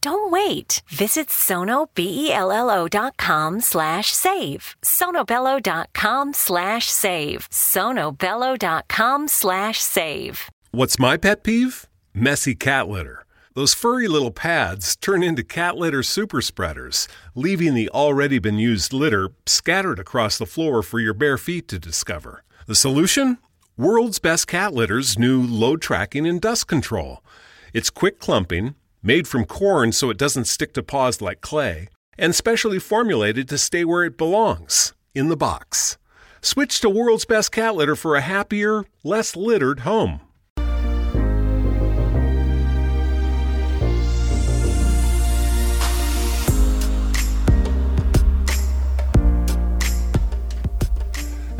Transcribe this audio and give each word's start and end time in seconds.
Don't 0.00 0.30
wait. 0.30 0.82
Visit 0.88 1.28
sonobello.com 1.28 3.60
slash 3.60 4.12
save. 4.12 4.76
sonobello.com 4.82 6.32
slash 6.34 6.86
save. 6.86 7.48
sonobello.com 7.50 9.28
slash 9.28 9.78
save. 9.78 10.50
What's 10.70 10.98
my 10.98 11.16
pet 11.16 11.42
peeve? 11.44 11.86
Messy 12.12 12.54
cat 12.54 12.88
litter. 12.88 13.24
Those 13.54 13.72
furry 13.74 14.08
little 14.08 14.32
pads 14.32 14.96
turn 14.96 15.22
into 15.22 15.44
cat 15.44 15.76
litter 15.76 16.02
super 16.02 16.42
spreaders, 16.42 17.06
leaving 17.36 17.74
the 17.74 17.88
already 17.90 18.40
been 18.40 18.58
used 18.58 18.92
litter 18.92 19.30
scattered 19.46 20.00
across 20.00 20.36
the 20.38 20.46
floor 20.46 20.82
for 20.82 20.98
your 20.98 21.14
bare 21.14 21.38
feet 21.38 21.68
to 21.68 21.78
discover. 21.78 22.42
The 22.66 22.74
solution? 22.74 23.38
World's 23.76 24.18
Best 24.18 24.48
Cat 24.48 24.72
Litter's 24.74 25.16
new 25.18 25.40
load 25.42 25.80
tracking 25.82 26.26
and 26.26 26.40
dust 26.40 26.66
control. 26.66 27.22
It's 27.72 27.90
quick 27.90 28.18
clumping, 28.18 28.74
made 29.04 29.28
from 29.28 29.44
corn 29.44 29.92
so 29.92 30.10
it 30.10 30.16
doesn't 30.16 30.46
stick 30.46 30.72
to 30.72 30.82
paws 30.82 31.20
like 31.20 31.40
clay, 31.40 31.88
and 32.18 32.34
specially 32.34 32.78
formulated 32.78 33.48
to 33.48 33.58
stay 33.58 33.84
where 33.84 34.02
it 34.02 34.16
belongs 34.18 34.94
in 35.14 35.28
the 35.28 35.36
box. 35.36 35.98
Switch 36.40 36.80
to 36.80 36.90
World's 36.90 37.24
Best 37.24 37.52
Cat 37.52 37.76
Litter 37.76 37.94
for 37.94 38.16
a 38.16 38.20
happier, 38.20 38.84
less 39.02 39.36
littered 39.36 39.80
home. 39.80 40.20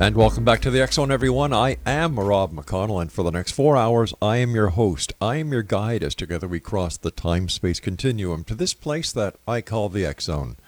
And 0.05 0.17
welcome 0.17 0.45
back 0.45 0.61
to 0.61 0.71
the 0.71 0.87
Zone, 0.89 1.11
everyone. 1.11 1.55
I 1.55 1.79
am 1.87 2.21
Rob 2.21 2.53
McConnell, 2.53 3.01
and 3.01 3.11
for 3.11 3.23
the 3.23 3.31
next 3.31 3.53
four 3.53 3.75
hours, 3.75 4.13
I 4.21 4.37
am 4.37 4.55
your 4.55 4.69
host. 4.69 5.15
I 5.19 5.37
am 5.37 5.51
your 5.51 5.63
guide 5.63 6.03
as 6.03 6.15
together 6.15 6.47
we 6.47 6.61
cross 6.61 6.99
the 6.99 7.11
time 7.11 7.49
space 7.49 7.81
continuum 7.81 8.45
to 8.45 8.55
this 8.55 8.75
place 8.75 9.13
that 9.13 9.37
I 9.49 9.63
call 9.63 9.89
the 9.89 10.15
Zone. 10.21 10.59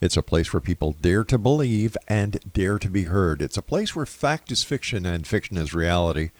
It's 0.00 0.16
a 0.16 0.24
place 0.24 0.52
where 0.52 0.60
people 0.60 0.96
dare 1.00 1.22
to 1.22 1.38
believe 1.38 1.96
and 2.08 2.40
dare 2.52 2.80
to 2.80 2.90
be 2.90 3.04
heard. 3.04 3.40
It's 3.40 3.56
a 3.56 3.62
place 3.62 3.94
where 3.94 4.06
fact 4.06 4.50
is 4.50 4.64
fiction 4.64 5.06
and 5.06 5.24
fiction 5.24 5.56
is 5.56 5.72
reality. 5.72 6.30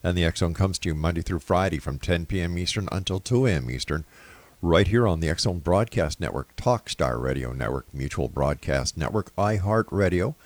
And 0.00 0.16
the 0.16 0.30
Zone 0.36 0.54
comes 0.54 0.78
to 0.78 0.90
you 0.90 0.94
Monday 0.94 1.22
through 1.22 1.40
Friday 1.40 1.80
from 1.80 1.98
10 1.98 2.26
p.m. 2.26 2.56
Eastern 2.58 2.88
until 2.92 3.18
2 3.18 3.46
a.m. 3.46 3.68
Eastern, 3.72 4.04
right 4.62 4.86
here 4.86 5.08
on 5.08 5.18
the 5.18 5.34
Zone 5.36 5.58
Broadcast 5.58 6.20
Network, 6.20 6.54
Talkstar 6.54 7.20
Radio 7.20 7.52
Network, 7.52 7.92
Mutual 7.92 8.28
Broadcast 8.28 8.96
Network, 8.96 9.34
iHeart 9.34 9.86
Radio. 9.90 10.36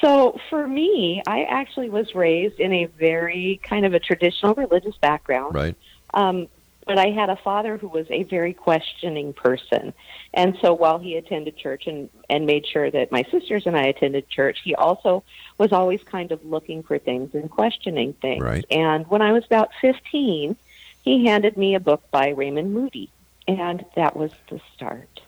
So 0.00 0.38
for 0.48 0.68
me, 0.68 1.20
I 1.26 1.42
actually 1.44 1.90
was 1.90 2.14
raised 2.14 2.60
in 2.60 2.72
a 2.72 2.84
very 2.84 3.60
kind 3.62 3.84
of 3.84 3.92
a 3.92 3.98
traditional 3.98 4.54
religious 4.54 4.96
background. 4.98 5.54
Right. 5.54 5.74
Um, 6.12 6.46
but 6.86 6.98
I 6.98 7.10
had 7.10 7.28
a 7.28 7.36
father 7.36 7.76
who 7.76 7.88
was 7.88 8.06
a 8.10 8.22
very 8.22 8.52
questioning 8.52 9.32
person. 9.32 9.94
And 10.32 10.56
so 10.60 10.74
while 10.74 10.98
he 10.98 11.16
attended 11.16 11.56
church 11.56 11.86
and, 11.86 12.10
and 12.28 12.46
made 12.46 12.66
sure 12.66 12.90
that 12.90 13.10
my 13.10 13.24
sisters 13.30 13.66
and 13.66 13.76
I 13.76 13.84
attended 13.84 14.28
church, 14.28 14.60
he 14.62 14.74
also 14.74 15.24
was 15.56 15.72
always 15.72 16.02
kind 16.02 16.30
of 16.30 16.44
looking 16.44 16.82
for 16.82 16.98
things 16.98 17.34
and 17.34 17.50
questioning 17.50 18.12
things. 18.12 18.42
Right. 18.42 18.66
And 18.70 19.06
when 19.08 19.22
I 19.22 19.32
was 19.32 19.46
about 19.46 19.70
15, 19.80 20.54
he 21.02 21.26
handed 21.26 21.56
me 21.56 21.74
a 21.74 21.80
book 21.80 22.02
by 22.10 22.28
Raymond 22.28 22.74
Moody. 22.74 23.10
And 23.48 23.84
that 23.96 24.14
was 24.14 24.32
the 24.50 24.60
start 24.74 25.23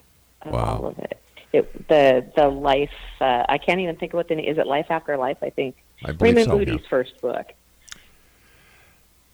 of 0.48 0.54
wow. 0.54 0.78
all 0.82 0.86
of 0.86 0.98
it. 0.98 1.18
it 1.52 1.88
the 1.88 2.26
the 2.36 2.48
life 2.48 2.90
uh, 3.20 3.44
I 3.48 3.58
can't 3.58 3.80
even 3.80 3.96
think 3.96 4.12
of 4.12 4.18
what 4.18 4.28
the 4.28 4.36
name 4.36 4.48
is. 4.48 4.58
It 4.58 4.66
Life 4.66 4.86
After 4.90 5.16
Life? 5.16 5.38
I 5.42 5.50
think. 5.50 5.76
I 6.04 6.10
Raymond 6.12 6.46
so, 6.46 6.58
Moody's 6.58 6.80
yeah. 6.82 6.88
first 6.88 7.20
book. 7.20 7.52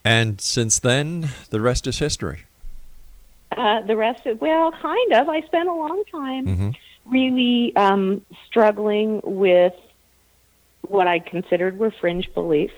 And 0.04 0.40
since 0.40 0.78
then, 0.78 1.28
the 1.50 1.60
rest 1.60 1.86
is 1.86 1.98
history. 1.98 2.40
Uh, 3.56 3.82
the 3.82 3.96
rest, 3.96 4.26
of, 4.26 4.40
well, 4.40 4.72
kind 4.72 5.12
of. 5.12 5.28
I 5.28 5.42
spent 5.42 5.68
a 5.68 5.74
long 5.74 6.02
time 6.10 6.46
mm-hmm. 6.46 6.70
really 7.06 7.74
um, 7.76 8.24
struggling 8.46 9.20
with 9.22 9.74
what 10.82 11.06
I 11.06 11.18
considered 11.18 11.78
were 11.78 11.90
fringe 11.90 12.32
beliefs. 12.34 12.74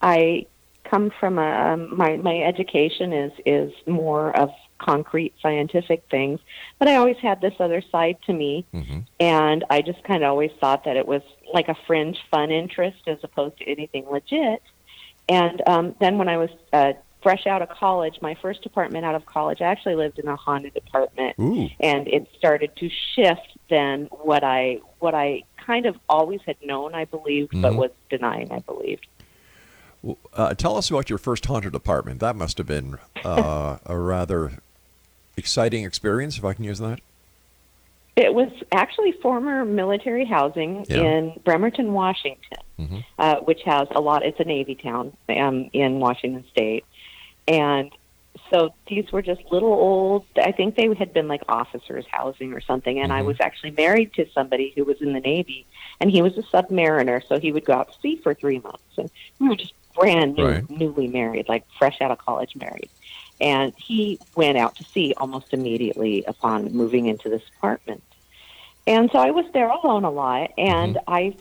I 0.00 0.46
come 0.84 1.10
from 1.18 1.38
a 1.38 1.72
um, 1.72 1.96
my 1.96 2.16
my 2.16 2.40
education 2.40 3.12
is 3.12 3.32
is 3.46 3.72
more 3.86 4.36
of 4.36 4.50
concrete 4.78 5.34
scientific 5.40 6.04
things. 6.10 6.40
But 6.78 6.88
I 6.88 6.96
always 6.96 7.16
had 7.18 7.40
this 7.40 7.54
other 7.58 7.82
side 7.92 8.18
to 8.26 8.32
me, 8.32 8.66
mm-hmm. 8.74 9.00
and 9.20 9.64
I 9.70 9.82
just 9.82 10.02
kind 10.04 10.22
of 10.22 10.30
always 10.30 10.50
thought 10.60 10.84
that 10.84 10.96
it 10.96 11.06
was 11.06 11.22
like 11.52 11.68
a 11.68 11.76
fringe 11.86 12.18
fun 12.30 12.50
interest 12.50 13.02
as 13.06 13.18
opposed 13.22 13.58
to 13.58 13.64
anything 13.64 14.06
legit. 14.10 14.62
And 15.28 15.62
um, 15.66 15.94
then 16.00 16.18
when 16.18 16.28
I 16.28 16.36
was 16.36 16.50
uh, 16.72 16.92
fresh 17.22 17.46
out 17.46 17.62
of 17.62 17.70
college, 17.70 18.18
my 18.20 18.36
first 18.40 18.66
apartment 18.66 19.04
out 19.04 19.14
of 19.14 19.24
college, 19.24 19.60
I 19.62 19.64
actually 19.64 19.96
lived 19.96 20.18
in 20.18 20.28
a 20.28 20.36
haunted 20.36 20.76
apartment, 20.76 21.36
Ooh. 21.40 21.68
and 21.80 22.06
it 22.08 22.28
started 22.36 22.76
to 22.76 22.90
shift 23.14 23.56
then 23.70 24.08
what 24.10 24.44
I 24.44 24.80
what 24.98 25.14
I 25.14 25.42
kind 25.56 25.86
of 25.86 25.96
always 26.08 26.40
had 26.46 26.56
known 26.62 26.94
I 26.94 27.06
believed, 27.06 27.52
mm-hmm. 27.52 27.62
but 27.62 27.74
was 27.74 27.90
denying 28.10 28.52
I 28.52 28.58
believed. 28.60 29.06
Uh, 30.34 30.54
tell 30.54 30.76
us 30.76 30.90
about 30.90 31.08
your 31.08 31.18
first 31.18 31.46
haunted 31.46 31.74
apartment. 31.74 32.20
That 32.20 32.36
must 32.36 32.58
have 32.58 32.66
been 32.66 32.98
uh, 33.24 33.78
a 33.86 33.96
rather 33.96 34.52
exciting 35.36 35.84
experience, 35.84 36.36
if 36.38 36.44
I 36.44 36.52
can 36.54 36.64
use 36.64 36.78
that? 36.78 37.00
It 38.16 38.32
was 38.32 38.50
actually 38.70 39.12
former 39.12 39.64
military 39.64 40.24
housing 40.24 40.86
Yeah. 40.88 41.02
in 41.02 41.40
Bremerton, 41.44 41.92
Washington, 41.92 42.58
Mhm. 42.78 43.04
uh, 43.18 43.36
which 43.40 43.62
has 43.62 43.88
a 43.90 44.00
lot. 44.00 44.24
It's 44.24 44.38
a 44.38 44.44
Navy 44.44 44.74
town 44.76 45.12
um, 45.28 45.68
in 45.72 45.98
Washington 46.00 46.44
State, 46.50 46.84
and 47.48 47.90
so 48.50 48.72
these 48.88 49.10
were 49.10 49.22
just 49.22 49.40
little 49.50 49.72
old. 49.72 50.26
I 50.36 50.52
think 50.52 50.76
they 50.76 50.92
had 50.94 51.12
been 51.12 51.26
like 51.28 51.42
officers' 51.48 52.04
housing 52.10 52.52
or 52.52 52.60
something. 52.60 52.98
And 53.00 53.12
I 53.12 53.22
Mhm. 53.22 53.26
was 53.26 53.36
actually 53.40 53.70
married 53.72 54.12
to 54.14 54.28
somebody 54.32 54.72
who 54.76 54.84
was 54.84 55.00
in 55.00 55.12
the 55.12 55.20
Navy, 55.20 55.66
and 56.00 56.10
he 56.10 56.20
was 56.22 56.36
a 56.38 56.42
submariner, 56.42 57.26
so 57.26 57.38
he 57.40 57.50
would 57.52 57.64
go 57.64 57.72
out 57.72 57.92
to 57.92 58.00
sea 58.00 58.16
for 58.16 58.34
three 58.34 58.58
months, 58.60 58.82
and 58.96 59.10
we 59.40 59.48
were 59.48 59.56
just 59.56 59.72
brand 59.94 60.34
new, 60.34 60.44
Right. 60.44 60.70
newly 60.70 61.08
married, 61.08 61.48
like 61.48 61.64
fresh 61.78 61.96
out 62.00 62.10
of 62.10 62.18
college 62.18 62.52
married. 62.56 62.90
And 63.40 63.72
he 63.76 64.20
went 64.36 64.58
out 64.58 64.76
to 64.76 64.84
sea 64.94 65.14
almost 65.16 65.46
immediately 65.52 66.24
upon 66.26 66.72
moving 66.72 67.06
into 67.06 67.28
this 67.28 67.42
apartment. 67.58 68.02
And 68.86 69.10
so 69.12 69.18
I 69.18 69.30
was 69.30 69.46
there 69.54 69.70
alone 69.70 70.04
a 70.04 70.10
lot, 70.10 70.50
and 70.58 70.98
I 71.08 71.34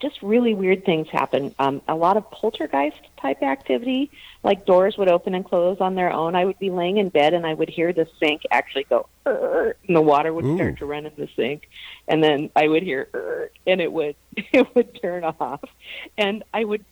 just 0.00 0.22
really 0.22 0.54
weird 0.54 0.84
things 0.84 1.08
happened. 1.10 1.54
Um, 1.58 1.82
a 1.86 1.94
lot 1.94 2.16
of 2.16 2.30
poltergeist 2.30 3.00
type 3.20 3.42
activity, 3.42 4.10
like 4.42 4.64
doors 4.64 4.96
would 4.96 5.10
open 5.10 5.34
and 5.34 5.44
close 5.44 5.76
on 5.80 5.94
their 5.94 6.10
own. 6.10 6.34
I 6.34 6.44
would 6.46 6.58
be 6.58 6.70
laying 6.70 6.96
in 6.96 7.10
bed 7.10 7.34
and 7.34 7.46
I 7.46 7.52
would 7.52 7.68
hear 7.68 7.92
the 7.92 8.06
sink 8.18 8.42
actually 8.50 8.84
go, 8.84 9.08
and 9.26 9.74
the 9.88 10.00
water 10.00 10.32
would 10.32 10.46
Ooh. 10.46 10.54
start 10.54 10.78
to 10.78 10.86
run 10.86 11.06
in 11.06 11.12
the 11.18 11.28
sink, 11.36 11.68
and 12.08 12.24
then 12.24 12.50
I 12.56 12.68
would 12.68 12.82
hear, 12.82 13.50
and 13.66 13.80
it 13.80 13.92
would 13.92 14.16
it 14.36 14.74
would 14.74 14.98
turn 15.02 15.24
off, 15.24 15.62
and 16.16 16.44
I 16.54 16.64
would 16.64 16.84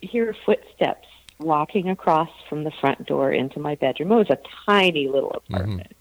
hear 0.00 0.34
footsteps 0.44 1.06
walking 1.38 1.90
across 1.90 2.30
from 2.48 2.64
the 2.64 2.70
front 2.80 3.06
door 3.06 3.32
into 3.32 3.58
my 3.60 3.74
bedroom. 3.74 4.12
It 4.12 4.16
was 4.16 4.30
a 4.30 4.38
tiny 4.64 5.08
little 5.08 5.32
apartment. 5.32 5.92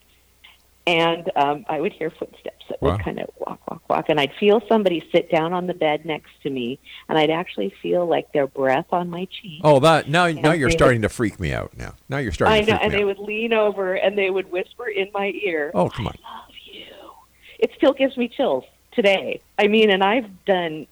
And 0.87 1.31
um, 1.35 1.65
I 1.67 1.81
would 1.81 1.93
hear 1.93 2.11
footsteps 2.11 2.63
that 2.69 2.79
Wow. 2.79 2.91
would 2.91 3.03
kind 3.03 3.19
of 3.19 3.29
walk, 3.39 3.59
walk, 3.69 3.89
walk, 3.89 4.05
and 4.09 4.19
I'd 4.19 4.33
feel 4.39 4.61
somebody 4.69 5.03
sit 5.11 5.31
down 5.31 5.51
on 5.51 5.65
the 5.65 5.73
bed 5.73 6.05
next 6.05 6.29
to 6.43 6.49
me, 6.51 6.79
and 7.09 7.17
I'd 7.17 7.31
actually 7.31 7.73
feel 7.81 8.05
like 8.05 8.31
their 8.33 8.45
breath 8.45 8.85
on 8.91 9.09
my 9.09 9.25
cheek. 9.25 9.61
Oh, 9.63 9.79
that 9.79 10.07
now 10.09 10.27
now 10.27 10.51
you're 10.51 10.69
starting 10.69 11.01
to 11.01 11.09
freak 11.09 11.39
me 11.39 11.53
out. 11.53 11.75
Now 11.75 11.95
now 12.07 12.19
you're 12.19 12.31
starting 12.31 12.57
I 12.57 12.61
to 12.61 12.71
know, 12.71 12.79
and 12.83 12.93
they 12.93 13.01
out. 13.01 13.07
would 13.07 13.19
lean 13.19 13.51
over 13.51 13.95
and 13.95 14.15
they 14.15 14.29
would 14.29 14.51
whisper 14.51 14.87
in 14.87 15.09
my 15.11 15.31
ear, 15.43 15.71
Oh, 15.73 15.89
come 15.89 16.05
on. 16.07 16.13
"I 16.23 16.37
love 16.37 16.49
you." 16.71 16.83
It 17.57 17.71
still 17.75 17.93
gives 17.93 18.15
me 18.15 18.27
chills 18.27 18.63
today. 18.91 19.41
I 19.57 19.67
mean, 19.67 19.89
and 19.89 20.03
I've 20.03 20.45
done, 20.45 20.85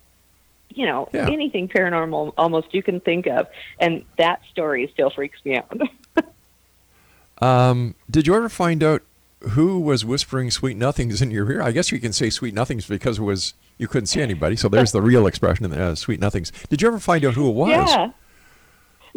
you 0.76 0.86
know, 0.86 1.08
Yeah. 1.14 1.30
anything 1.30 1.68
paranormal 1.68 2.34
almost 2.38 2.74
you 2.74 2.84
can 2.84 3.00
think 3.00 3.28
of, 3.28 3.48
and 3.80 4.04
that 4.18 4.42
story 4.52 4.90
still 4.94 5.10
freaks 5.10 5.40
me 5.46 5.58
out. 5.58 5.72
Um, 7.42 7.96
did 8.10 8.26
you 8.28 8.36
ever 8.36 8.48
find 8.48 8.84
out 8.84 9.02
who 9.50 9.80
was 9.80 10.06
whispering 10.06 10.50
sweet 10.50 10.78
nothings 10.78 11.22
in 11.22 11.30
your 11.32 11.52
ear? 11.52 11.62
I 11.62 11.72
guess 11.72 11.92
you 11.92 12.00
can 12.00 12.14
say 12.14 12.30
sweet 12.30 12.54
nothings 12.54 12.88
because 12.88 13.20
it 13.20 13.24
was 13.24 13.54
you 13.78 13.88
couldn't 13.88 14.08
see 14.08 14.22
anybody. 14.22 14.56
So 14.56 14.70
there's 14.70 14.92
the 14.94 15.02
real 15.02 15.28
expression, 15.28 15.72
uh, 15.74 15.96
sweet 15.96 16.20
nothings. 16.22 16.52
Did 16.70 16.82
you 16.82 16.88
ever 16.88 17.00
find 17.00 17.26
out 17.26 17.34
who 17.34 17.50
it 17.50 17.54
was? 17.54 17.70
Yeah. 17.90 18.12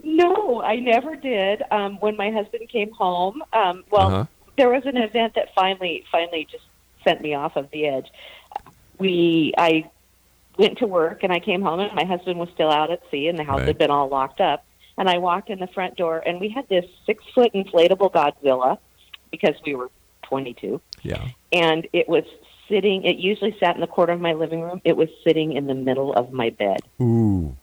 No, 0.03 0.61
I 0.63 0.77
never 0.77 1.15
did. 1.15 1.63
Um, 1.71 1.99
when 2.01 2.17
my 2.17 2.31
husband 2.31 2.69
came 2.69 2.91
home, 2.93 3.43
um, 3.53 3.85
well, 3.91 4.07
Uh-huh. 4.09 4.25
there 4.57 4.71
was 4.71 4.85
an 4.87 4.97
event 4.97 5.35
that 5.35 5.55
finally, 5.55 6.05
finally, 6.11 6.49
just 6.51 6.65
sent 7.05 7.21
me 7.21 7.35
off 7.35 7.55
of 7.57 7.71
the 7.71 7.87
edge. 7.87 8.09
We, 8.99 9.53
I 9.57 9.89
went 10.59 10.79
to 10.79 10.87
work 10.87 11.23
and 11.23 11.33
I 11.33 11.39
came 11.41 11.63
home 11.63 11.81
and 11.81 11.93
my 11.95 12.05
husband 12.05 12.39
was 12.39 12.49
still 12.55 12.71
out 12.71 12.91
at 12.91 13.01
sea 13.11 13.29
and 13.29 13.39
the 13.39 13.45
house 13.45 13.59
Right. 13.61 13.69
had 13.69 13.79
been 13.79 13.91
all 13.91 14.09
locked 14.09 14.41
up. 14.41 14.65
And 14.99 15.09
I 15.11 15.19
walked 15.19 15.51
in 15.51 15.59
the 15.59 15.67
front 15.67 15.97
door 15.97 16.23
and 16.25 16.41
we 16.41 16.49
had 16.49 16.69
this 16.69 16.85
six 17.05 17.23
foot 17.35 17.53
inflatable 17.53 18.11
Godzilla 18.13 18.79
because 19.31 19.55
we 19.67 19.75
were 19.75 19.91
22 20.23 20.81
Yeah. 21.03 21.29
and 21.53 21.87
it 21.93 22.09
was 22.09 22.25
sitting. 22.69 23.05
It 23.05 23.17
usually 23.19 23.57
sat 23.61 23.75
in 23.75 23.81
the 23.81 23.87
corner 23.87 24.13
of 24.15 24.21
my 24.21 24.33
living 24.33 24.61
room. 24.63 24.81
It 24.85 24.97
was 24.97 25.09
sitting 25.23 25.53
in 25.53 25.67
the 25.67 25.75
middle 25.75 26.13
of 26.15 26.33
my 26.33 26.51
bed. 26.51 26.81
Ooh. 27.01 27.55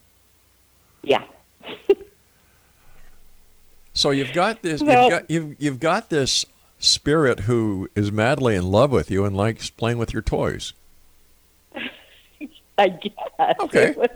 Yeah. 1.01 1.24
So 3.94 4.10
you've 4.10 4.34
got 4.34 4.62
this. 4.63 4.81
Well- 4.81 5.04
you've 5.04 5.12
got 5.12 5.30
you've 5.30 5.56
you've 5.62 5.80
got 5.80 6.10
this 6.10 6.45
spirit 6.80 7.42
who 7.42 7.90
is 7.95 8.12
madly 8.12 8.56
in 8.56 8.72
love 8.72 8.92
with 8.92 9.10
you 9.12 9.24
and 9.24 9.38
likes 9.38 9.69
playing 9.69 9.98
with 9.98 10.13
your 10.13 10.22
toys. 10.22 10.74
I 12.78 12.90
guess. 12.90 13.56
Okay. 13.60 13.88
It 13.90 13.98
was, 13.98 14.10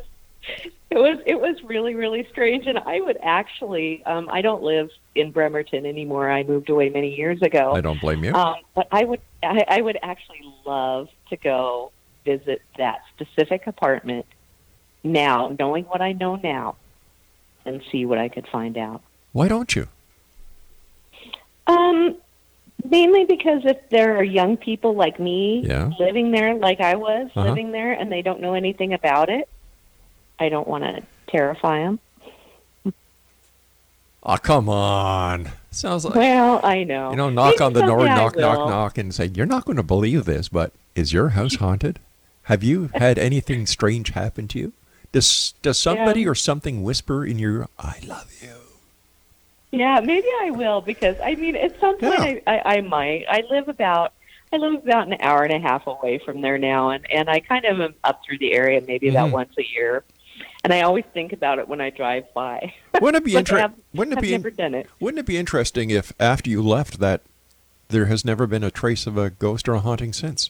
it 0.89 0.97
was 0.97 1.19
it 1.25 1.39
was 1.39 1.61
really 1.63 1.95
really 1.95 2.25
strange, 2.31 2.67
and 2.67 2.79
I 2.79 3.01
would 3.01 3.17
actually 3.21 4.03
um, 4.05 4.29
I 4.31 4.41
don't 4.41 4.63
live 4.63 4.89
in 5.15 5.31
Bremerton 5.31 5.85
anymore. 5.85 6.29
I 6.31 6.43
moved 6.43 6.69
away 6.69 6.89
many 6.89 7.15
years 7.15 7.41
ago. 7.41 7.73
I 7.73 7.81
don't 7.81 7.99
blame 7.99 8.23
you. 8.23 8.33
Um, 8.33 8.55
but 8.73 8.87
I 8.91 9.03
would 9.03 9.19
I, 9.43 9.65
I 9.67 9.81
would 9.81 9.97
actually 10.01 10.41
love 10.65 11.09
to 11.29 11.37
go 11.37 11.91
visit 12.23 12.61
that 12.77 13.01
specific 13.15 13.67
apartment 13.67 14.25
now, 15.03 15.55
knowing 15.59 15.85
what 15.85 16.01
I 16.01 16.13
know 16.13 16.35
now, 16.35 16.75
and 17.65 17.81
see 17.91 18.05
what 18.05 18.17
I 18.17 18.29
could 18.29 18.47
find 18.47 18.77
out. 18.77 19.01
Why 19.33 19.47
don't 19.47 19.75
you? 19.75 19.87
Um, 21.67 22.17
mainly 22.89 23.25
because 23.25 23.61
if 23.65 23.77
there 23.89 24.15
are 24.17 24.23
young 24.23 24.57
people 24.57 24.95
like 24.95 25.19
me 25.19 25.63
Yeah. 25.65 25.91
living 25.99 26.31
there, 26.31 26.55
like 26.55 26.79
I 26.81 26.95
was 26.95 27.29
Uh-huh. 27.35 27.47
living 27.49 27.71
there, 27.71 27.93
and 27.93 28.11
they 28.11 28.21
don't 28.21 28.41
know 28.41 28.53
anything 28.53 28.93
about 28.93 29.29
it, 29.29 29.47
I 30.39 30.49
don't 30.49 30.67
want 30.67 30.83
to 30.83 31.01
terrify 31.29 31.79
them. 31.79 31.99
Oh, 34.23 34.37
come 34.37 34.67
on. 34.67 35.51
Sounds 35.71 36.03
like 36.03 36.15
Well, 36.15 36.59
I 36.63 36.83
know. 36.83 37.11
you 37.11 37.15
know, 37.15 37.29
knock 37.29 37.55
Maybe 37.59 37.63
on 37.65 37.73
the 37.73 37.85
door, 37.85 38.05
knock, 38.07 38.37
knock, 38.37 38.67
knock, 38.67 38.97
and 38.97 39.13
say, 39.13 39.25
"You're 39.27 39.45
not 39.45 39.63
going 39.65 39.77
to 39.77 39.83
believe 39.83 40.25
this, 40.25 40.49
but 40.49 40.73
is 40.95 41.13
your 41.13 41.29
house 41.29 41.55
haunted? 41.63 41.99
Have 42.43 42.63
you 42.63 42.89
had 42.95 43.17
anything 43.17 43.65
strange 43.65 44.09
happen 44.09 44.47
to 44.49 44.59
you? 44.59 44.73
Does 45.11 45.53
does 45.61 45.77
somebody 45.77 46.21
Yeah. 46.21 46.29
or 46.29 46.35
something 46.35 46.83
whisper 46.83 47.25
in 47.25 47.39
your 47.39 47.67
I 47.79 47.99
love 48.05 48.31
you?" 48.41 48.66
Yeah, 49.71 49.99
maybe 49.99 50.27
I 50.41 50.51
will 50.51 50.81
because 50.81 51.17
I 51.23 51.35
mean, 51.35 51.55
at 51.55 51.79
some 51.79 51.97
point, 51.97 52.41
Yeah. 52.45 52.51
I, 52.53 52.57
I, 52.57 52.75
I 52.77 52.81
might. 52.81 53.25
I 53.29 53.43
live 53.49 53.67
about. 53.67 54.13
I 54.53 54.55
live 54.55 54.75
about 54.75 55.07
an 55.07 55.17
hour 55.19 55.43
and 55.43 55.51
a 55.51 55.59
half 55.59 55.87
away 55.87 56.19
from 56.19 56.39
there 56.41 56.57
now, 56.57 56.91
and 56.91 57.05
and 57.11 57.29
I 57.29 57.41
kind 57.41 57.65
of 57.65 57.81
am 57.81 57.93
up 58.05 58.21
through 58.25 58.37
the 58.37 58.53
area 58.53 58.81
maybe 58.87 59.09
about 59.09 59.29
Mhm. 59.29 59.33
once 59.33 59.53
a 59.59 59.65
year, 59.73 60.05
and 60.63 60.73
I 60.73 60.81
always 60.81 61.03
think 61.13 61.33
about 61.33 61.59
it 61.59 61.67
when 61.67 61.81
I 61.81 61.89
drive 61.89 62.33
by. 62.33 62.73
Wouldn't 63.01 63.17
it 63.21 63.25
be 63.25 63.33
But 63.33 63.73
Wouldn't 63.93 64.17
it 64.17 64.21
be 64.21 64.31
never 64.31 64.49
done 64.51 64.73
it. 64.73 64.87
Wouldn't 65.01 65.19
it 65.19 65.25
be 65.25 65.37
interesting 65.37 65.89
if 65.89 66.13
after 66.17 66.49
you 66.49 66.61
left 66.61 66.99
that 66.99 67.21
there 67.89 68.05
has 68.05 68.23
never 68.23 68.47
been 68.47 68.63
a 68.63 68.71
trace 68.71 69.05
of 69.05 69.17
a 69.17 69.29
ghost 69.31 69.67
or 69.67 69.73
a 69.73 69.79
haunting 69.81 70.13
since? 70.13 70.49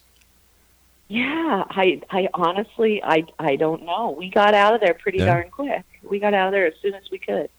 Yeah, 1.08 1.64
I 1.70 2.02
I 2.12 2.28
honestly 2.36 3.02
I 3.04 3.26
I 3.40 3.56
don't 3.56 3.84
know. 3.84 4.12
We 4.12 4.30
got 4.30 4.54
out 4.54 4.76
of 4.76 4.82
there 4.82 4.94
pretty 4.94 5.20
Yeah. 5.20 5.26
darn 5.26 5.50
quick. 5.50 5.84
We 6.04 6.20
got 6.20 6.36
out 6.36 6.48
of 6.48 6.52
there 6.52 6.68
as 6.68 6.74
soon 6.84 6.94
as 6.94 7.10
we 7.10 7.18
could. 7.18 7.50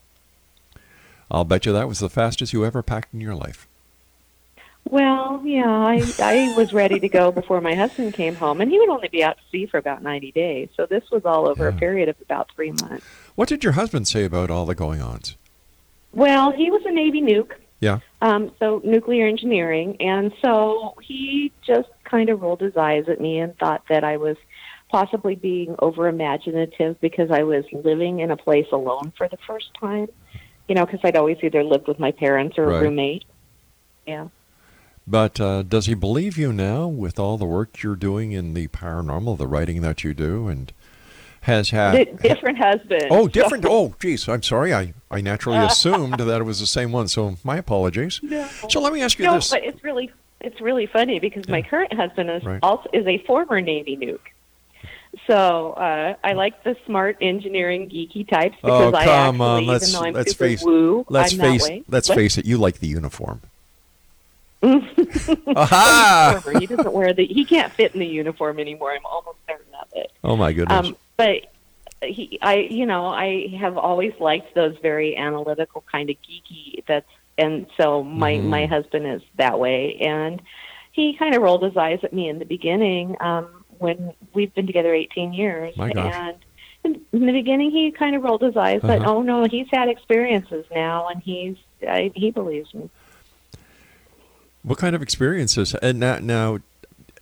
I'll 1.30 1.44
bet 1.44 1.66
you 1.66 1.72
that 1.72 1.88
was 1.88 1.98
the 2.00 2.08
fastest 2.08 2.52
you 2.52 2.64
ever 2.64 2.82
packed 2.82 3.12
in 3.12 3.20
your 3.20 3.34
life. 3.34 3.66
Well, 4.88 5.42
yeah, 5.44 5.68
I 5.68 6.02
I 6.18 6.54
was 6.56 6.72
ready 6.72 6.98
to 7.00 7.08
go 7.08 7.30
before 7.30 7.60
my 7.60 7.74
husband 7.74 8.14
came 8.14 8.34
home, 8.34 8.60
and 8.62 8.70
he 8.70 8.78
would 8.78 8.88
only 8.88 9.08
be 9.08 9.22
out 9.22 9.36
to 9.36 9.42
sea 9.52 9.66
for 9.66 9.76
about 9.76 10.02
ninety 10.02 10.32
days. 10.32 10.70
So 10.76 10.86
this 10.86 11.04
was 11.10 11.26
all 11.26 11.46
over 11.46 11.68
a 11.68 11.72
period 11.74 12.08
of 12.08 12.16
about 12.22 12.50
three 12.54 12.70
months. 12.70 13.04
What 13.34 13.48
did 13.48 13.62
your 13.62 13.74
husband 13.74 14.08
say 14.08 14.24
about 14.24 14.50
all 14.50 14.64
the 14.64 14.74
going-ons? 14.74 15.36
Well, 16.12 16.52
he 16.52 16.70
was 16.70 16.82
a 16.86 16.90
Navy 16.90 17.20
nuke, 17.20 17.52
Yeah. 17.80 17.98
um, 18.22 18.50
so 18.58 18.80
nuclear 18.82 19.26
engineering, 19.26 19.98
and 20.00 20.32
so 20.40 20.94
he 21.02 21.52
just 21.66 21.90
kind 22.04 22.30
of 22.30 22.40
rolled 22.40 22.62
his 22.62 22.76
eyes 22.76 23.10
at 23.10 23.20
me 23.20 23.40
and 23.40 23.54
thought 23.58 23.82
that 23.90 24.04
I 24.04 24.16
was 24.16 24.38
possibly 24.90 25.34
being 25.34 25.76
over 25.80 26.08
imaginative 26.08 26.98
because 27.02 27.30
I 27.30 27.42
was 27.42 27.66
living 27.74 28.20
in 28.20 28.30
a 28.30 28.38
place 28.38 28.68
alone 28.72 29.12
for 29.18 29.28
the 29.28 29.36
first 29.46 29.68
time. 29.78 30.08
You 30.68 30.74
know, 30.74 30.84
because 30.86 31.00
I'd 31.02 31.16
always 31.16 31.38
either 31.42 31.64
lived 31.64 31.88
with 31.88 31.98
my 31.98 32.12
parents 32.12 32.58
or 32.58 32.66
Right. 32.66 32.76
a 32.78 32.82
roommate. 32.82 33.24
Yeah. 34.06 34.28
But 35.06 35.40
uh, 35.40 35.62
does 35.62 35.86
he 35.86 35.94
believe 35.94 36.36
you 36.36 36.52
now 36.52 36.86
with 36.86 37.18
all 37.18 37.38
the 37.38 37.46
work 37.46 37.82
you're 37.82 37.96
doing 37.96 38.32
in 38.32 38.52
the 38.52 38.68
paranormal, 38.68 39.38
the 39.38 39.46
writing 39.46 39.80
that 39.80 40.04
you 40.04 40.12
do, 40.12 40.48
and 40.48 40.70
has 41.42 41.70
had? 41.70 41.92
Di- 42.20 42.28
different 42.28 42.58
husband. 42.58 43.06
Oh, 43.10 43.26
different. 43.28 43.64
Oh, 43.66 43.94
geez. 43.98 44.28
I'm 44.28 44.42
sorry. 44.42 44.74
I, 44.74 44.92
I 45.10 45.22
naturally 45.22 45.58
assumed 45.64 46.18
that 46.18 46.40
it 46.40 46.44
was 46.44 46.60
the 46.60 46.66
same 46.66 46.92
one. 46.92 47.08
So 47.08 47.36
my 47.42 47.56
apologies. 47.56 48.20
No. 48.22 48.46
So 48.68 48.80
let 48.82 48.92
me 48.92 49.00
ask 49.00 49.18
you 49.18 49.24
No, 49.24 49.36
this. 49.36 49.48
but 49.50 49.64
it's 49.64 49.82
really 49.82 50.10
it's 50.42 50.60
really 50.60 50.86
funny 50.86 51.18
because 51.18 51.48
my 51.48 51.62
current 51.62 51.92
husband 51.94 52.28
is 52.30 52.44
Right. 52.44 52.60
also 52.62 52.88
is 52.92 53.06
a 53.06 53.18
former 53.24 53.60
Navy 53.62 53.96
nuke. 53.96 54.18
So 55.26 55.72
uh, 55.72 56.14
I 56.24 56.32
like 56.32 56.62
the 56.64 56.76
smart 56.86 57.18
engineering 57.20 57.88
geeky 57.88 58.28
types 58.28 58.56
Oh, 58.62 58.90
because 58.90 58.94
I 58.94 59.04
come 59.04 59.40
actually, 59.40 59.46
on. 59.46 59.66
Let's 59.66 59.88
even 59.88 60.00
though 60.00 60.06
I'm 60.06 60.14
let's 60.14 60.30
super 60.32 60.44
face 60.44 60.62
woo, 60.62 61.06
let's 61.08 61.32
I'm 61.32 61.38
face 61.38 61.68
let's 61.88 62.08
What? 62.08 62.14
face 62.16 62.38
it. 62.38 62.46
You 62.46 62.58
like 62.58 62.78
the 62.78 62.86
uniform. 62.86 63.40
Aha! 64.62 66.42
He 66.58 66.66
doesn't 66.66 66.92
wear 66.92 67.12
the. 67.12 67.24
He 67.26 67.44
can't 67.44 67.72
fit 67.74 67.94
in 67.94 68.00
the 68.00 68.06
uniform 68.06 68.58
anymore. 68.58 68.92
I'm 68.92 69.04
almost 69.06 69.38
certain 69.48 69.72
of 69.80 69.86
it. 69.94 70.10
Oh 70.24 70.36
my 70.36 70.52
goodness. 70.52 70.88
Um, 70.88 70.96
but 71.16 71.46
he, 72.02 72.38
I, 72.42 72.56
you 72.70 72.86
know, 72.86 73.06
I 73.06 73.54
have 73.60 73.76
always 73.78 74.12
liked 74.20 74.54
those 74.54 74.76
very 74.82 75.16
analytical 75.16 75.84
kind 75.90 76.10
of 76.10 76.16
geeky. 76.16 76.84
That's 76.86 77.06
and 77.36 77.66
so 77.80 78.02
my 78.02 78.32
Mhm. 78.34 78.44
my 78.44 78.66
husband 78.66 79.06
is 79.06 79.22
that 79.36 79.58
way, 79.60 79.96
and 80.00 80.42
he 80.92 81.16
kind 81.16 81.34
of 81.36 81.42
rolled 81.42 81.62
his 81.62 81.76
eyes 81.76 82.00
at 82.02 82.12
me 82.12 82.28
in 82.28 82.40
the 82.40 82.44
beginning 82.44 83.16
um, 83.20 83.57
when 83.78 84.12
we've 84.34 84.54
been 84.54 84.66
together 84.66 84.94
18 84.94 85.32
years, 85.32 85.76
My 85.76 85.92
gosh. 85.92 86.14
and 86.14 86.36
in, 86.84 87.26
the 87.26 87.32
beginning 87.32 87.70
he 87.70 87.90
kind 87.90 88.14
of 88.14 88.22
rolled 88.22 88.42
his 88.42 88.56
eyes, 88.56 88.80
but 88.82 89.00
Uh-huh. 89.00 89.12
oh 89.18 89.22
no, 89.22 89.44
he's 89.44 89.66
had 89.72 89.88
experiences 89.88 90.64
now, 90.74 91.08
and 91.08 91.22
he's 91.22 91.56
I, 91.86 92.10
he 92.14 92.30
believes 92.30 92.72
me. 92.74 92.88
What 94.62 94.78
kind 94.78 94.94
of 94.94 95.02
experiences? 95.02 95.74
And 95.76 96.00
now, 96.00 96.18
now, 96.18 96.58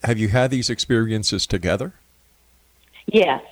have 0.04 0.18
you 0.18 0.28
had 0.28 0.50
these 0.50 0.68
experiences 0.70 1.46
together? 1.46 1.94
Yes. 3.06 3.42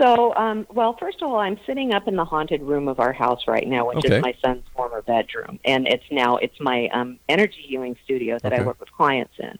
So, 0.00 0.34
um, 0.34 0.66
well, 0.70 0.96
first 0.98 1.22
of 1.22 1.28
all, 1.30 1.38
I'm 1.38 1.58
sitting 1.66 1.92
up 1.92 2.08
in 2.08 2.16
the 2.16 2.24
haunted 2.24 2.62
room 2.62 2.88
of 2.88 2.98
our 2.98 3.12
house 3.12 3.40
right 3.46 3.66
now, 3.66 3.86
which 3.88 3.98
Okay. 3.98 4.16
is 4.16 4.22
my 4.22 4.34
son's 4.44 4.64
former 4.74 5.02
bedroom, 5.02 5.60
and 5.64 5.86
it's 5.86 6.04
now 6.10 6.36
it's 6.36 6.58
my 6.60 6.88
um, 6.88 7.18
energy 7.28 7.64
healing 7.68 7.96
studio 8.04 8.38
that 8.42 8.52
Okay. 8.52 8.62
I 8.62 8.66
work 8.66 8.80
with 8.80 8.90
clients 8.92 9.34
in. 9.38 9.58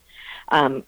Um, 0.49 0.85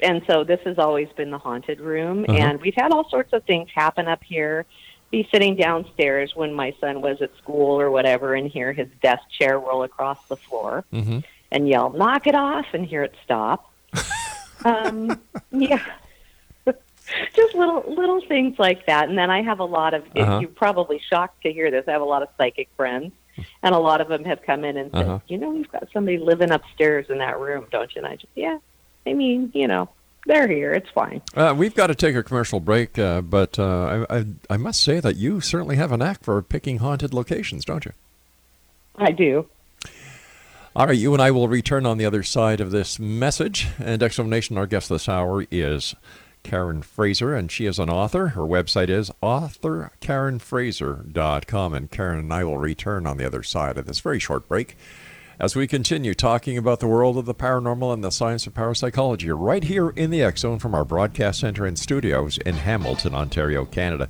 and 0.00 0.22
so 0.26 0.44
this 0.44 0.60
has 0.64 0.78
always 0.78 1.08
been 1.16 1.30
the 1.30 1.38
haunted 1.38 1.80
room, 1.80 2.24
Uh-huh. 2.28 2.38
and 2.38 2.60
we've 2.60 2.74
had 2.74 2.92
all 2.92 3.08
sorts 3.08 3.32
of 3.32 3.44
things 3.44 3.68
happen 3.74 4.08
up 4.08 4.22
here. 4.24 4.64
Be 5.10 5.28
sitting 5.30 5.54
downstairs 5.54 6.34
when 6.34 6.52
my 6.52 6.74
son 6.80 7.00
was 7.00 7.22
at 7.22 7.30
school 7.36 7.80
or 7.80 7.90
whatever, 7.90 8.34
and 8.34 8.50
hear 8.50 8.72
his 8.72 8.88
desk 9.02 9.22
chair 9.38 9.58
roll 9.58 9.82
across 9.84 10.18
the 10.28 10.36
floor 10.36 10.84
Mm-hmm. 10.92 11.18
and 11.52 11.68
yell, 11.68 11.90
"Knock 11.90 12.26
it 12.26 12.34
off!" 12.34 12.66
and 12.72 12.84
hear 12.84 13.04
it 13.04 13.14
stop. 13.24 13.70
um, 14.64 15.20
yeah, 15.52 15.84
just 17.34 17.54
little 17.54 17.84
little 17.86 18.20
things 18.26 18.58
like 18.58 18.86
that. 18.86 19.08
And 19.08 19.16
then 19.16 19.30
I 19.30 19.42
have 19.42 19.60
a 19.60 19.64
lot 19.64 19.94
of. 19.94 20.02
Uh-huh. 20.16 20.40
You're 20.40 20.50
probably 20.50 20.98
shocked 21.10 21.42
to 21.42 21.52
hear 21.52 21.70
this. 21.70 21.84
I 21.86 21.92
have 21.92 22.02
a 22.02 22.04
lot 22.06 22.22
of 22.22 22.28
psychic 22.36 22.68
friends, 22.76 23.12
and 23.62 23.74
a 23.74 23.78
lot 23.78 24.00
of 24.00 24.08
them 24.08 24.24
have 24.24 24.42
come 24.42 24.64
in 24.64 24.76
and 24.76 24.90
said, 24.90 25.06
Uh-huh. 25.06 25.18
"You 25.28 25.38
know, 25.38 25.52
you've 25.54 25.70
got 25.70 25.86
somebody 25.92 26.18
living 26.18 26.50
upstairs 26.50 27.06
in 27.08 27.18
that 27.18 27.38
room, 27.38 27.66
don't 27.70 27.94
you?" 27.94 28.00
And 28.02 28.06
I 28.08 28.16
just, 28.16 28.32
yeah. 28.34 28.58
I 29.06 29.12
mean, 29.12 29.50
you 29.54 29.68
know, 29.68 29.88
they're 30.26 30.48
here. 30.48 30.72
It's 30.72 30.88
fine. 30.90 31.22
Uh, 31.34 31.54
we've 31.56 31.74
got 31.74 31.88
to 31.88 31.94
take 31.94 32.16
a 32.16 32.22
commercial 32.22 32.60
break, 32.60 32.98
uh, 32.98 33.20
but 33.20 33.58
uh, 33.58 34.06
I, 34.08 34.18
I, 34.18 34.24
I 34.50 34.56
must 34.56 34.82
say 34.82 35.00
that 35.00 35.16
you 35.16 35.40
certainly 35.40 35.76
have 35.76 35.92
a 35.92 35.96
knack 35.96 36.22
for 36.22 36.40
picking 36.42 36.78
haunted 36.78 37.12
locations, 37.12 37.64
don't 37.64 37.84
you? 37.84 37.92
I 38.96 39.10
do. 39.10 39.46
All 40.76 40.86
right, 40.86 40.98
you 40.98 41.12
and 41.12 41.22
I 41.22 41.30
will 41.30 41.46
return 41.46 41.86
on 41.86 41.98
the 41.98 42.06
other 42.06 42.24
side 42.24 42.60
of 42.60 42.72
this 42.72 42.98
message. 42.98 43.68
And 43.78 44.02
Explanation, 44.02 44.58
our 44.58 44.66
guest 44.66 44.88
this 44.88 45.08
hour 45.08 45.46
is 45.50 45.94
Karen 46.42 46.82
Frazier, 46.82 47.34
and 47.34 47.50
she 47.50 47.66
is 47.66 47.78
an 47.78 47.90
author. 47.90 48.28
Her 48.28 48.42
website 48.42 48.88
is 48.88 49.10
authorkarenfrazier.com. 49.22 51.74
And 51.74 51.90
Karen 51.90 52.18
and 52.18 52.32
I 52.32 52.44
will 52.44 52.58
return 52.58 53.06
on 53.06 53.18
the 53.18 53.26
other 53.26 53.42
side 53.42 53.76
of 53.78 53.86
this 53.86 54.00
very 54.00 54.18
short 54.18 54.48
break 54.48 54.76
as 55.38 55.54
we 55.56 55.66
continue 55.66 56.14
talking 56.14 56.56
about 56.56 56.80
the 56.80 56.86
world 56.86 57.18
of 57.18 57.26
the 57.26 57.34
paranormal 57.34 57.92
and 57.92 58.04
the 58.04 58.10
science 58.10 58.46
of 58.46 58.54
parapsychology 58.54 59.30
right 59.30 59.64
here 59.64 59.90
in 59.90 60.10
the 60.10 60.22
X 60.22 60.40
Zone 60.40 60.58
from 60.58 60.74
our 60.74 60.84
broadcast 60.84 61.40
center 61.40 61.66
and 61.66 61.78
studios 61.78 62.38
in 62.38 62.54
Hamilton, 62.54 63.14
Ontario, 63.14 63.64
Canada. 63.64 64.08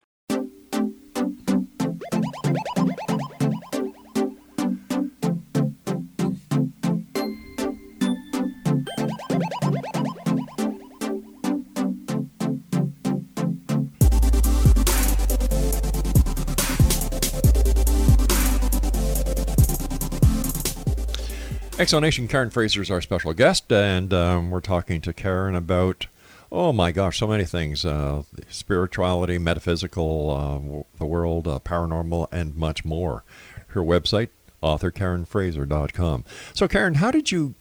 Exonation 21.81 22.29
Karen 22.29 22.51
Frazier 22.51 22.83
is 22.83 22.91
our 22.91 23.01
special 23.01 23.33
guest, 23.33 23.71
and 23.71 24.13
um, 24.13 24.51
we're 24.51 24.61
talking 24.61 25.01
to 25.01 25.11
Karen 25.11 25.55
about, 25.55 26.05
oh 26.51 26.71
my 26.71 26.91
gosh, 26.91 27.17
so 27.17 27.25
many 27.25 27.43
things 27.43 27.83
uh, 27.83 28.21
spirituality, 28.47 29.39
metaphysical, 29.39 30.29
uh, 30.29 30.83
the 30.99 31.07
world, 31.07 31.47
uh, 31.47 31.57
paranormal, 31.57 32.27
and 32.31 32.55
much 32.55 32.85
more. 32.85 33.23
Her 33.69 33.81
website, 33.81 34.29
authorkarenfrazier.com. 34.61 36.23
So, 36.53 36.67
Karen, 36.67 36.93
how 36.93 37.09
did 37.09 37.31
you 37.31 37.55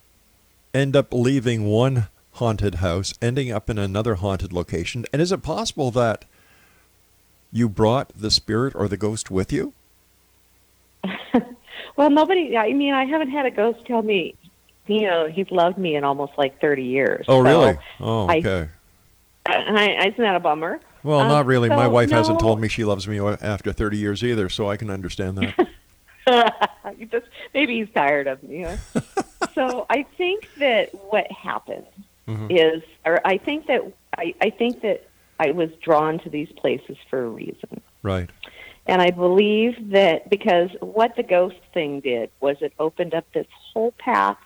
end 0.75 0.95
up 0.95 1.15
leaving 1.15 1.65
one 1.65 2.09
haunted 2.33 2.75
house, 2.75 3.15
ending 3.23 3.51
up 3.51 3.71
in 3.71 3.79
another 3.79 4.17
haunted 4.17 4.53
location? 4.53 5.07
And 5.15 5.23
is 5.23 5.33
it 5.33 5.43
possible 5.43 5.91
that 5.93 6.27
you 7.51 7.71
brought 7.71 8.13
the 8.15 8.31
spirit 8.31 8.75
or 8.77 8.87
the 8.87 8.99
ghost 8.99 9.31
with 9.31 9.51
you? 9.51 9.73
Well, 11.97 12.11
nobody. 12.11 12.57
I 12.57 12.73
mean, 12.73 12.95
I 12.95 13.05
haven't 13.05 13.31
had 13.31 13.47
a 13.47 13.51
ghost 13.51 13.85
tell 13.87 14.03
me. 14.03 14.35
You 14.87 15.03
know, 15.03 15.29
he's 15.29 15.51
loved 15.51 15.79
me 15.79 15.95
in 15.95 16.05
almost 16.05 16.33
like 16.37 16.61
thirty 16.61 16.85
years. 16.85 17.25
Oh, 17.29 17.43
So, 17.45 17.49
really? 17.49 17.79
Oh, 18.01 18.27
I- 18.27 18.39
okay. 18.39 18.69
I, 19.47 20.07
isn't 20.09 20.19
that 20.19 20.37
a 20.37 20.41
bummer? 20.41 20.81
Well, 21.03 21.21
Um, 21.21 21.29
not 21.29 21.47
really. 21.47 21.69
My 21.71 21.85
so, 21.87 21.91
wife 21.91 22.11
hasn't 22.11 22.41
told 22.41 22.61
me 22.61 22.69
she 22.69 22.85
loves 22.85 23.09
me 23.09 23.19
after 23.19 23.73
30 23.73 23.97
years 23.97 24.23
either, 24.23 24.49
so 24.51 24.69
I 24.69 24.77
can 24.77 24.91
understand 24.91 25.39
that. 25.39 25.69
Just 27.11 27.27
maybe 27.55 27.79
he's 27.81 27.93
tired 27.95 28.27
of 28.27 28.43
me. 28.43 28.67
So 29.55 29.85
I 29.91 30.05
think 30.17 30.49
that 30.59 30.91
what 31.11 31.31
happened 31.33 31.87
Mm-hmm. 32.29 32.51
is, 32.53 32.83
or 33.05 33.21
I 33.27 33.39
think 33.39 33.67
that 33.67 33.81
I, 34.17 34.35
I 34.41 34.51
think 34.51 34.83
that 34.83 35.09
I 35.41 35.51
was 35.51 35.71
drawn 35.83 36.21
to 36.21 36.31
these 36.31 36.49
places 36.53 36.97
for 37.09 37.25
a 37.25 37.29
reason. 37.29 37.81
right. 38.03 38.31
And 38.91 39.01
I 39.01 39.13
believe 39.13 39.91
that 39.93 40.29
because 40.29 40.69
what 40.81 41.15
the 41.15 41.23
ghost 41.23 41.61
thing 41.73 42.01
did 42.01 42.29
was 42.41 42.57
it 42.61 42.73
opened 42.81 43.15
up 43.15 43.25
this 43.33 43.47
whole 43.73 43.93
path 43.93 44.37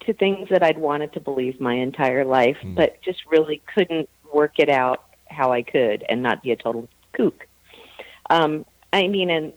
to 0.00 0.12
things 0.12 0.48
that 0.50 0.64
I'd 0.64 0.76
wanted 0.76 1.12
to 1.12 1.20
believe 1.20 1.60
my 1.60 1.74
entire 1.74 2.24
life, 2.24 2.56
Mm. 2.64 2.74
but 2.74 3.00
just 3.02 3.20
really 3.30 3.62
couldn't 3.72 4.08
work 4.34 4.58
it 4.58 4.68
out 4.68 5.04
how 5.30 5.52
I 5.52 5.62
could 5.62 6.04
and 6.08 6.20
not 6.20 6.42
be 6.42 6.50
a 6.50 6.56
total 6.56 6.88
kook. 7.12 7.46
Um, 8.28 8.66
I 8.92 9.06
mean, 9.06 9.30
and 9.30 9.52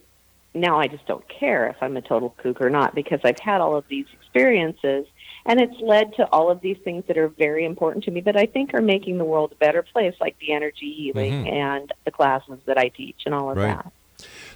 now 0.53 0.79
I 0.79 0.87
just 0.87 1.07
don't 1.07 1.27
care 1.27 1.65
if 1.67 1.77
I'm 1.81 1.97
a 1.97 2.01
total 2.01 2.35
kook 2.37 2.61
or 2.61 2.69
not 2.69 2.93
because 2.93 3.21
I've 3.23 3.39
had 3.39 3.61
all 3.61 3.75
of 3.75 3.85
these 3.87 4.05
experiences 4.13 5.07
and 5.47 5.59
it's 5.59 5.81
led 5.81 6.13
to 6.17 6.29
all 6.31 6.51
of 6.51 6.61
these 6.61 6.77
things 6.83 7.03
that 7.07 7.17
are 7.17 7.29
very 7.29 7.65
important 7.65 8.03
to 8.05 8.11
me 8.11 8.21
that 8.21 8.37
I 8.37 8.45
think 8.45 8.75
are 8.75 8.81
making 8.81 9.17
the 9.17 9.25
world 9.25 9.53
a 9.53 9.55
better 9.55 9.81
place, 9.81 10.13
like 10.21 10.37
the 10.37 10.51
energy 10.53 10.93
healing 10.93 11.45
Mhm. 11.45 11.51
and 11.51 11.93
the 12.05 12.11
classes 12.11 12.59
that 12.65 12.77
I 12.77 12.89
teach 12.89 13.21
and 13.25 13.33
all 13.33 13.49
of 13.49 13.57
Right. 13.57 13.75
that. 13.75 13.91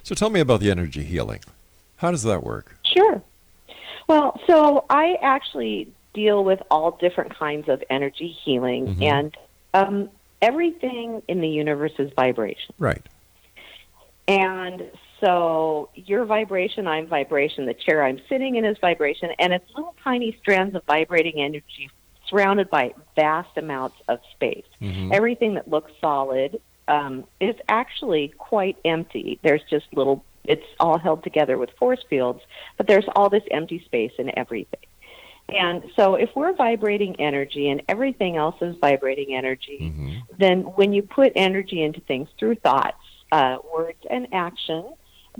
So 0.04 0.14
tell 0.16 0.30
me 0.30 0.40
about 0.42 0.60
the 0.60 0.70
energy 0.70 1.04
healing. 1.04 1.40
How 1.98 2.12
does 2.12 2.24
that 2.24 2.44
work? 2.44 2.76
Sure. 2.84 3.22
Well, 4.08 4.40
so 4.46 4.86
I 4.90 5.18
actually 5.22 5.88
deal 6.14 6.44
with 6.44 6.62
all 6.70 6.92
different 6.92 7.34
kinds 7.36 7.70
of 7.70 7.82
energy 7.90 8.28
healing, 8.28 8.96
Mhm. 8.96 9.02
and 9.02 9.38
um, 9.74 10.10
everything 10.42 11.24
in 11.28 11.42
the 11.42 11.48
universe 11.50 11.94
is 11.98 12.12
vibration. 12.14 12.74
Right. 12.78 13.02
And 14.28 14.92
so 15.20 15.90
your 15.96 16.26
vibration, 16.26 16.86
I'm 16.86 17.08
vibration. 17.08 17.66
The 17.66 17.74
chair 17.74 18.04
I'm 18.04 18.22
sitting 18.30 18.56
in 18.56 18.66
is 18.66 18.78
vibration, 18.80 19.32
and 19.40 19.54
it's 19.54 19.68
little 19.74 19.96
tiny 20.04 20.38
strands 20.42 20.76
of 20.76 20.84
vibrating 20.84 21.40
energy 21.42 21.90
surrounded 22.30 22.70
by 22.70 22.94
vast 23.16 23.58
amounts 23.58 23.96
of 24.08 24.20
space. 24.34 24.66
Mhm. 24.82 25.14
Everything 25.14 25.56
that 25.56 25.70
looks 25.70 25.92
solid 26.00 26.62
um, 26.88 27.26
is 27.40 27.56
actually 27.70 28.34
quite 28.38 28.78
empty. 28.86 29.40
There's 29.44 29.64
just 29.70 29.86
little, 29.94 30.24
it's 30.44 30.66
all 30.80 30.98
held 30.98 31.24
together 31.24 31.58
with 31.58 31.70
force 31.72 32.04
fields, 32.10 32.42
but 32.78 32.88
there's 32.88 33.06
all 33.16 33.30
this 33.30 33.44
empty 33.52 33.82
space 33.86 34.12
in 34.18 34.38
everything. 34.38 34.80
And 35.50 35.84
so 35.96 36.16
if 36.16 36.30
we're 36.36 36.54
vibrating 36.54 37.20
energy 37.20 37.70
and 37.70 37.82
everything 37.90 38.38
else 38.38 38.56
is 38.62 38.76
vibrating 38.78 39.36
energy, 39.36 39.80
Mhm. 39.82 40.22
then 40.38 40.62
when 40.62 40.94
you 40.94 41.04
put 41.04 41.34
energy 41.36 41.84
into 41.84 42.00
things 42.02 42.30
through 42.38 42.56
thoughts, 42.56 43.04
uh, 43.32 43.58
words, 43.74 44.00
and 44.10 44.28
action, 44.32 44.86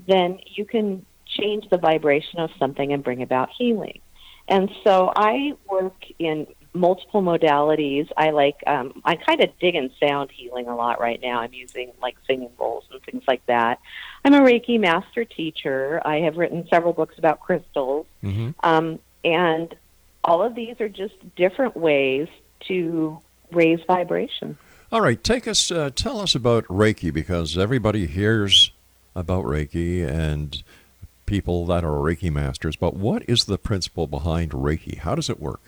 then 0.08 0.40
you 0.46 0.66
can 0.66 1.06
change 1.26 1.70
the 1.70 1.78
vibration 1.78 2.40
of 2.40 2.52
something 2.60 2.92
and 2.92 3.04
bring 3.04 3.22
about 3.22 3.50
healing. 3.50 4.00
And 4.48 4.70
so 4.84 5.12
I 5.16 5.54
work 5.70 6.04
in 6.20 6.48
multiple 6.74 7.22
modalities. 7.22 8.10
I 8.18 8.32
like, 8.32 8.58
um, 8.66 9.02
I 9.06 9.16
kind 9.16 9.42
of 9.42 9.58
dig 9.60 9.76
in 9.76 9.92
sound 10.00 10.32
healing 10.32 10.68
a 10.68 10.76
lot 10.76 11.00
right 11.00 11.22
now. 11.22 11.40
I'm 11.40 11.54
using 11.54 11.92
like 12.02 12.16
singing 12.26 12.50
bowls 12.58 12.86
and 12.92 13.02
things 13.04 13.24
like 13.28 13.46
that. 13.46 13.80
I'm 14.26 14.34
a 14.34 14.40
Reiki 14.40 14.80
master 14.80 15.24
teacher. 15.24 16.02
I 16.06 16.22
have 16.22 16.38
written 16.38 16.68
several 16.70 16.94
books 16.94 17.18
about 17.18 17.40
crystals. 17.40 18.06
Mhm. 18.24 18.56
Um, 18.64 19.00
and 19.24 19.76
all 20.24 20.42
of 20.42 20.56
these 20.56 20.80
are 20.82 20.90
just 20.90 21.14
different 21.36 21.78
ways 21.78 22.28
to 22.68 23.20
raise 23.52 23.82
vibration. 23.86 24.58
All 24.92 25.02
right, 25.02 25.24
take 25.24 25.48
us, 25.48 25.72
uh, 25.72 25.90
tell 25.94 26.20
us 26.20 26.36
about 26.36 26.66
Reiki 26.66 27.14
because 27.14 27.58
everybody 27.58 28.06
hears 28.06 28.72
about 29.16 29.44
Reiki 29.46 30.08
and 30.08 30.64
people 31.26 31.66
that 31.68 31.84
are 31.84 31.98
Reiki 31.98 32.32
masters, 32.32 32.76
but 32.76 32.96
what 32.96 33.24
is 33.28 33.46
the 33.46 33.58
principle 33.58 34.08
behind 34.08 34.52
Reiki? 34.52 35.00
How 35.00 35.16
does 35.16 35.30
it 35.30 35.40
work? 35.40 35.62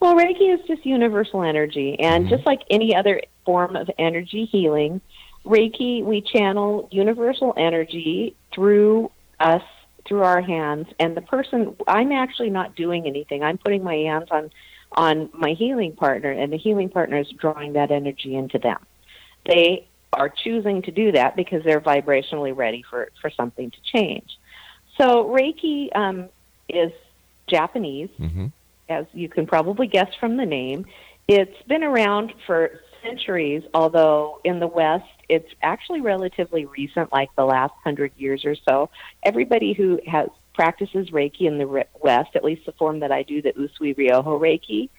Well, 0.00 0.16
Reiki 0.16 0.54
is 0.54 0.60
just 0.66 0.86
universal 0.86 1.42
energy, 1.42 1.98
and 2.00 2.26
just 2.28 2.46
like 2.46 2.62
any 2.70 2.96
other 2.96 3.20
form 3.44 3.76
of 3.76 3.90
energy 3.98 4.46
healing, 4.46 5.02
Reiki, 5.44 6.02
we 6.02 6.22
channel 6.22 6.88
universal 6.90 7.52
energy 7.56 8.34
through 8.54 9.10
us, 9.38 9.62
through 10.08 10.22
our 10.22 10.40
hands, 10.40 10.86
and 10.98 11.14
the 11.14 11.20
person, 11.20 11.76
I'm 11.86 12.12
actually 12.12 12.48
not 12.48 12.76
doing 12.76 13.06
anything. 13.06 13.42
I'm 13.42 13.58
putting 13.58 13.84
my 13.84 13.94
hands 13.94 14.28
on, 14.30 14.50
on 14.92 15.28
my 15.34 15.52
healing 15.52 15.94
partner, 15.94 16.30
and 16.30 16.50
the 16.50 16.58
healing 16.58 16.88
partner 16.88 17.18
is 17.18 17.28
drawing 17.38 17.74
that 17.74 17.90
energy 17.90 18.36
into 18.36 18.58
them. 18.58 18.78
They 19.44 19.86
are 20.14 20.30
choosing 20.30 20.80
to 20.82 20.90
do 20.90 21.12
that 21.12 21.36
because 21.36 21.62
they're 21.62 21.80
vibrationally 21.80 22.56
ready 22.56 22.82
for, 22.88 23.10
for 23.20 23.30
something 23.30 23.70
to 23.70 23.78
change. 23.94 24.30
So 24.98 25.24
Reiki 25.26 25.94
um, 25.94 26.30
is 26.68 26.90
Japanese 27.48 28.10
Mm-hmm. 28.18 28.46
As 28.90 29.06
you 29.12 29.28
can 29.28 29.46
probably 29.46 29.86
guess 29.86 30.12
from 30.18 30.36
the 30.36 30.44
name. 30.44 30.84
It's 31.28 31.62
been 31.68 31.84
around 31.84 32.34
for 32.46 32.80
centuries, 33.02 33.62
although 33.72 34.40
in 34.44 34.58
the 34.58 34.66
West, 34.66 35.04
it's 35.28 35.48
actually 35.62 36.00
relatively 36.00 36.66
recent, 36.66 37.12
like 37.12 37.30
the 37.36 37.44
last 37.44 37.72
hundred 37.84 38.12
years 38.18 38.44
or 38.44 38.56
so. 38.68 38.90
Everybody 39.22 39.72
who 39.72 40.00
has 40.06 40.28
practices 40.54 41.08
Reiki 41.10 41.42
in 41.42 41.56
the 41.56 41.86
West, 42.02 42.30
at 42.34 42.44
least 42.44 42.66
the 42.66 42.72
form 42.72 43.00
that 43.00 43.12
I 43.12 43.22
do, 43.22 43.40
the 43.40 43.52
Usui 43.52 43.96
Ryoho 43.96 44.38
Reiki, 44.40 44.90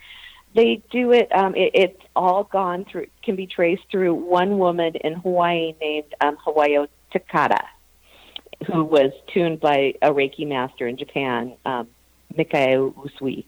they 0.55 0.81
do 0.89 1.11
it. 1.11 1.33
Um, 1.35 1.53
it 1.55 1.71
it's 1.73 2.01
all 2.15 2.45
gone 2.45 2.85
through, 2.89 3.07
can 3.23 3.35
be 3.35 3.45
traced 3.45 3.83
through 3.91 4.15
one 4.15 4.57
woman 4.57 4.95
in 4.95 5.13
Hawaii 5.13 5.75
named 5.81 6.15
um, 6.21 6.37
Hawayo 6.37 6.87
Takata, 7.11 7.63
who 8.67 8.83
was 8.85 9.11
tuned 9.33 9.59
by 9.59 9.95
a 10.01 10.11
Reiki 10.11 10.47
master 10.47 10.87
in 10.87 10.97
Japan, 10.97 11.53
um, 11.65 11.87
Mikao 12.33 12.93
Usui. 12.93 13.45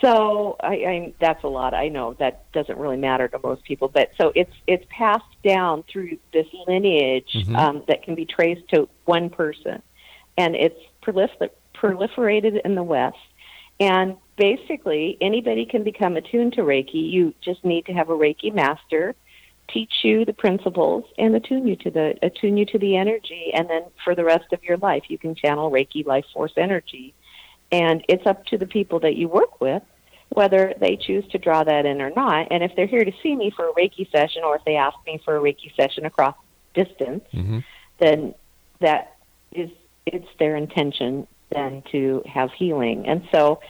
So 0.00 0.56
I, 0.60 0.74
I 0.74 1.14
that's 1.20 1.44
a 1.44 1.48
lot. 1.48 1.74
I 1.74 1.88
know 1.88 2.14
that 2.14 2.50
doesn't 2.52 2.78
really 2.78 2.96
matter 2.96 3.28
to 3.28 3.38
most 3.42 3.64
people, 3.64 3.88
but 3.88 4.10
so 4.18 4.32
it's 4.34 4.52
it's 4.66 4.84
passed 4.88 5.24
down 5.42 5.84
through 5.90 6.18
this 6.32 6.46
lineage 6.66 7.32
Mhm. 7.34 7.56
um, 7.56 7.82
that 7.88 8.02
can 8.02 8.14
be 8.14 8.24
traced 8.24 8.66
to 8.68 8.88
one 9.04 9.28
person, 9.28 9.82
and 10.38 10.56
it's 10.56 10.80
prolif- 11.02 11.50
proliferated 11.74 12.60
in 12.64 12.74
the 12.74 12.82
West. 12.82 13.18
And 13.78 14.16
basically, 14.36 15.18
anybody 15.20 15.66
can 15.66 15.82
become 15.82 16.16
attuned 16.16 16.54
to 16.54 16.62
Reiki. 16.62 17.10
You 17.10 17.34
just 17.42 17.64
need 17.64 17.86
to 17.86 17.92
have 17.92 18.08
a 18.08 18.16
Reiki 18.16 18.54
master 18.54 19.14
teach 19.68 19.92
you 20.02 20.24
the 20.24 20.32
principles 20.32 21.04
and 21.18 21.34
attune 21.34 21.66
you 21.66 21.76
to 21.76 21.90
the 21.90 22.14
attune 22.22 22.56
you 22.56 22.64
to 22.66 22.78
the 22.78 22.96
energy, 22.96 23.50
and 23.52 23.68
then 23.68 23.82
for 24.02 24.14
the 24.14 24.24
rest 24.24 24.52
of 24.52 24.62
your 24.64 24.76
life, 24.78 25.04
you 25.08 25.18
can 25.18 25.34
channel 25.34 25.70
Reiki 25.70 26.06
life 26.06 26.24
force 26.32 26.52
energy 26.56 27.12
and 27.74 28.04
it's 28.08 28.26
up 28.26 28.44
to 28.46 28.56
the 28.62 28.66
people 28.66 28.98
that 29.00 29.14
you 29.16 29.26
work 29.28 29.60
with 29.60 29.82
whether 30.30 30.74
they 30.80 30.96
choose 30.96 31.24
to 31.28 31.38
draw 31.38 31.62
that 31.62 31.86
in 31.86 32.00
or 32.02 32.10
not. 32.10 32.48
And 32.50 32.64
if 32.64 32.72
they're 32.74 32.86
here 32.96 33.04
to 33.04 33.12
see 33.22 33.36
me 33.36 33.52
for 33.54 33.68
a 33.68 33.72
Reiki 33.74 34.10
session, 34.10 34.42
or 34.42 34.56
if 34.56 34.64
they 34.64 34.76
ask 34.76 34.96
me 35.06 35.20
for 35.24 35.36
a 35.36 35.40
Reiki 35.40 35.70
session 35.76 36.06
across 36.06 36.34
distance, 36.74 37.24
Mm-hmm. 37.32 37.58
then 37.98 38.34
that 38.80 39.02
is 39.52 39.70
it's 40.06 40.26
their 40.40 40.56
intention 40.56 41.26
then 41.50 41.82
to 41.92 42.22
have 42.26 42.50
healing. 42.52 43.06
And 43.06 43.20
so, 43.32 43.60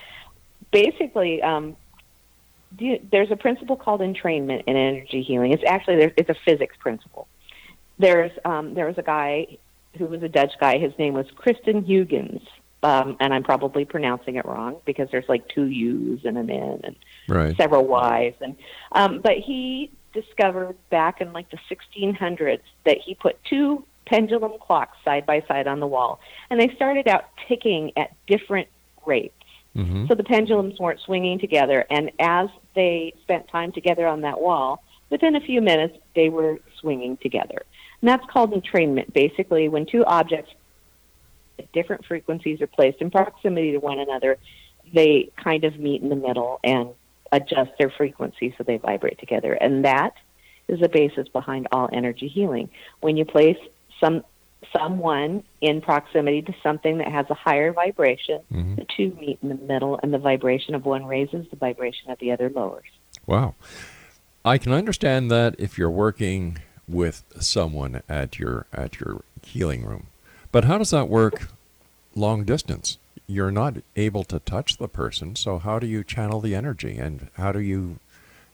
basically, 0.72 1.42
um, 1.42 1.76
you- 2.78 3.02
there's 3.12 3.30
a 3.30 3.36
principle 3.36 3.76
called 3.76 4.00
entrainment 4.00 4.62
in 4.66 4.74
energy 4.76 5.22
healing. 5.22 5.52
It's 5.52 5.64
actually 5.74 5.96
there, 5.96 6.12
it's 6.16 6.30
a 6.30 6.38
physics 6.46 6.76
principle. 6.78 7.28
There's 7.98 8.32
um, 8.44 8.74
there 8.74 8.86
was 8.86 8.96
a 8.96 9.02
guy 9.02 9.58
who 9.98 10.06
was 10.06 10.22
a 10.22 10.28
Dutch 10.28 10.54
guy. 10.58 10.78
His 10.78 10.94
name 10.98 11.12
was 11.14 11.26
Christiaan 11.42 11.84
Huygens, 11.84 12.40
um, 12.84 13.16
and 13.18 13.32
I'm 13.32 13.42
probably 13.42 13.84
pronouncing 13.86 14.36
it 14.36 14.44
wrong 14.44 14.76
because 14.84 15.08
there's 15.10 15.28
like 15.28 15.48
two 15.48 15.64
U's 15.64 16.24
and 16.24 16.36
an 16.36 16.50
N 16.50 16.80
and 16.84 16.96
Right. 17.26 17.56
several 17.56 17.86
Y's. 17.86 18.34
And 18.40 18.56
um, 18.92 19.20
but 19.20 19.38
he 19.38 19.90
discovered 20.12 20.76
back 20.90 21.20
in 21.20 21.32
like 21.32 21.50
the 21.50 21.58
1600s 21.70 22.60
that 22.84 22.98
he 22.98 23.14
put 23.14 23.42
two 23.44 23.84
pendulum 24.04 24.52
clocks 24.60 24.96
side 25.02 25.24
by 25.24 25.42
side 25.48 25.66
on 25.66 25.80
the 25.80 25.86
wall, 25.86 26.20
and 26.50 26.60
they 26.60 26.68
started 26.76 27.08
out 27.08 27.24
ticking 27.48 27.92
at 27.96 28.12
different 28.26 28.68
rates. 29.06 29.34
Mm-hmm. 29.74 30.06
So 30.06 30.14
the 30.14 30.22
pendulums 30.22 30.78
weren't 30.78 31.00
swinging 31.00 31.38
together, 31.38 31.86
and 31.90 32.12
as 32.18 32.48
they 32.74 33.14
spent 33.22 33.48
time 33.48 33.72
together 33.72 34.06
on 34.06 34.20
that 34.20 34.40
wall, 34.40 34.84
within 35.08 35.34
a 35.36 35.40
few 35.40 35.62
minutes 35.62 35.96
they 36.14 36.28
were 36.28 36.58
swinging 36.80 37.16
together. 37.16 37.62
And 38.02 38.08
that's 38.08 38.24
called 38.30 38.52
entrainment. 38.52 39.14
Basically, 39.14 39.68
when 39.70 39.86
two 39.86 40.04
objects 40.04 40.52
different 41.72 42.04
frequencies 42.04 42.60
are 42.60 42.66
placed 42.66 43.00
in 43.00 43.10
proximity 43.10 43.72
to 43.72 43.78
one 43.78 43.98
another, 43.98 44.38
they 44.92 45.30
kind 45.42 45.64
of 45.64 45.78
meet 45.78 46.02
in 46.02 46.08
the 46.08 46.16
middle 46.16 46.60
and 46.62 46.90
adjust 47.32 47.72
their 47.78 47.90
frequency 47.90 48.54
so 48.56 48.64
they 48.64 48.76
vibrate 48.76 49.18
together. 49.18 49.54
And 49.54 49.84
that 49.84 50.14
is 50.68 50.80
the 50.80 50.88
basis 50.88 51.28
behind 51.28 51.68
all 51.72 51.88
energy 51.92 52.28
healing. 52.28 52.68
When 53.00 53.16
you 53.16 53.24
place 53.24 53.58
some 54.00 54.24
someone 54.74 55.44
in 55.60 55.80
proximity 55.82 56.40
to 56.40 56.54
something 56.62 56.98
that 56.98 57.08
has 57.08 57.26
a 57.28 57.34
higher 57.34 57.70
vibration, 57.70 58.40
Mhm. 58.50 58.76
the 58.76 58.86
two 58.96 59.16
meet 59.20 59.38
in 59.42 59.50
the 59.50 59.54
middle 59.56 60.00
and 60.02 60.12
the 60.12 60.18
vibration 60.18 60.74
of 60.74 60.86
one 60.86 61.04
raises, 61.04 61.46
the 61.50 61.56
vibration 61.56 62.10
of 62.10 62.18
the 62.18 62.32
other 62.32 62.48
lowers. 62.48 62.86
Wow. 63.26 63.54
I 64.44 64.58
can 64.58 64.72
understand 64.72 65.30
that 65.30 65.54
if 65.58 65.76
you're 65.76 65.90
working 65.90 66.58
with 66.88 67.24
someone 67.40 68.02
at 68.08 68.38
your 68.38 68.66
at 68.72 69.00
your 69.00 69.22
healing 69.42 69.84
room. 69.84 70.06
But 70.54 70.66
how 70.66 70.78
does 70.78 70.90
that 70.90 71.08
work 71.08 71.48
long 72.14 72.44
distance? 72.44 72.96
You're 73.26 73.50
not 73.50 73.78
able 73.96 74.22
to 74.22 74.38
touch 74.38 74.76
the 74.76 74.86
person, 74.86 75.34
so 75.34 75.58
how 75.58 75.80
do 75.80 75.86
you 75.88 76.04
channel 76.04 76.40
the 76.40 76.54
energy 76.54 76.96
and 76.96 77.28
how 77.34 77.50
do 77.50 77.58
you 77.58 77.98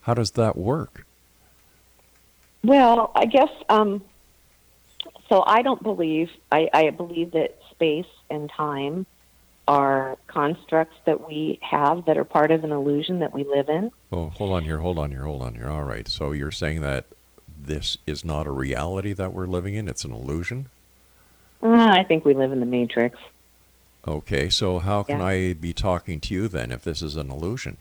how 0.00 0.14
does 0.14 0.30
that 0.30 0.56
work? 0.56 1.04
Well, 2.64 3.12
I 3.14 3.26
guess 3.26 3.50
um, 3.68 4.02
so 5.28 5.44
I 5.46 5.60
don't 5.60 5.82
believe 5.82 6.30
I, 6.50 6.70
I 6.72 6.88
believe 6.88 7.32
that 7.32 7.58
space 7.70 8.08
and 8.30 8.48
time 8.48 9.04
are 9.68 10.16
constructs 10.26 10.96
that 11.04 11.28
we 11.28 11.58
have 11.60 12.06
that 12.06 12.16
are 12.16 12.24
part 12.24 12.50
of 12.50 12.64
an 12.64 12.72
illusion 12.72 13.18
that 13.18 13.34
we 13.34 13.44
live 13.44 13.68
in. 13.68 13.90
Oh, 14.10 14.30
hold 14.30 14.52
on 14.52 14.64
here, 14.64 14.78
hold 14.78 14.98
on 14.98 15.10
here, 15.10 15.24
hold 15.24 15.42
on 15.42 15.54
here. 15.54 15.68
All 15.68 15.84
right. 15.84 16.08
So 16.08 16.32
you're 16.32 16.50
saying 16.50 16.80
that 16.80 17.04
this 17.62 17.98
is 18.06 18.24
not 18.24 18.46
a 18.46 18.50
reality 18.50 19.12
that 19.12 19.34
we're 19.34 19.46
living 19.46 19.74
in, 19.74 19.86
it's 19.86 20.04
an 20.04 20.12
illusion? 20.12 20.70
Uh, 21.62 21.90
I 21.92 22.04
think 22.04 22.24
we 22.24 22.34
live 22.34 22.52
in 22.52 22.60
the 22.60 22.66
matrix. 22.66 23.18
Okay, 24.08 24.48
so 24.48 24.78
how 24.78 25.02
can 25.02 25.18
Yeah. 25.18 25.26
I 25.26 25.52
be 25.52 25.72
talking 25.72 26.20
to 26.20 26.34
you 26.34 26.48
then 26.48 26.72
if 26.72 26.82
this 26.82 27.02
is 27.02 27.16
an 27.16 27.30
illusion? 27.30 27.76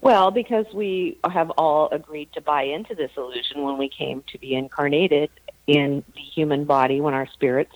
Well, 0.00 0.30
because 0.30 0.66
we 0.72 1.18
have 1.28 1.50
all 1.50 1.88
agreed 1.92 2.32
to 2.32 2.40
buy 2.40 2.62
into 2.62 2.94
this 2.94 3.10
illusion 3.16 3.62
when 3.62 3.76
we 3.76 3.88
came 3.88 4.22
to 4.32 4.38
be 4.38 4.54
incarnated 4.54 5.30
in 5.66 6.02
the 6.14 6.20
human 6.20 6.64
body, 6.64 7.00
when 7.00 7.14
our 7.14 7.26
spirits 7.26 7.74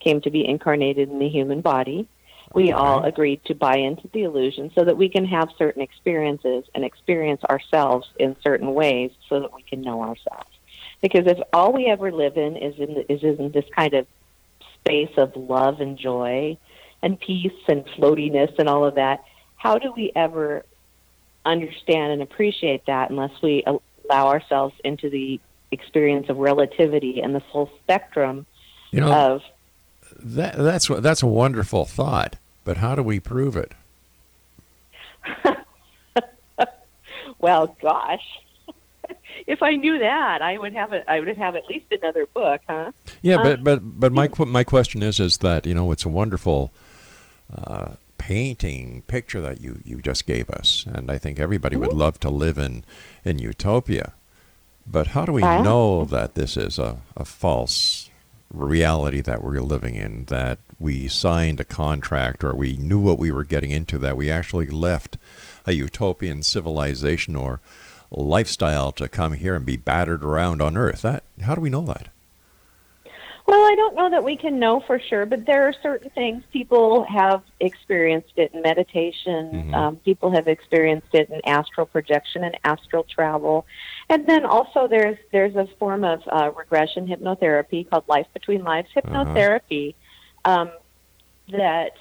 came 0.00 0.20
to 0.22 0.30
be 0.30 0.46
incarnated 0.46 1.08
in 1.08 1.18
the 1.20 1.28
human 1.28 1.60
body. 1.60 2.08
We 2.52 2.72
all 2.72 3.02
agreed 3.02 3.42
to 3.46 3.54
buy 3.54 3.76
into 3.76 4.08
the 4.08 4.24
illusion 4.24 4.70
so 4.74 4.84
that 4.84 4.98
we 4.98 5.08
can 5.08 5.24
have 5.24 5.48
certain 5.56 5.80
experiences 5.80 6.64
and 6.74 6.84
experience 6.84 7.42
ourselves 7.44 8.06
in 8.18 8.36
certain 8.42 8.74
ways 8.74 9.12
so 9.28 9.40
that 9.40 9.54
we 9.54 9.62
can 9.62 9.80
know 9.80 10.02
ourselves. 10.02 10.51
Because 11.02 11.26
if 11.26 11.38
all 11.52 11.72
we 11.72 11.86
ever 11.86 12.10
live 12.10 12.36
in 12.36 12.56
is 12.56 12.78
in, 12.78 13.04
is 13.08 13.22
in 13.22 13.50
this 13.50 13.64
kind 13.74 13.92
of 13.92 14.06
space 14.76 15.10
of 15.16 15.36
love 15.36 15.80
and 15.80 15.98
joy 15.98 16.56
and 17.02 17.18
peace 17.18 17.52
and 17.68 17.84
floatiness 17.86 18.56
and 18.58 18.68
all 18.68 18.84
of 18.84 18.94
that, 18.94 19.24
how 19.56 19.78
do 19.78 19.92
we 19.92 20.12
ever 20.14 20.64
understand 21.44 22.12
and 22.12 22.22
appreciate 22.22 22.86
that 22.86 23.10
unless 23.10 23.32
we 23.42 23.64
allow 23.66 24.28
ourselves 24.28 24.74
into 24.84 25.10
the 25.10 25.40
experience 25.72 26.28
of 26.28 26.36
relativity 26.36 27.20
and 27.20 27.34
the 27.34 27.42
full 27.52 27.70
spectrum 27.82 28.46
You 28.90 29.00
know, 29.00 29.12
of 29.12 29.42
that, 30.20 30.56
that's 30.56 30.88
what 30.88 31.02
that's 31.02 31.22
a 31.22 31.26
wonderful 31.26 31.84
thought, 31.84 32.36
but 32.64 32.76
how 32.76 32.94
do 32.94 33.02
we 33.02 33.18
prove 33.18 33.56
it? 33.56 33.72
well 37.38 37.76
gosh 37.80 38.41
if 39.46 39.62
i 39.62 39.72
knew 39.76 39.98
that 39.98 40.42
i 40.42 40.58
would 40.58 40.72
have 40.74 40.92
a, 40.92 41.08
i 41.10 41.20
would 41.20 41.36
have 41.36 41.56
at 41.56 41.66
least 41.68 41.86
another 41.90 42.26
book 42.34 42.60
huh 42.68 42.90
Yeah, 43.22 43.36
Um, 43.36 43.42
but 43.42 43.64
but 43.64 43.80
but 44.00 44.12
my 44.12 44.28
my 44.46 44.64
question 44.64 45.02
is 45.02 45.18
is 45.20 45.38
that 45.38 45.66
you 45.66 45.74
know 45.74 45.92
it's 45.92 46.04
a 46.04 46.08
wonderful 46.08 46.72
uh, 47.54 47.92
painting 48.18 49.02
picture 49.06 49.40
that 49.40 49.60
you 49.60 49.80
you 49.84 50.00
just 50.00 50.26
gave 50.26 50.48
us, 50.50 50.84
and 50.86 51.10
I 51.10 51.18
think 51.18 51.38
everybody 51.40 51.76
would 51.76 51.92
love 51.92 52.18
to 52.20 52.30
live 52.30 52.58
in 52.58 52.84
in 53.24 53.38
utopia. 53.38 54.12
But 54.86 55.08
how 55.08 55.24
do 55.24 55.32
we 55.32 55.42
Wow. 55.42 55.62
know 55.62 56.04
that 56.04 56.34
this 56.34 56.56
is 56.56 56.78
a, 56.78 56.98
a 57.16 57.24
false 57.24 58.10
reality 58.52 59.20
that 59.22 59.42
we're 59.42 59.60
living 59.60 59.94
in? 59.94 60.24
That 60.26 60.58
we 60.80 61.08
signed 61.08 61.60
a 61.60 61.64
contract 61.64 62.42
or 62.44 62.54
we 62.54 62.76
knew 62.76 62.98
what 62.98 63.18
we 63.18 63.30
were 63.30 63.44
getting 63.44 63.70
into, 63.70 63.98
that 63.98 64.16
we 64.16 64.30
actually 64.30 64.66
left 64.66 65.16
a 65.66 65.72
utopian 65.72 66.42
civilization 66.42 67.36
or 67.36 67.60
lifestyle 68.12 68.92
to 68.92 69.08
come 69.08 69.32
here 69.34 69.54
and 69.54 69.64
be 69.64 69.76
battered 69.76 70.24
around 70.24 70.60
on 70.62 70.76
Earth. 70.76 71.02
That 71.02 71.24
how 71.42 71.54
do 71.54 71.60
we 71.60 71.70
know 71.70 71.84
that? 71.86 72.08
Well, 73.44 73.60
I 73.60 73.74
don't 73.74 73.96
know 73.96 74.08
that 74.10 74.22
we 74.22 74.36
can 74.36 74.60
know 74.60 74.80
for 74.86 75.00
sure, 75.00 75.26
but 75.26 75.46
there 75.46 75.66
are 75.66 75.74
certain 75.82 76.10
things 76.10 76.44
people 76.52 77.02
have 77.04 77.42
experienced 77.58 78.32
it 78.36 78.54
in 78.54 78.62
meditation. 78.62 79.70
Mhm. 79.70 79.74
Um, 79.74 79.96
people 79.96 80.30
have 80.30 80.46
experienced 80.46 81.12
it 81.12 81.28
in 81.28 81.40
astral 81.44 81.86
projection 81.86 82.44
and 82.44 82.56
astral 82.64 83.02
travel, 83.02 83.66
and 84.08 84.26
then 84.26 84.44
also 84.44 84.86
there's 84.86 85.18
there's 85.32 85.56
a 85.56 85.66
form 85.78 86.04
of 86.04 86.22
uh, 86.28 86.50
regression 86.56 87.06
hypnotherapy 87.08 87.88
called 87.88 88.04
Life 88.06 88.28
Between 88.32 88.62
Lives 88.62 88.88
hypnotherapy 88.94 89.94
um, 90.44 90.70
that 91.48 91.96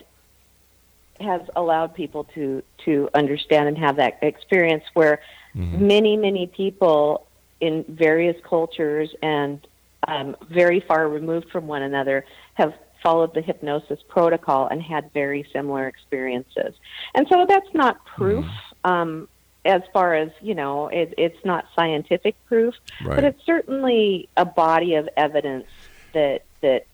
has 1.19 1.41
allowed 1.55 1.95
people 1.95 2.25
to 2.35 2.63
to 2.85 3.09
understand 3.13 3.67
and 3.67 3.77
have 3.77 3.95
that 3.95 4.19
experience 4.21 4.83
where 4.93 5.21
many 5.53 6.17
many 6.17 6.47
people 6.47 7.27
in 7.59 7.83
various 7.87 8.35
cultures 8.47 9.13
and 9.21 9.65
um, 10.07 10.35
very 10.49 10.79
far 10.79 11.07
removed 11.07 11.49
from 11.51 11.67
one 11.67 11.83
another 11.83 12.25
have 12.55 12.73
followed 13.03 13.33
the 13.33 13.41
hypnosis 13.41 13.99
protocol 14.09 14.67
and 14.67 14.81
had 14.81 15.11
very 15.13 15.45
similar 15.53 15.87
experiences. 15.87 16.73
And 17.13 17.27
so 17.29 17.45
that's 17.47 17.71
not 17.73 18.03
proof 18.05 18.45
um, 18.83 19.27
as 19.65 19.81
far 19.93 20.15
as, 20.15 20.29
you 20.41 20.55
know, 20.55 20.87
it, 20.87 21.13
it's 21.17 21.43
not 21.45 21.65
scientific 21.75 22.35
proof, 22.47 22.75
Right. 23.03 23.15
but 23.15 23.23
it's 23.23 23.43
certainly 23.45 24.29
a 24.37 24.45
body 24.45 24.95
of 24.95 25.09
evidence 25.17 25.67
that, 26.13 26.43
that 26.61 26.85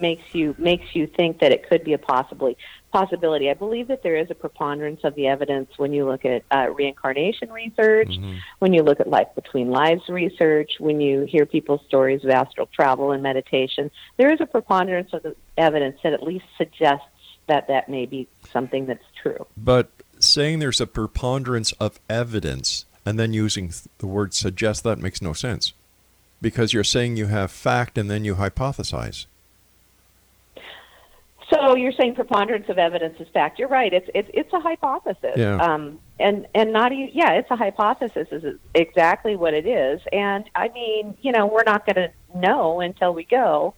makes 0.00 0.34
you 0.34 0.54
makes 0.58 0.94
you 0.94 1.06
think 1.06 1.40
that 1.40 1.52
it 1.52 1.68
could 1.68 1.84
be 1.84 1.92
a 1.92 1.98
possibly 1.98 2.56
possibility. 2.90 3.50
I 3.50 3.54
believe 3.54 3.88
that 3.88 4.02
there 4.02 4.16
is 4.16 4.30
a 4.30 4.34
preponderance 4.34 5.00
of 5.04 5.14
the 5.14 5.26
evidence 5.26 5.70
when 5.76 5.92
you 5.92 6.06
look 6.06 6.24
at 6.24 6.42
uh, 6.50 6.68
reincarnation 6.70 7.50
research, 7.50 8.16
when 8.58 8.72
you 8.72 8.82
look 8.82 9.00
at 9.00 9.08
life 9.08 9.28
between 9.34 9.70
lives 9.70 10.02
research, 10.08 10.72
when 10.78 11.00
you 11.00 11.22
hear 11.22 11.46
people's 11.46 11.80
stories 11.86 12.24
of 12.24 12.30
astral 12.30 12.66
travel 12.66 13.12
and 13.12 13.22
meditation. 13.22 13.90
There 14.16 14.32
is 14.32 14.40
a 14.40 14.46
preponderance 14.46 15.12
of 15.12 15.22
the 15.22 15.36
evidence 15.56 15.98
that 16.02 16.12
at 16.12 16.22
least 16.22 16.44
suggests 16.58 17.06
that 17.46 17.68
that 17.68 17.88
may 17.88 18.06
be 18.06 18.28
something 18.52 18.86
that's 18.86 19.04
true. 19.20 19.46
But 19.56 19.90
saying 20.18 20.58
there's 20.58 20.80
a 20.80 20.86
preponderance 20.86 21.72
of 21.72 21.98
evidence 22.08 22.84
and 23.04 23.18
then 23.18 23.32
using 23.32 23.72
the 23.98 24.06
word 24.06 24.34
suggest 24.34 24.84
that 24.84 24.98
makes 24.98 25.22
no 25.22 25.32
sense. 25.32 25.72
Because 26.42 26.72
you're 26.72 26.84
saying 26.84 27.16
you 27.16 27.26
have 27.26 27.50
fact 27.50 27.98
and 27.98 28.10
then 28.10 28.24
you 28.24 28.36
hypothesize. 28.36 29.26
So 31.52 31.74
you're 31.74 31.92
saying 31.92 32.14
preponderance 32.14 32.68
of 32.68 32.78
evidence 32.78 33.20
is 33.20 33.28
fact. 33.28 33.58
You're 33.58 33.68
right. 33.68 33.92
It's 33.92 34.08
it's 34.14 34.30
it's 34.32 34.52
a 34.52 34.60
hypothesis. 34.60 35.34
Yeah. 35.36 35.56
Um, 35.56 35.98
and 36.18 36.46
and 36.54 36.72
not 36.72 36.92
even 36.92 37.10
yeah, 37.12 37.32
it's 37.32 37.50
a 37.50 37.56
hypothesis. 37.56 38.28
Is 38.30 38.58
exactly 38.74 39.36
what 39.36 39.54
it 39.54 39.66
is. 39.66 40.00
And 40.12 40.48
I 40.54 40.68
mean, 40.68 41.16
you 41.22 41.32
know, 41.32 41.46
we're 41.46 41.64
not 41.64 41.86
going 41.86 41.96
to 41.96 42.38
know 42.38 42.80
until 42.80 43.14
we 43.14 43.24
go. 43.24 43.74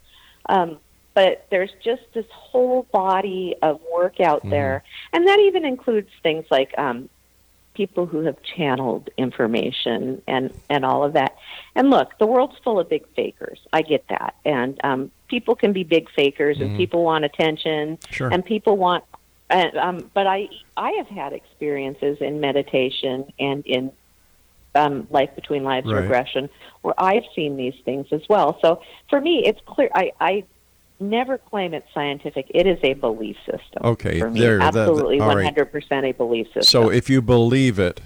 Um, 0.47 0.77
but 1.15 1.45
there's 1.51 1.71
just 1.83 2.01
this 2.13 2.25
whole 2.31 2.87
body 2.91 3.55
of 3.61 3.79
work 3.93 4.19
out 4.19 4.41
there, 4.49 4.83
and 5.13 5.27
that 5.27 5.39
even 5.39 5.63
includes 5.63 6.09
things 6.23 6.43
like 6.49 6.73
um, 6.77 7.07
people 7.73 8.05
who 8.05 8.21
have 8.21 8.37
channeled 8.43 9.09
information 9.17 10.21
and 10.27 10.53
and 10.69 10.85
all 10.85 11.03
of 11.03 11.13
that. 11.13 11.35
And 11.75 11.89
look, 11.89 12.17
the 12.19 12.25
world's 12.27 12.57
full 12.63 12.79
of 12.79 12.89
big 12.89 13.03
fakers. 13.15 13.59
I 13.71 13.81
get 13.81 14.07
that, 14.09 14.35
and 14.45 14.79
um, 14.83 15.11
people 15.27 15.55
can 15.55 15.73
be 15.73 15.83
big 15.83 16.09
fakers, 16.11 16.59
and 16.61 16.75
people 16.77 17.03
want 17.03 17.25
attention, 17.25 17.97
Sure. 18.11 18.29
and 18.31 18.45
people 18.45 18.77
want. 18.77 19.03
And, 19.49 19.75
um, 19.77 20.11
but 20.13 20.25
I 20.27 20.47
I 20.77 20.91
have 20.91 21.07
had 21.07 21.33
experiences 21.33 22.17
in 22.21 22.39
meditation 22.39 23.31
and 23.39 23.65
in 23.65 23.91
um, 24.75 25.07
life 25.11 25.29
between 25.35 25.63
lives 25.63 25.87
Right. 25.87 26.01
regression 26.01 26.49
where 26.81 26.95
I've 26.97 27.25
seen 27.35 27.57
these 27.57 27.75
things 27.85 28.07
as 28.11 28.21
well. 28.29 28.57
So 28.61 28.81
for 29.09 29.21
me, 29.21 29.43
it's 29.45 29.59
clear. 29.65 29.89
I, 29.93 30.11
I 30.19 30.43
never 31.09 31.37
claim 31.37 31.73
it's 31.73 31.87
scientific. 31.93 32.47
It 32.49 32.65
is 32.65 32.79
a 32.83 32.93
belief 32.93 33.37
system. 33.45 33.81
Okay, 33.83 34.19
for 34.19 34.31
me, 34.31 34.39
there, 34.39 34.61
absolutely, 34.61 35.19
one 35.19 35.43
hundred 35.43 35.71
percent 35.71 36.05
a 36.05 36.11
belief 36.13 36.47
system. 36.47 36.63
So 36.63 36.89
if 36.89 37.09
you 37.09 37.21
believe 37.21 37.77
it, 37.77 38.01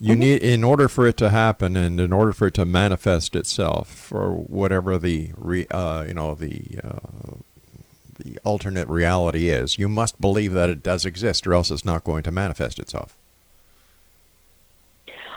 you 0.00 0.14
Mm-hmm. 0.14 0.20
need 0.20 0.42
in 0.42 0.64
order 0.64 0.88
for 0.88 1.06
it 1.06 1.16
to 1.18 1.30
happen 1.30 1.76
and 1.76 2.00
in 2.00 2.12
order 2.12 2.32
for 2.32 2.48
it 2.48 2.54
to 2.54 2.64
manifest 2.64 3.36
itself 3.36 3.88
for 3.88 4.32
whatever 4.32 4.98
the 4.98 5.30
re, 5.36 5.66
uh, 5.70 6.04
you 6.08 6.14
know 6.14 6.34
the 6.34 6.80
uh, 6.82 7.36
the 8.18 8.38
alternate 8.44 8.88
reality 8.88 9.48
is, 9.48 9.78
you 9.78 9.88
must 9.88 10.20
believe 10.20 10.52
that 10.52 10.68
it 10.68 10.82
does 10.82 11.04
exist 11.04 11.46
or 11.46 11.54
else 11.54 11.70
it's 11.70 11.84
not 11.84 12.04
going 12.04 12.22
to 12.24 12.30
manifest 12.30 12.78
itself. 12.78 13.16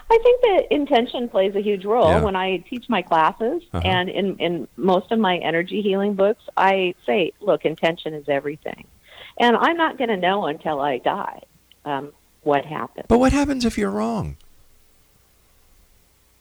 I 0.10 0.17
think 0.24 0.41
that 0.41 0.67
intention 0.74 1.28
plays 1.28 1.54
a 1.56 1.62
huge 1.62 1.84
role 1.84 2.10
Yeah. 2.10 2.22
when 2.22 2.36
I 2.36 2.58
teach 2.70 2.88
my 2.88 3.02
classes, 3.02 3.62
Uh-huh. 3.74 3.86
and 3.86 4.10
in 4.10 4.38
in 4.38 4.67
most 4.78 5.12
of 5.12 5.20
my 5.20 5.38
energy 5.38 5.82
healing 5.82 6.13
books, 6.13 6.43
I 6.56 6.93
say, 7.06 7.34
look, 7.41 7.65
intention 7.65 8.13
is 8.13 8.28
everything, 8.30 8.86
and 9.38 9.58
I'm 9.58 9.76
not 9.78 9.98
going 9.98 10.10
to 10.10 10.17
know 10.17 10.46
until 10.46 10.80
I 10.80 11.00
die 11.00 11.41
um, 11.84 12.13
what 12.43 12.65
happens. 12.65 13.06
But 13.10 13.20
what 13.20 13.34
happens 13.34 13.65
if 13.65 13.78
you're 13.78 13.91
wrong? 13.91 14.38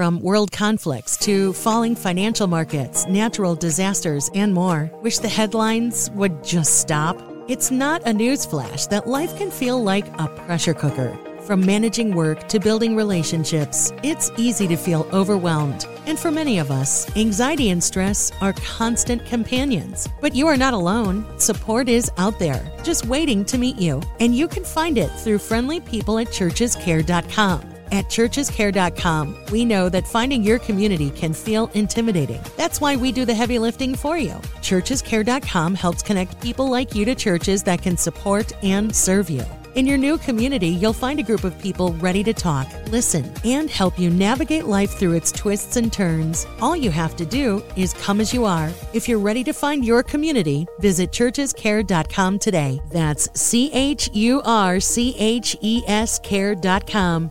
From 0.00 0.18
world 0.22 0.50
conflicts 0.50 1.18
to 1.18 1.52
falling 1.52 1.94
financial 1.94 2.46
markets, 2.46 3.06
natural 3.06 3.54
disasters, 3.54 4.30
and 4.34 4.54
more. 4.54 4.90
Wish 5.02 5.18
the 5.18 5.28
headlines 5.28 6.10
would 6.12 6.42
just 6.42 6.80
stop? 6.80 7.20
It's 7.48 7.70
not 7.70 8.06
a 8.06 8.12
news 8.14 8.46
flash 8.46 8.86
that 8.86 9.06
life 9.06 9.36
can 9.36 9.50
feel 9.50 9.84
like 9.84 10.06
a 10.18 10.26
pressure 10.26 10.72
cooker. 10.72 11.18
From 11.42 11.66
managing 11.66 12.14
work 12.14 12.48
to 12.48 12.58
building 12.58 12.96
relationships, 12.96 13.92
it's 14.02 14.30
easy 14.38 14.66
to 14.68 14.76
feel 14.76 15.06
overwhelmed. 15.12 15.86
And 16.06 16.18
for 16.18 16.30
many 16.30 16.58
of 16.58 16.70
us, 16.70 17.14
anxiety 17.14 17.68
and 17.68 17.84
stress 17.84 18.32
are 18.40 18.54
constant 18.54 19.26
companions. 19.26 20.08
But 20.22 20.34
you 20.34 20.46
are 20.46 20.56
not 20.56 20.72
alone. 20.72 21.26
Support 21.38 21.90
is 21.90 22.10
out 22.16 22.38
there, 22.38 22.62
just 22.82 23.04
waiting 23.04 23.44
to 23.44 23.58
meet 23.58 23.76
you. 23.76 24.00
And 24.18 24.34
you 24.34 24.48
can 24.48 24.64
find 24.64 24.96
it 24.96 25.10
through 25.10 25.40
friendly 25.40 25.78
people 25.78 26.18
at 26.18 26.28
churchescare.com. 26.28 27.69
At 27.92 28.06
churchescare.com, 28.06 29.46
we 29.50 29.64
know 29.64 29.88
that 29.88 30.06
finding 30.06 30.42
your 30.42 30.58
community 30.58 31.10
can 31.10 31.32
feel 31.32 31.70
intimidating. 31.74 32.40
That's 32.56 32.80
why 32.80 32.96
we 32.96 33.12
do 33.12 33.24
the 33.24 33.34
heavy 33.34 33.58
lifting 33.58 33.94
for 33.94 34.16
you. 34.16 34.34
Churchescare.com 34.60 35.74
helps 35.74 36.02
connect 36.02 36.40
people 36.40 36.70
like 36.70 36.94
you 36.94 37.04
to 37.04 37.14
churches 37.14 37.62
that 37.64 37.82
can 37.82 37.96
support 37.96 38.52
and 38.62 38.94
serve 38.94 39.28
you. 39.28 39.44
In 39.76 39.86
your 39.86 39.98
new 39.98 40.18
community, 40.18 40.68
you'll 40.68 40.92
find 40.92 41.20
a 41.20 41.22
group 41.22 41.44
of 41.44 41.56
people 41.60 41.92
ready 41.94 42.24
to 42.24 42.34
talk, 42.34 42.66
listen, 42.88 43.32
and 43.44 43.70
help 43.70 43.98
you 44.00 44.10
navigate 44.10 44.64
life 44.64 44.90
through 44.90 45.12
its 45.12 45.30
twists 45.30 45.76
and 45.76 45.92
turns. 45.92 46.44
All 46.60 46.76
you 46.76 46.90
have 46.90 47.14
to 47.16 47.24
do 47.24 47.62
is 47.76 47.94
come 47.94 48.20
as 48.20 48.34
you 48.34 48.44
are. 48.44 48.70
If 48.92 49.08
you're 49.08 49.20
ready 49.20 49.44
to 49.44 49.52
find 49.52 49.84
your 49.84 50.02
community, 50.02 50.66
visit 50.80 51.12
churchescare.com 51.12 52.40
today. 52.40 52.80
That's 52.90 53.28
C 53.40 53.70
H 53.72 54.10
U 54.12 54.42
R 54.44 54.80
C 54.80 55.14
H 55.18 55.56
E 55.60 55.84
S 55.86 56.18
care.com. 56.18 57.30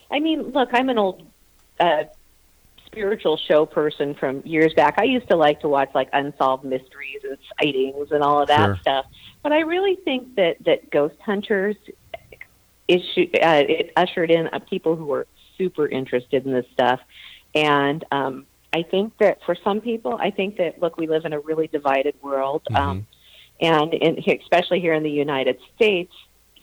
I 0.10 0.20
mean, 0.20 0.52
look, 0.52 0.70
I'm 0.74 0.90
an 0.90 0.98
old 0.98 1.26
uh, 1.80 2.06
spiritual 2.86 3.38
show 3.38 3.66
person 3.66 4.14
from 4.14 4.42
years 4.46 4.74
back. 4.74 4.96
I 4.98 5.04
used 5.04 5.28
to 5.30 5.36
like 5.36 5.62
to 5.62 5.68
watch 5.68 5.90
like 5.94 6.10
unsolved 6.14 6.64
mysteries 6.64 7.22
and 7.24 7.38
sightings 7.60 8.12
and 8.12 8.24
all 8.24 8.42
of 8.42 8.48
that 8.48 8.66
sure. 8.66 8.78
stuff. 8.82 9.06
But 9.42 9.52
I 9.52 9.62
really 9.62 9.96
think 9.96 10.36
that 10.36 10.64
that 10.66 10.90
Ghost 10.92 11.16
Hunters 11.20 11.76
issue 12.88 13.30
uh, 13.42 13.64
it 13.68 13.92
ushered 13.96 14.30
in 14.30 14.48
uh, 14.48 14.60
people 14.60 14.96
who 14.96 15.06
were 15.06 15.28
super 15.58 15.88
interested 15.88 16.46
in 16.46 16.54
this 16.54 16.66
stuff. 16.74 17.00
And 17.56 18.04
um, 18.12 18.46
I 18.74 18.84
think 18.84 19.18
that 19.20 19.40
for 19.46 19.56
some 19.64 19.82
people, 19.82 20.18
I 20.20 20.32
think 20.32 20.58
that 20.58 20.82
look, 20.82 20.98
we 20.98 21.08
live 21.08 21.26
in 21.26 21.34
a 21.34 21.40
really 21.40 21.68
divided 21.68 22.16
world, 22.22 22.64
Mm-hmm. 22.70 22.76
um, 22.76 23.08
and 23.62 23.94
in, 23.94 24.18
especially 24.42 24.80
here 24.82 24.94
in 24.94 25.04
the 25.04 25.12
United 25.12 25.60
States, 25.76 26.12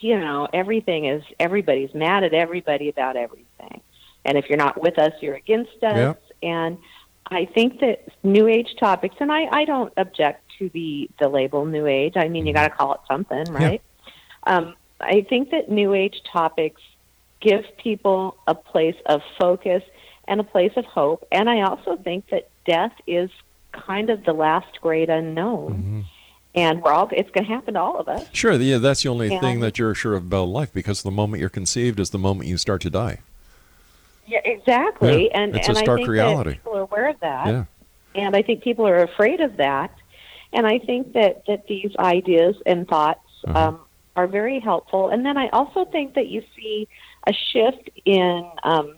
you 0.00 0.18
know, 0.18 0.48
everything 0.52 1.06
is 1.06 1.22
everybody's 1.38 1.94
mad 1.94 2.24
at 2.24 2.34
everybody 2.34 2.88
about 2.88 3.16
everything, 3.16 3.80
and 4.24 4.36
if 4.36 4.48
you're 4.48 4.58
not 4.58 4.82
with 4.82 4.98
us, 4.98 5.12
you're 5.20 5.36
against 5.36 5.82
us. 5.82 6.16
Yeah. 6.42 6.58
And 6.58 6.78
I 7.26 7.44
think 7.44 7.80
that 7.80 8.08
New 8.24 8.48
Age 8.48 8.74
topics, 8.80 9.14
and 9.20 9.30
I, 9.30 9.44
I 9.60 9.64
don't 9.64 9.92
object 9.96 10.42
to 10.58 10.68
the 10.70 11.08
the 11.20 11.28
label 11.28 11.64
New 11.64 11.86
Age. 11.86 12.14
I 12.16 12.28
mean, 12.28 12.44
you 12.46 12.52
got 12.52 12.68
to 12.68 12.74
call 12.74 12.94
it 12.94 13.00
something, 13.06 13.44
right? 13.52 13.80
Um, 14.44 14.74
I 15.00 15.24
think 15.28 15.50
that 15.50 15.70
New 15.70 15.94
Age 15.94 16.22
topics 16.30 16.82
give 17.40 17.64
people 17.78 18.36
a 18.46 18.54
place 18.54 18.96
of 19.06 19.22
focus 19.38 19.82
and 20.28 20.40
a 20.40 20.44
place 20.44 20.72
of 20.76 20.84
hope. 20.84 21.26
And 21.32 21.48
I 21.48 21.62
also 21.62 21.96
think 21.96 22.28
that 22.30 22.48
death 22.66 22.92
is 23.06 23.30
kind 23.72 24.10
of 24.10 24.24
the 24.24 24.32
last 24.32 24.80
great 24.80 25.08
unknown. 25.08 25.72
Mm-hmm. 25.72 26.00
And 26.54 26.82
we're 26.82 26.92
all 26.92 27.08
it's 27.12 27.30
going 27.30 27.46
to 27.46 27.52
happen 27.52 27.74
to 27.74 27.80
all 27.80 27.98
of 27.98 28.08
us. 28.08 28.26
Sure, 28.32 28.52
yeah, 28.54 28.78
that's 28.78 29.02
the 29.04 29.08
only 29.08 29.32
And- 29.32 29.40
thing 29.40 29.60
that 29.60 29.78
you're 29.78 29.94
sure 29.94 30.14
of 30.14 30.24
about 30.24 30.44
life 30.48 30.72
because 30.72 31.02
the 31.02 31.10
moment 31.10 31.40
you're 31.40 31.48
conceived 31.48 32.00
is 32.00 32.10
the 32.10 32.18
moment 32.18 32.48
you 32.48 32.56
start 32.56 32.80
to 32.82 32.90
die. 32.90 33.20
Yeah, 34.26 34.40
exactly. 34.44 35.24
Yeah, 35.24 35.40
and 35.40 35.56
it's 35.56 35.68
a 35.68 35.74
stark 35.74 36.00
I 36.00 36.02
think 36.02 36.08
reality. 36.08 36.50
people 36.54 36.76
are 36.76 36.80
aware 36.82 37.08
of 37.08 37.18
that. 37.20 37.46
Yeah. 37.46 37.64
And 38.14 38.36
I 38.36 38.42
think 38.42 38.62
people 38.62 38.86
are 38.86 39.02
afraid 39.02 39.40
of 39.40 39.56
that. 39.56 39.92
And 40.52 40.66
I 40.66 40.78
think 40.80 41.12
that, 41.14 41.44
that 41.46 41.66
these 41.68 41.94
ideas 41.98 42.56
and 42.66 42.86
thoughts 42.88 43.20
Uh-huh. 43.44 43.68
um, 43.68 43.80
are 44.16 44.26
very 44.26 44.58
helpful. 44.60 45.08
And 45.08 45.24
then 45.24 45.36
I 45.38 45.48
also 45.48 45.84
think 45.86 46.14
that 46.14 46.26
you 46.26 46.42
see 46.56 46.88
a 47.26 47.32
shift 47.32 47.90
in 48.04 48.50
um, 48.62 48.94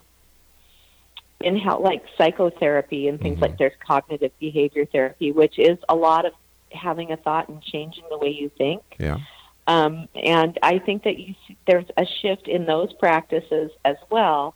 in 1.40 1.56
how 1.56 1.80
like 1.80 2.04
psychotherapy 2.16 3.08
and 3.08 3.20
things 3.20 3.40
like 3.40 3.58
there's 3.58 3.72
cognitive 3.85 4.32
behavior 4.38 4.87
therapy, 4.87 5.32
which 5.32 5.58
is 5.58 5.78
a 5.88 5.94
lot 5.94 6.24
of 6.24 6.32
having 6.70 7.12
a 7.12 7.16
thought 7.16 7.48
and 7.48 7.62
changing 7.62 8.04
the 8.11 8.18
way 8.18 8.30
you 8.30 8.50
think. 8.56 8.82
Yeah. 8.98 9.18
Um, 9.66 10.08
and 10.14 10.58
I 10.62 10.78
think 10.78 11.04
that 11.04 11.18
you 11.18 11.35
see, 11.46 11.56
there's 11.66 11.87
a 11.96 12.04
shift 12.06 12.48
in 12.48 12.66
those 12.66 12.92
practices 12.92 13.70
as 13.85 13.96
well 14.11 14.54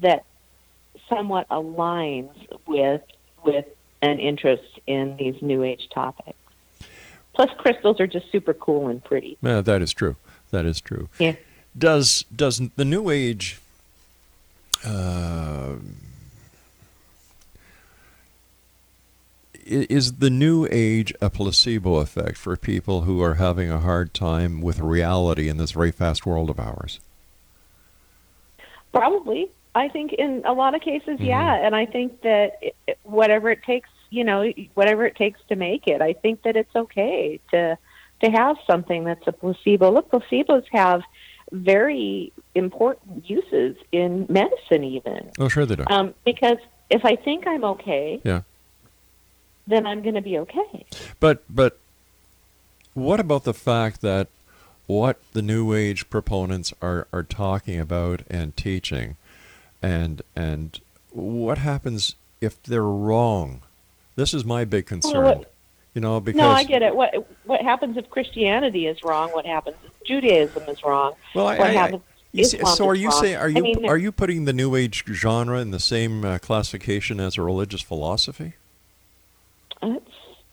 that 0.00 0.24
somewhat 1.08 1.48
aligns 1.48 2.32
with 2.66 3.02
with 3.44 3.66
an 4.02 4.18
interest 4.18 4.80
in 4.86 5.16
these 5.16 5.40
new 5.40 5.62
age 5.62 5.88
topics. 5.90 6.38
Plus, 7.34 7.50
crystals 7.58 8.00
are 8.00 8.06
just 8.06 8.30
super 8.32 8.54
cool 8.54 8.88
and 8.88 9.04
pretty. 9.04 9.36
Yeah, 9.42 9.60
that 9.60 9.82
is 9.82 9.92
true. 9.92 10.16
That 10.50 10.64
is 10.64 10.80
true. 10.80 11.08
Yeah. 11.18 11.34
Does 11.76 12.24
does 12.34 12.60
the 12.76 12.84
New 12.84 13.10
Age 13.10 13.60
uh, 14.84 15.74
is 19.64 20.14
the 20.14 20.30
New 20.30 20.66
Age 20.70 21.12
a 21.20 21.28
placebo 21.28 21.96
effect 21.96 22.38
for 22.38 22.56
people 22.56 23.02
who 23.02 23.20
are 23.22 23.34
having 23.34 23.70
a 23.70 23.80
hard 23.80 24.14
time 24.14 24.62
with 24.62 24.78
reality 24.80 25.48
in 25.48 25.56
this 25.58 25.72
very 25.72 25.90
fast 25.90 26.24
world 26.24 26.48
of 26.50 26.58
ours? 26.60 27.00
Probably. 28.92 29.50
I 29.74 29.88
think 29.88 30.14
in 30.14 30.42
a 30.46 30.54
lot 30.54 30.74
of 30.74 30.80
cases, 30.80 31.20
yeah. 31.20 31.54
And 31.54 31.76
I 31.76 31.84
think 31.84 32.22
that 32.22 32.52
it- 32.62 32.98
whatever 33.02 33.50
it 33.50 33.62
takes, 33.64 33.90
you 34.08 34.24
know, 34.24 34.50
whatever 34.74 35.04
it 35.04 35.16
takes 35.16 35.40
to 35.48 35.56
make 35.56 35.86
it, 35.86 36.00
I 36.00 36.14
think 36.14 36.42
that 36.42 36.56
it's 36.56 36.74
okay 36.74 37.38
to 37.50 37.76
to 38.22 38.30
have 38.30 38.56
something 38.66 39.04
that's 39.04 39.26
a 39.26 39.32
placebo. 39.32 39.90
Look, 39.90 40.10
placebos 40.10 40.64
have 40.72 41.02
very 41.52 42.32
important 42.54 43.28
uses 43.28 43.76
in 43.92 44.26
medicine, 44.28 44.84
even 44.84 45.30
Oh, 45.38 45.48
sure 45.48 45.64
they 45.66 45.76
do. 45.76 45.84
um, 45.88 46.14
because 46.24 46.58
if 46.90 47.04
I 47.04 47.16
think 47.16 47.46
I'm 47.46 47.64
okay, 47.64 48.20
yeah. 48.24 48.42
then 49.66 49.86
I'm 49.86 50.02
going 50.02 50.14
to 50.14 50.22
be 50.22 50.38
okay. 50.38 50.86
But 51.20 51.42
but 51.48 51.78
what 52.94 53.20
about 53.20 53.44
the 53.44 53.54
fact 53.54 54.00
that 54.02 54.28
what 54.86 55.20
the 55.32 55.42
new 55.42 55.72
age 55.74 56.08
proponents 56.10 56.72
are, 56.80 57.06
are 57.12 57.22
talking 57.24 57.78
about 57.80 58.22
and 58.30 58.56
teaching 58.56 59.16
and 59.82 60.22
and 60.34 60.80
what 61.10 61.58
happens 61.58 62.14
if 62.40 62.62
they're 62.62 62.82
wrong? 62.82 63.62
This 64.14 64.32
is 64.32 64.44
my 64.44 64.64
big 64.64 64.86
concern. 64.86 65.24
what- 65.24 65.52
you 65.96 66.02
know, 66.02 66.20
because 66.20 66.38
no, 66.38 66.50
I 66.50 66.62
get 66.62 66.82
it. 66.82 66.94
What 66.94 67.26
what 67.46 67.62
happens 67.62 67.96
if 67.96 68.10
Christianity 68.10 68.86
is 68.86 69.02
wrong? 69.02 69.30
What 69.30 69.46
happens 69.46 69.76
if 69.82 70.04
Judaism 70.04 70.62
is 70.68 70.84
wrong? 70.84 71.14
Well, 71.34 71.46
I, 71.46 71.58
what 71.58 71.68
I, 71.68 71.70
I 71.70 71.72
happens 71.72 72.02
you 72.32 72.44
see, 72.44 72.58
Islam 72.58 72.76
so 72.76 72.86
are 72.86 72.94
you 72.94 73.08
wrong? 73.08 73.20
saying 73.22 73.36
are 73.36 73.46
I 73.46 73.48
you 73.48 73.62
mean, 73.62 73.88
are 73.88 73.96
you 73.96 74.12
putting 74.12 74.44
the 74.44 74.52
new 74.52 74.76
age 74.76 75.04
genre 75.06 75.58
in 75.58 75.70
the 75.70 75.80
same 75.80 76.22
uh, 76.22 76.38
classification 76.38 77.18
as 77.18 77.38
a 77.38 77.42
religious 77.42 77.80
philosophy? 77.80 78.52
It's 79.82 80.10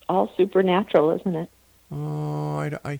all 0.08 0.32
supernatural, 0.38 1.12
isn't 1.12 1.36
it? 1.36 1.50
Oh, 1.92 2.58
I, 2.58 2.80
I, 2.86 3.00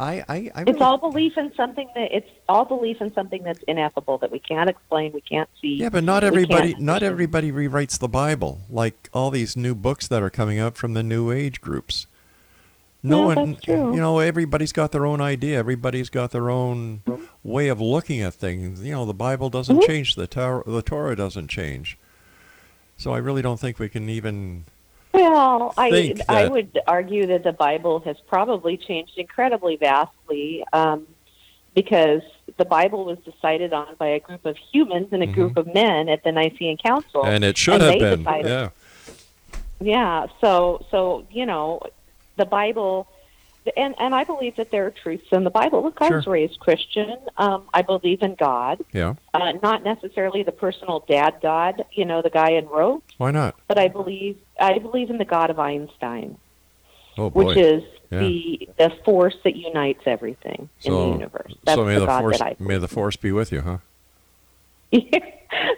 I, 0.00 0.24
I, 0.28 0.50
I 0.54 0.62
It's 0.66 0.80
all 0.80 0.96
belief 0.98 1.36
in 1.36 1.52
something 1.54 1.88
that 1.94 2.12
it's 2.14 2.30
all 2.48 2.64
belief 2.64 3.00
in 3.00 3.12
something 3.14 3.42
that's 3.42 3.62
ineffable 3.66 4.18
that 4.18 4.30
we 4.30 4.38
can't 4.38 4.70
explain, 4.70 5.12
we 5.12 5.20
can't 5.20 5.48
see. 5.60 5.74
Yeah, 5.74 5.88
but 5.88 6.04
not 6.04 6.22
everybody 6.22 6.74
can't 6.74 7.02
everybody 7.02 7.50
rewrites 7.50 7.98
the 7.98 8.08
Bible 8.08 8.60
like 8.70 9.08
all 9.12 9.30
these 9.30 9.56
new 9.56 9.74
books 9.74 10.06
that 10.08 10.22
are 10.22 10.30
coming 10.30 10.58
out 10.58 10.76
from 10.76 10.94
the 10.94 11.02
new 11.02 11.32
age 11.32 11.60
groups. 11.60 12.06
No 13.02 13.20
Yeah, 13.20 13.34
one 13.34 13.52
that's 13.52 13.64
true. 13.64 13.94
you 13.94 14.00
know, 14.00 14.20
everybody's 14.20 14.72
got 14.72 14.92
their 14.92 15.04
own 15.06 15.20
idea, 15.20 15.58
everybody's 15.58 16.10
got 16.10 16.30
their 16.30 16.48
own 16.50 17.02
way 17.42 17.68
of 17.68 17.80
looking 17.80 18.20
at 18.20 18.34
things. 18.34 18.82
You 18.84 18.92
know, 18.92 19.04
the 19.04 19.14
Bible 19.14 19.50
doesn't 19.50 19.78
Mhm. 19.78 19.86
change, 19.86 20.14
the 20.14 20.26
Torah, 20.28 20.62
the 20.66 20.82
Torah 20.82 21.16
doesn't 21.16 21.48
change. 21.48 21.98
So 22.96 23.12
I 23.12 23.18
really 23.18 23.42
don't 23.42 23.58
think 23.60 23.78
we 23.78 23.88
can 23.88 24.08
even 24.08 24.64
Well, 25.12 25.74
I 25.76 25.90
think 25.90 26.20
I 26.28 26.46
would 26.46 26.78
argue 26.86 27.26
that 27.28 27.42
the 27.42 27.52
Bible 27.52 28.00
has 28.00 28.16
probably 28.28 28.76
changed 28.76 29.12
incredibly 29.16 29.76
vastly 29.76 30.64
um, 30.72 31.06
because 31.74 32.22
the 32.56 32.64
Bible 32.64 33.04
was 33.04 33.18
decided 33.20 33.72
on 33.72 33.94
by 33.98 34.08
a 34.08 34.20
group 34.20 34.44
of 34.44 34.56
humans 34.72 35.08
and 35.12 35.22
a 35.22 35.26
group 35.26 35.56
of 35.56 35.72
men 35.72 36.08
at 36.08 36.22
the 36.24 36.32
Nicene 36.32 36.76
Council, 36.76 37.22
Mm-hmm. 37.22 37.30
and 37.34 37.44
it 37.44 37.56
should 37.56 37.74
and 37.74 37.82
have 37.84 37.98
been. 37.98 38.18
decided- 38.20 38.46
Yeah. 38.50 38.68
Yeah. 39.80 40.26
So 40.40 40.84
so 40.90 41.24
you 41.30 41.46
know, 41.46 41.80
the 42.36 42.44
Bible, 42.46 43.06
and 43.76 43.94
and 43.98 44.14
I 44.14 44.24
believe 44.24 44.56
that 44.56 44.70
there 44.70 44.86
are 44.86 44.90
truths 44.90 45.26
in 45.32 45.44
the 45.44 45.50
Bible. 45.50 45.82
Look, 45.82 45.98
I 46.00 46.10
was 46.10 46.24
Sure. 46.24 46.32
raised 46.32 46.58
Christian. 46.60 47.16
Um, 47.36 47.68
I 47.74 47.82
believe 47.82 48.22
in 48.22 48.34
God, 48.34 48.80
Yeah. 48.92 49.14
uh, 49.34 49.52
not 49.62 49.84
necessarily 49.84 50.42
the 50.42 50.52
personal 50.52 51.04
dad 51.08 51.36
God, 51.42 51.84
you 51.92 52.04
know, 52.04 52.22
the 52.22 52.30
guy 52.30 52.50
in 52.52 52.66
Rome, 52.66 53.02
Why 53.18 53.30
not? 53.30 53.56
but 53.68 53.78
I 53.78 53.88
believe 53.88 54.38
I 54.60 54.78
believe 54.78 55.10
in 55.10 55.18
the 55.18 55.24
God 55.24 55.50
of 55.50 55.58
Einstein, 55.58 56.38
Oh 57.16 57.30
boy. 57.30 57.44
which 57.44 57.58
is 57.58 57.82
Yeah. 58.10 58.20
the 58.20 58.68
the 58.78 58.90
force 59.04 59.36
that 59.44 59.56
unites 59.56 60.02
everything 60.06 60.68
in 60.84 60.92
the 60.92 60.98
universe. 61.18 61.52
That's 61.64 61.76
so 61.76 61.84
may 61.84 61.94
the, 61.94 62.00
the 62.06 62.18
force 62.18 62.40
may 62.58 62.78
the 62.78 62.88
force 62.88 63.16
be 63.16 63.32
with 63.32 63.52
you, 63.52 63.60
huh? 63.62 63.78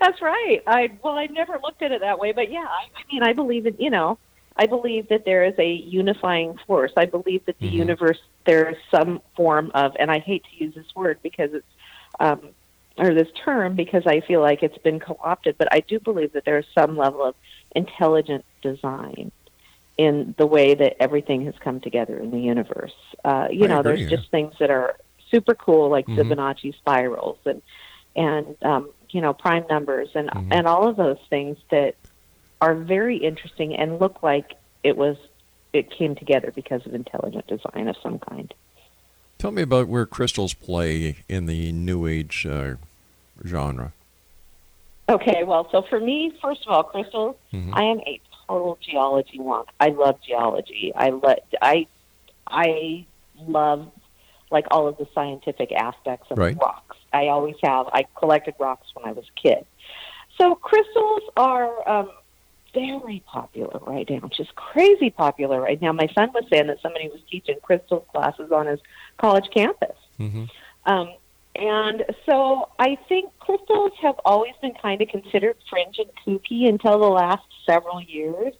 That's 0.00 0.20
right. 0.22 0.60
I 0.66 0.90
well, 1.02 1.14
I 1.14 1.26
never 1.26 1.58
looked 1.62 1.82
at 1.82 1.92
it 1.92 2.00
that 2.00 2.18
way, 2.18 2.32
but 2.32 2.50
yeah, 2.50 2.60
I, 2.68 2.84
I 2.96 3.12
mean, 3.12 3.22
I 3.22 3.32
believe 3.32 3.66
in 3.66 3.76
you 3.78 3.90
know, 3.90 4.18
I 4.56 4.66
believe 4.66 5.08
that 5.08 5.24
there 5.24 5.44
is 5.44 5.54
a 5.58 5.72
unifying 5.72 6.58
force. 6.66 6.92
I 6.96 7.06
believe 7.06 7.44
that 7.46 7.58
the 7.60 7.68
Mhm. 7.68 7.72
universe 7.72 8.18
there 8.46 8.70
is 8.70 8.76
some 8.90 9.20
form 9.36 9.70
of, 9.74 9.92
and 9.98 10.10
I 10.10 10.18
hate 10.18 10.44
to 10.44 10.64
use 10.64 10.74
this 10.74 10.94
word 10.96 11.18
because 11.22 11.50
it's 11.52 11.66
um, 12.18 12.50
or 12.98 13.14
this 13.14 13.28
term 13.44 13.76
because 13.76 14.02
I 14.06 14.20
feel 14.20 14.40
like 14.40 14.62
it's 14.62 14.76
been 14.78 14.98
co-opted, 15.00 15.56
but 15.58 15.68
I 15.72 15.80
do 15.80 16.00
believe 16.00 16.32
that 16.32 16.44
there 16.44 16.58
is 16.58 16.66
some 16.76 16.96
level 16.96 17.22
of 17.22 17.34
intelligent 17.74 18.44
design 18.62 19.30
in 19.96 20.34
the 20.38 20.46
way 20.46 20.74
that 20.74 20.96
everything 21.00 21.44
has 21.46 21.54
come 21.62 21.80
together 21.80 22.18
in 22.18 22.30
the 22.30 22.40
universe. 22.40 22.92
Uh, 23.24 23.48
you 23.50 23.64
I 23.64 23.68
know, 23.68 23.80
agree, 23.80 23.92
there's 23.96 24.10
yeah. 24.10 24.16
just 24.16 24.30
things 24.30 24.54
that 24.58 24.70
are 24.70 24.96
super 25.30 25.54
cool, 25.54 25.88
like 25.88 26.06
Mhm. 26.06 26.16
Fibonacci 26.16 26.74
spirals 26.76 27.38
and 27.46 27.62
and 28.16 28.56
um, 28.62 28.90
you 29.10 29.20
know 29.20 29.32
prime 29.32 29.64
numbers 29.70 30.08
and 30.14 30.28
Mhm. 30.30 30.48
and 30.50 30.66
all 30.66 30.88
of 30.88 30.96
those 30.96 31.18
things 31.28 31.56
that 31.70 31.94
are 32.60 32.74
very 32.74 33.16
interesting 33.16 33.74
and 33.74 33.98
look 33.98 34.22
like 34.22 34.54
it 34.82 34.96
was 34.96 35.16
it 35.72 35.90
came 35.90 36.14
together 36.16 36.52
because 36.54 36.84
of 36.84 36.94
intelligent 36.94 37.46
design 37.46 37.88
of 37.88 37.96
some 38.02 38.18
kind. 38.18 38.52
Tell 39.38 39.52
me 39.52 39.62
about 39.62 39.88
where 39.88 40.04
crystals 40.04 40.52
play 40.52 41.18
in 41.28 41.46
the 41.46 41.72
new 41.72 42.06
age 42.06 42.44
uh, 42.44 42.74
genre. 43.46 43.92
Okay, 45.08 45.44
well, 45.44 45.68
so 45.70 45.82
for 45.82 45.98
me, 45.98 46.32
first 46.42 46.66
of 46.66 46.72
all, 46.72 46.82
crystals, 46.84 47.36
Mhm. 47.52 47.70
I 47.72 47.82
am 47.84 48.00
a 48.00 48.20
total 48.46 48.78
geology 48.80 49.38
wonk. 49.38 49.66
I 49.78 49.88
love 49.88 50.20
geology. 50.26 50.92
I 50.94 51.10
let 51.10 51.46
I 51.62 51.86
I 52.46 53.06
love 53.46 53.90
like 54.50 54.66
all 54.72 54.88
of 54.88 54.96
the 54.98 55.06
scientific 55.14 55.72
aspects 55.72 56.30
of 56.30 56.38
Right. 56.38 56.56
rocks. 56.60 56.96
I 57.12 57.28
always 57.28 57.56
have. 57.62 57.88
I 57.92 58.04
collected 58.18 58.54
rocks 58.58 58.88
when 58.94 59.06
I 59.06 59.12
was 59.12 59.24
a 59.28 59.40
kid. 59.40 59.64
So 60.36 60.54
crystals 60.56 61.22
are 61.36 61.88
um, 61.88 62.10
very 62.72 63.22
popular 63.26 63.78
right 63.86 64.08
now, 64.08 64.28
just 64.36 64.54
crazy 64.54 65.10
popular 65.10 65.60
right 65.60 65.80
now. 65.80 65.92
My 65.92 66.08
son 66.14 66.30
was 66.32 66.44
saying 66.50 66.68
that 66.68 66.80
somebody 66.82 67.08
was 67.08 67.20
teaching 67.30 67.56
crystal 67.62 68.00
classes 68.00 68.50
on 68.52 68.66
his 68.66 68.80
college 69.18 69.48
campus. 69.52 69.96
Mm-hmm. 70.18 70.44
Um, 70.86 71.14
and 71.56 72.04
so 72.26 72.68
I 72.78 72.96
think 73.08 73.36
crystals 73.40 73.92
have 74.02 74.16
always 74.24 74.54
been 74.62 74.74
kind 74.80 75.02
of 75.02 75.08
considered 75.08 75.56
fringe 75.68 75.98
and 75.98 76.10
kooky 76.24 76.68
until 76.68 76.98
the 76.98 77.08
last 77.08 77.44
several 77.66 78.00
years. 78.00 78.54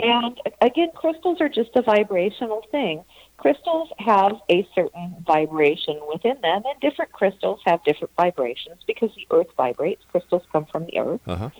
And 0.00 0.40
again, 0.60 0.90
crystals 0.94 1.40
are 1.40 1.48
just 1.48 1.70
a 1.74 1.82
vibrational 1.82 2.64
thing. 2.70 3.04
Crystals 3.36 3.88
have 3.98 4.32
a 4.48 4.66
certain 4.74 5.16
vibration 5.26 6.00
within 6.08 6.40
them, 6.40 6.62
and 6.64 6.80
different 6.80 7.12
crystals 7.12 7.60
have 7.66 7.82
different 7.84 8.12
vibrations 8.16 8.78
because 8.86 9.10
the 9.16 9.26
earth 9.30 9.48
vibrates. 9.56 10.02
Crystals 10.10 10.42
come 10.52 10.66
from 10.66 10.86
the 10.86 10.98
earth. 10.98 11.20
Uh-huh. 11.26 11.50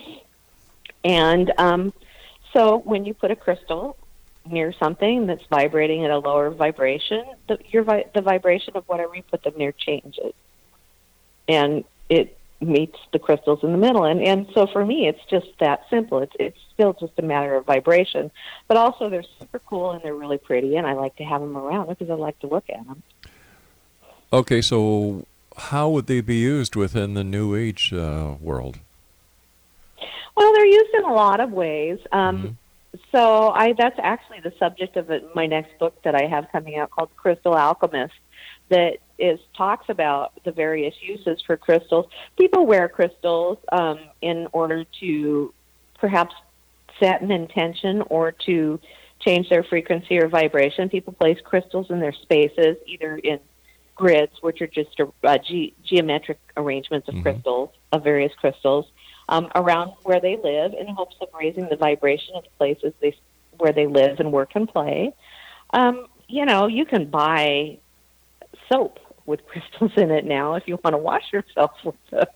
And 1.05 1.53
um, 1.59 1.93
so 2.53 2.79
when 2.79 3.05
you 3.05 3.15
put 3.15 3.31
a 3.31 3.37
crystal 3.37 3.97
near 4.47 4.73
something 4.73 5.27
that's 5.27 5.45
vibrating 5.47 6.05
at 6.05 6.11
a 6.11 6.19
lower 6.19 6.51
vibration, 6.51 7.25
the, 7.49 7.59
your 7.69 7.83
vi- 7.83 8.07
the 8.15 8.23
vibration 8.23 8.77
of 8.77 8.85
whatever 8.87 9.15
you 9.15 9.23
put 9.23 9.43
them 9.43 9.55
near 9.57 9.73
changes. 9.73 10.33
And 11.47 11.85
it 12.09 12.37
meets 12.61 12.99
the 13.13 13.19
crystals 13.19 13.61
in 13.63 13.73
the 13.73 13.79
middle. 13.79 14.05
And, 14.05 14.21
and 14.23 14.47
so 14.53 14.67
for 14.67 14.85
me, 14.85 15.07
it's 15.07 15.25
just 15.31 15.47
that 15.61 15.85
simple. 15.91 16.21
It's, 16.21 16.35
it's 16.39 16.59
still 16.75 16.93
just 16.95 17.13
a 17.19 17.23
matter 17.23 17.55
of 17.55 17.67
vibration. 17.67 18.31
But 18.67 18.77
also, 18.77 19.09
they're 19.09 19.25
super 19.39 19.61
cool 19.61 19.93
and 19.93 20.03
they're 20.03 20.15
really 20.15 20.39
pretty, 20.39 20.77
and 20.77 20.87
I 20.87 20.95
like 20.95 21.17
to 21.17 21.25
have 21.25 21.41
them 21.41 21.57
around 21.57 21.89
because 21.89 22.11
I 22.11 22.15
like 22.15 22.39
to 22.41 22.47
look 22.47 22.65
at 22.69 22.85
them. 22.87 23.03
Okay, 24.33 24.61
so 24.61 25.25
how 25.57 25.89
would 25.89 26.07
they 26.07 26.21
be 26.21 26.37
used 26.37 26.77
within 26.77 27.15
the 27.15 27.25
new 27.25 27.55
age 27.55 27.93
uh, 27.93 28.35
world? 28.41 28.79
Well, 30.37 30.53
they're 30.53 30.67
used 30.67 30.95
in 30.95 31.05
a 31.05 31.13
lot 31.13 31.41
of 31.41 31.53
ways. 31.53 31.99
Um, 32.13 32.59
so 33.13 33.51
I 33.51 33.75
that's 33.77 33.99
actually 34.03 34.41
the 34.41 34.53
subject 34.59 34.97
of 34.97 35.11
it, 35.11 35.35
my 35.35 35.47
next 35.47 35.79
book 35.79 36.01
that 36.03 36.15
I 36.15 36.27
have 36.27 36.49
coming 36.53 36.79
out 36.79 36.91
called 36.91 37.11
Crystal 37.17 37.55
Alchemist 37.55 38.15
that 38.69 38.99
is 39.19 39.41
talks 39.57 39.89
about 39.89 40.33
the 40.45 40.53
various 40.53 40.95
uses 41.01 41.41
for 41.47 41.57
crystals. 41.57 42.07
People 42.39 42.67
wear 42.67 42.89
crystals 42.89 43.59
um, 43.73 43.99
in 44.21 44.47
order 44.53 44.85
to 45.01 45.53
perhaps 45.99 46.35
set 47.01 47.21
an 47.23 47.31
intention 47.31 48.03
or 48.03 48.33
to 48.33 48.79
change 49.21 49.49
their 49.49 49.65
frequency 49.65 50.19
or 50.19 50.29
vibration. 50.29 50.89
People 50.89 51.13
place 51.13 51.39
crystals 51.43 51.91
in 51.91 52.01
their 52.01 52.13
spaces, 52.13 52.77
either 52.87 53.17
in 53.17 53.41
grids, 53.95 54.33
which 54.43 54.63
are 54.63 54.67
just 54.67 55.01
uh, 55.25 55.39
ge- 55.39 55.73
geometric 55.85 56.39
arrangements 56.57 57.09
of 57.09 57.15
mm-hmm. 57.15 57.23
crystals, 57.23 57.71
of 57.93 58.05
various 58.05 58.33
crystals, 58.35 58.87
um, 59.29 59.51
around 59.55 59.93
where 60.03 60.21
they 60.21 60.37
live 60.37 60.73
in 60.73 60.87
hopes 60.89 61.17
of 61.21 61.29
raising 61.39 61.69
the 61.69 61.77
vibration 61.77 62.35
of 62.37 62.45
the 62.45 62.51
places 62.59 62.93
they, 63.01 63.15
where 63.59 63.73
they 63.73 63.87
live 63.87 64.21
and 64.21 64.33
work 64.33 64.53
and 64.55 64.69
play. 64.69 65.13
Um, 65.71 66.07
you 66.29 66.45
know, 66.47 66.67
you 66.67 66.85
can 66.85 67.11
buy 67.11 67.79
soap 68.71 68.99
with 69.27 69.47
crystals 69.47 69.93
in 69.97 70.11
it 70.11 70.25
now 70.25 70.55
if 70.55 70.67
you 70.67 70.79
want 70.83 70.95
to 70.95 70.99
wash 70.99 71.33
yourself 71.33 71.73
with 71.85 72.11
them. 72.11 72.27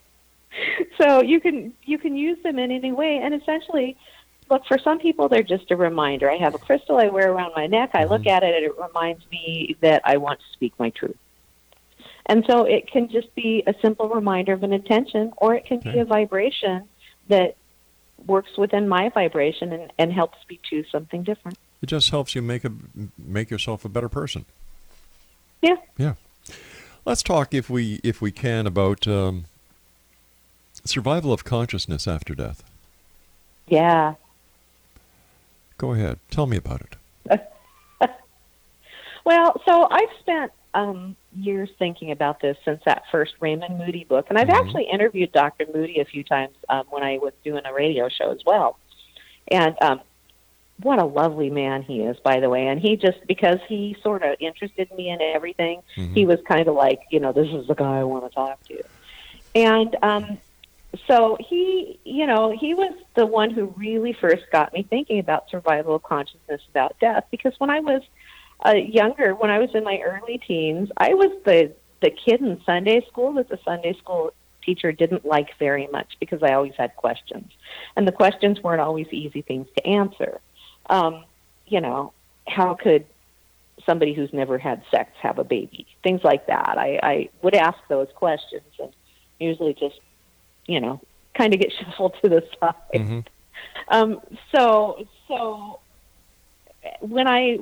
So 0.99 1.23
you 1.23 1.39
can 1.39 1.73
you 1.83 1.97
can 1.97 2.15
use 2.15 2.37
them 2.43 2.59
in 2.59 2.69
any 2.69 2.91
way, 2.91 3.17
and 3.17 3.33
essentially, 3.33 3.97
look 4.51 4.63
for 4.67 4.77
some 4.77 4.99
people 4.99 5.27
they're 5.27 5.41
just 5.41 5.71
a 5.71 5.75
reminder. 5.75 6.29
I 6.29 6.37
have 6.37 6.53
a 6.53 6.59
crystal 6.59 6.97
I 6.97 7.07
wear 7.07 7.31
around 7.31 7.53
my 7.55 7.65
neck. 7.65 7.89
I 7.95 8.03
look 8.03 8.21
mm-hmm. 8.21 8.29
at 8.29 8.43
it, 8.43 8.55
and 8.55 8.65
it 8.65 8.79
reminds 8.79 9.23
me 9.31 9.75
that 9.81 10.03
I 10.05 10.17
want 10.17 10.41
to 10.41 10.45
speak 10.53 10.73
my 10.77 10.91
truth. 10.91 11.17
And 12.25 12.45
so 12.47 12.63
it 12.63 12.89
can 12.89 13.09
just 13.09 13.33
be 13.35 13.63
a 13.67 13.73
simple 13.81 14.07
reminder 14.09 14.53
of 14.53 14.63
an 14.63 14.71
intention, 14.71 15.33
or 15.37 15.55
it 15.55 15.65
can 15.65 15.79
okay. 15.79 15.93
be 15.93 15.99
a 15.99 16.05
vibration 16.05 16.87
that 17.27 17.55
works 18.25 18.57
within 18.57 18.87
my 18.87 19.09
vibration 19.09 19.73
and, 19.73 19.91
and 19.97 20.13
helps 20.13 20.37
me 20.49 20.59
choose 20.63 20.85
something 20.91 21.23
different. 21.23 21.57
It 21.81 21.87
just 21.87 22.09
helps 22.11 22.33
you 22.33 22.41
make 22.41 22.63
a 22.63 22.71
make 23.17 23.49
yourself 23.49 23.83
a 23.83 23.89
better 23.89 24.07
person. 24.07 24.45
Yeah. 25.61 25.75
Yeah. 25.97 26.13
Let's 27.05 27.23
talk, 27.23 27.53
if 27.53 27.69
we 27.69 27.99
if 28.03 28.21
we 28.21 28.31
can, 28.31 28.65
about 28.65 29.05
um, 29.05 29.45
survival 30.85 31.33
of 31.33 31.43
consciousness 31.43 32.07
after 32.07 32.33
death. 32.33 32.63
Yeah. 33.67 34.15
Go 35.77 35.93
ahead. 35.93 36.19
Tell 36.31 36.45
me 36.45 36.55
about 36.55 36.81
it. 36.81 37.51
well, 39.25 39.61
so 39.65 39.87
I've 39.89 40.09
spent 40.19 40.51
um, 40.73 41.15
years 41.35 41.69
thinking 41.77 42.11
about 42.11 42.39
this 42.41 42.57
since 42.65 42.81
that 42.85 43.03
first 43.11 43.33
Raymond 43.39 43.77
Moody 43.77 44.03
book, 44.03 44.27
and 44.29 44.37
I've 44.37 44.47
mm-hmm. 44.47 44.67
actually 44.67 44.83
interviewed 44.85 45.31
Dr. 45.31 45.65
Moody 45.73 45.99
a 45.99 46.05
few 46.05 46.23
times 46.23 46.55
um, 46.69 46.85
when 46.89 47.03
I 47.03 47.17
was 47.17 47.33
doing 47.43 47.65
a 47.65 47.73
radio 47.73 48.09
show 48.09 48.31
as 48.31 48.39
well. 48.45 48.77
And 49.49 49.75
um, 49.81 50.01
what 50.81 50.99
a 50.99 51.05
lovely 51.05 51.49
man 51.49 51.83
he 51.83 52.01
is, 52.01 52.17
by 52.19 52.39
the 52.39 52.49
way. 52.49 52.67
And 52.67 52.79
he 52.79 52.95
just 52.95 53.25
because 53.27 53.59
he 53.67 53.95
sort 54.01 54.23
of 54.23 54.35
interested 54.39 54.91
me 54.95 55.09
in 55.09 55.21
everything, 55.21 55.81
mm-hmm. 55.95 56.13
he 56.13 56.25
was 56.25 56.39
kind 56.47 56.67
of 56.67 56.75
like, 56.75 57.01
you 57.11 57.19
know, 57.19 57.31
this 57.31 57.49
is 57.49 57.67
the 57.67 57.75
guy 57.75 57.99
I 57.99 58.03
want 58.03 58.25
to 58.25 58.33
talk 58.33 58.63
to. 58.65 58.83
And 59.55 59.95
um, 60.01 60.37
so 61.07 61.37
he, 61.39 61.99
you 62.03 62.25
know, 62.25 62.55
he 62.57 62.73
was 62.73 62.93
the 63.15 63.25
one 63.25 63.51
who 63.51 63.73
really 63.77 64.13
first 64.13 64.43
got 64.51 64.73
me 64.73 64.83
thinking 64.83 65.19
about 65.19 65.49
survival 65.49 65.95
of 65.95 66.03
consciousness 66.03 66.61
about 66.69 66.99
death 66.99 67.25
because 67.31 67.53
when 67.59 67.69
I 67.69 67.79
was 67.79 68.01
uh, 68.65 68.73
younger, 68.73 69.35
when 69.35 69.49
I 69.49 69.59
was 69.59 69.69
in 69.73 69.83
my 69.83 69.99
early 69.99 70.37
teens, 70.37 70.89
I 70.97 71.13
was 71.13 71.31
the 71.45 71.73
the 72.01 72.09
kid 72.09 72.41
in 72.41 72.61
Sunday 72.65 73.05
school 73.07 73.33
that 73.33 73.47
the 73.47 73.57
Sunday 73.63 73.93
school 73.93 74.33
teacher 74.61 74.91
didn't 74.91 75.25
like 75.25 75.57
very 75.57 75.87
much 75.87 76.17
because 76.19 76.43
I 76.43 76.53
always 76.53 76.73
had 76.77 76.95
questions, 76.95 77.51
and 77.95 78.07
the 78.07 78.11
questions 78.11 78.61
weren't 78.61 78.81
always 78.81 79.07
easy 79.11 79.41
things 79.41 79.67
to 79.77 79.87
answer. 79.87 80.39
Um, 80.89 81.23
you 81.67 81.81
know, 81.81 82.13
how 82.47 82.73
could 82.75 83.05
somebody 83.85 84.13
who's 84.13 84.31
never 84.33 84.57
had 84.57 84.83
sex 84.91 85.11
have 85.21 85.39
a 85.39 85.43
baby? 85.43 85.87
Things 86.03 86.21
like 86.23 86.47
that. 86.47 86.77
I, 86.77 86.99
I 87.01 87.29
would 87.41 87.55
ask 87.55 87.77
those 87.89 88.07
questions, 88.15 88.63
and 88.79 88.91
usually 89.39 89.73
just, 89.73 89.99
you 90.65 90.79
know, 90.79 91.01
kind 91.33 91.53
of 91.53 91.59
get 91.59 91.71
shuffled 91.79 92.15
to 92.21 92.29
the 92.29 92.43
side. 92.59 92.73
Mm-hmm. 92.93 93.19
Um, 93.89 94.21
so, 94.53 95.05
so 95.27 95.79
when 96.99 97.27
I 97.27 97.59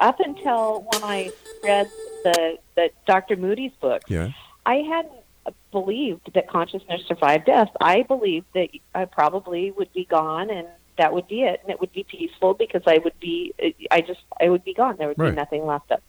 up 0.00 0.20
until 0.20 0.86
when 0.92 1.02
I 1.02 1.30
read 1.62 1.90
the 2.24 2.58
the 2.76 2.90
Dr. 3.06 3.36
Moody's 3.36 3.72
book, 3.80 4.02
yeah. 4.08 4.30
I 4.66 4.76
hadn't 4.76 5.24
believed 5.70 6.32
that 6.34 6.48
consciousness 6.48 7.02
survived 7.06 7.46
death. 7.46 7.70
I 7.80 8.02
believed 8.02 8.46
that 8.54 8.68
I 8.94 9.04
probably 9.04 9.70
would 9.72 9.92
be 9.92 10.04
gone 10.04 10.50
and 10.50 10.68
that 10.96 11.12
would 11.12 11.26
be 11.28 11.42
it, 11.42 11.60
and 11.62 11.70
it 11.70 11.80
would 11.80 11.92
be 11.92 12.04
peaceful 12.04 12.54
because 12.54 12.82
I 12.86 12.98
would 12.98 13.18
be, 13.18 13.52
I 13.90 14.00
just, 14.00 14.20
I 14.40 14.48
would 14.48 14.64
be 14.64 14.74
gone. 14.74 14.96
There 14.96 15.08
would 15.08 15.18
right. 15.18 15.30
be 15.30 15.36
nothing 15.36 15.66
left 15.66 15.90
of. 15.90 16.00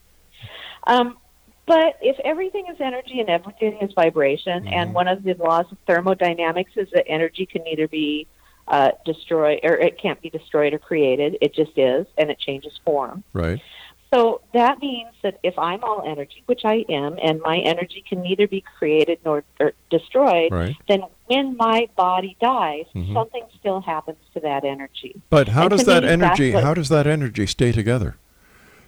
Um, 0.86 1.18
but 1.66 1.98
if 2.02 2.20
everything 2.24 2.68
is 2.72 2.78
energy 2.80 3.20
and 3.20 3.30
everything 3.30 3.80
is 3.82 3.92
vibration, 3.94 4.66
mm-hmm. 4.66 4.74
and 4.74 4.94
one 4.94 5.08
of 5.08 5.24
the 5.24 5.34
laws 5.34 5.66
of 5.72 5.78
thermodynamics 5.88 6.72
is 6.76 6.88
that 6.94 7.06
energy 7.08 7.48
can 7.48 7.64
neither 7.64 7.88
be 7.88 8.28
uh, 8.68 8.92
destroyed 9.06 9.60
or 9.64 9.76
it 9.76 10.00
can't 10.00 10.22
be 10.22 10.30
destroyed 10.30 10.74
or 10.74 10.80
created. 10.80 11.38
It 11.42 11.54
just 11.54 11.78
is, 11.78 12.06
and 12.18 12.30
it 12.30 12.40
changes 12.40 12.74
form. 12.84 13.24
Right. 13.34 13.62
So 14.14 14.42
that 14.54 14.80
means 14.80 15.10
that 15.24 15.40
if 15.44 15.58
I'm 15.60 15.84
all 15.84 16.04
energy, 16.06 16.42
which 16.46 16.62
I 16.64 16.86
am, 16.88 17.18
and 17.22 17.42
my 17.42 17.58
energy 17.58 18.04
can 18.08 18.22
neither 18.22 18.48
be 18.48 18.64
created 18.78 19.20
nor 19.26 19.44
destroyed, 19.90 20.52
right. 20.52 20.76
then 20.88 21.02
when 21.26 21.58
my 21.58 21.90
body 21.98 22.38
dies, 22.40 22.86
mm-hmm. 22.96 23.14
something 23.14 23.44
still 23.60 23.82
happens 23.82 24.20
to 24.34 24.40
that 24.40 24.64
energy. 24.64 25.22
But 25.30 25.50
how 25.50 25.64
and 25.64 25.72
does 25.72 25.84
that 25.86 26.04
me, 26.04 26.10
energy? 26.10 26.52
How 26.52 26.74
does 26.74 26.90
that 26.90 27.08
energy 27.08 27.46
stay 27.46 27.72
together 27.74 28.16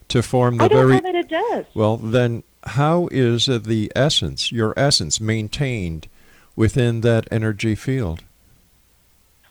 to 0.09 0.21
form 0.21 0.57
the 0.57 0.65
I 0.65 0.67
very? 0.69 0.93
I 0.93 0.99
know 0.99 1.11
that 1.11 1.15
it 1.15 1.30
does. 1.30 1.65
Well, 1.73 1.97
then 1.97 2.43
how 2.63 3.09
is 3.11 3.47
the 3.47 3.91
essence, 3.95 4.51
your 4.51 4.73
essence, 4.78 5.19
maintained 5.19 6.07
within 6.55 7.01
that 7.01 7.28
energy 7.32 7.75
field? 7.75 8.23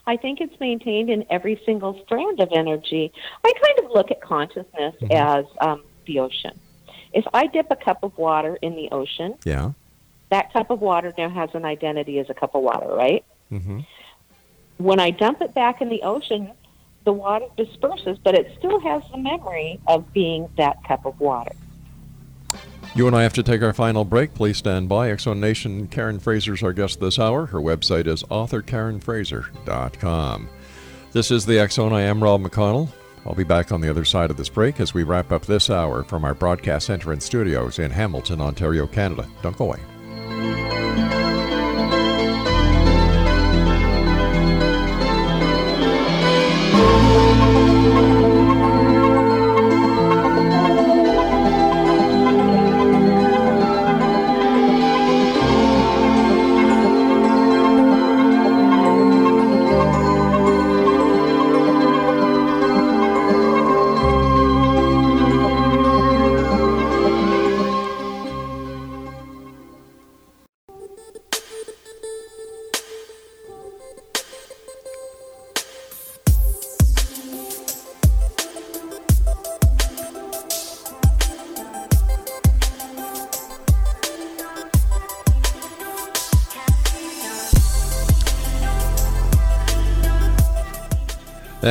I 0.07 0.15
think 0.15 0.39
it's 0.39 0.57
maintained 0.59 1.09
in 1.09 1.25
every 1.29 1.61
single 1.65 2.01
strand 2.05 2.39
of 2.39 2.49
energy. 2.53 3.11
I 3.43 3.51
kind 3.61 3.85
of 3.85 3.91
look 3.91 4.09
at 4.09 4.21
consciousness 4.21 4.95
mm-hmm. 5.01 5.11
as 5.11 5.45
um, 5.59 5.83
the 6.05 6.19
ocean. 6.19 6.57
If 7.13 7.25
I 7.33 7.47
dip 7.47 7.67
a 7.69 7.75
cup 7.75 8.03
of 8.03 8.17
water 8.17 8.57
in 8.61 8.75
the 8.75 8.89
ocean, 8.91 9.35
yeah, 9.43 9.73
that 10.29 10.51
cup 10.53 10.69
of 10.69 10.81
water 10.81 11.13
now 11.17 11.29
has 11.29 11.49
an 11.53 11.65
identity 11.65 12.19
as 12.19 12.29
a 12.29 12.33
cup 12.33 12.55
of 12.55 12.63
water, 12.63 12.87
right? 12.87 13.25
Mm-hmm. 13.51 13.81
When 14.77 14.99
I 14.99 15.11
dump 15.11 15.41
it 15.41 15.53
back 15.53 15.81
in 15.81 15.89
the 15.89 16.01
ocean, 16.03 16.51
the 17.03 17.13
water 17.13 17.45
disperses, 17.57 18.17
but 18.23 18.35
it 18.35 18.53
still 18.57 18.79
has 18.79 19.03
the 19.11 19.17
memory 19.17 19.79
of 19.87 20.13
being 20.13 20.49
that 20.57 20.83
cup 20.85 21.05
of 21.05 21.19
water. 21.19 21.53
You 22.97 23.05
and 23.05 23.15
I 23.15 23.21
have 23.21 23.33
to 23.33 23.43
take 23.43 23.61
our 23.61 23.73
final 23.73 24.03
break. 24.03 24.33
Please 24.33 24.57
stand 24.57 24.89
by. 24.89 25.15
Zone 25.17 25.39
Nation, 25.39 25.85
Karen 25.85 26.17
Frazier 26.17 26.55
is 26.55 26.63
our 26.63 26.73
guest 26.73 26.99
this 26.99 27.19
hour. 27.19 27.45
Her 27.45 27.59
website 27.59 28.07
is 28.07 28.23
authorkarenfrazier.com. 28.23 30.49
This 31.11 31.29
is 31.29 31.45
the 31.45 31.67
Zone. 31.69 31.93
I 31.93 32.01
am 32.01 32.23
Rob 32.23 32.41
McConnell. 32.41 32.89
I'll 33.23 33.35
be 33.35 33.43
back 33.43 33.71
on 33.71 33.81
the 33.81 33.89
other 33.91 34.03
side 34.03 34.31
of 34.31 34.37
this 34.37 34.49
break 34.49 34.79
as 34.79 34.95
we 34.95 35.03
wrap 35.03 35.31
up 35.31 35.45
this 35.45 35.69
hour 35.69 36.05
from 36.05 36.25
our 36.25 36.33
broadcast 36.33 36.87
center 36.87 37.11
and 37.11 37.21
studios 37.21 37.77
in 37.77 37.91
Hamilton, 37.91 38.41
Ontario, 38.41 38.87
Canada. 38.87 39.27
Don't 39.43 39.55
go 39.55 39.65
away. 39.65 39.79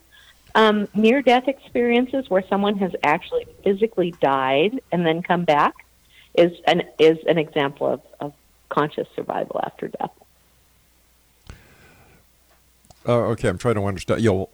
um, 0.54 0.86
near 0.94 1.20
death 1.20 1.48
experiences 1.48 2.26
where 2.28 2.44
someone 2.48 2.78
has 2.78 2.92
actually 3.02 3.46
physically 3.64 4.12
died 4.12 4.80
and 4.92 5.04
then 5.04 5.22
come 5.22 5.44
back 5.44 5.74
is 6.34 6.52
an 6.68 6.82
is 7.00 7.18
an 7.26 7.36
example 7.36 7.88
of, 7.88 8.00
of 8.20 8.32
conscious 8.68 9.08
survival 9.16 9.60
after 9.64 9.88
death. 9.88 10.10
Uh, 13.08 13.32
okay, 13.32 13.48
I'm 13.48 13.58
trying 13.58 13.74
to 13.74 13.84
understand. 13.84 14.20
Yeah, 14.20 14.30
well, 14.30 14.50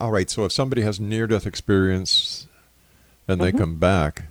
all 0.00 0.10
right. 0.10 0.28
So 0.28 0.44
if 0.44 0.50
somebody 0.50 0.82
has 0.82 0.98
near-death 0.98 1.46
experience 1.46 2.48
and 3.28 3.40
they 3.40 3.52
Mhm. 3.52 3.58
come 3.58 3.76
back, 3.76 4.24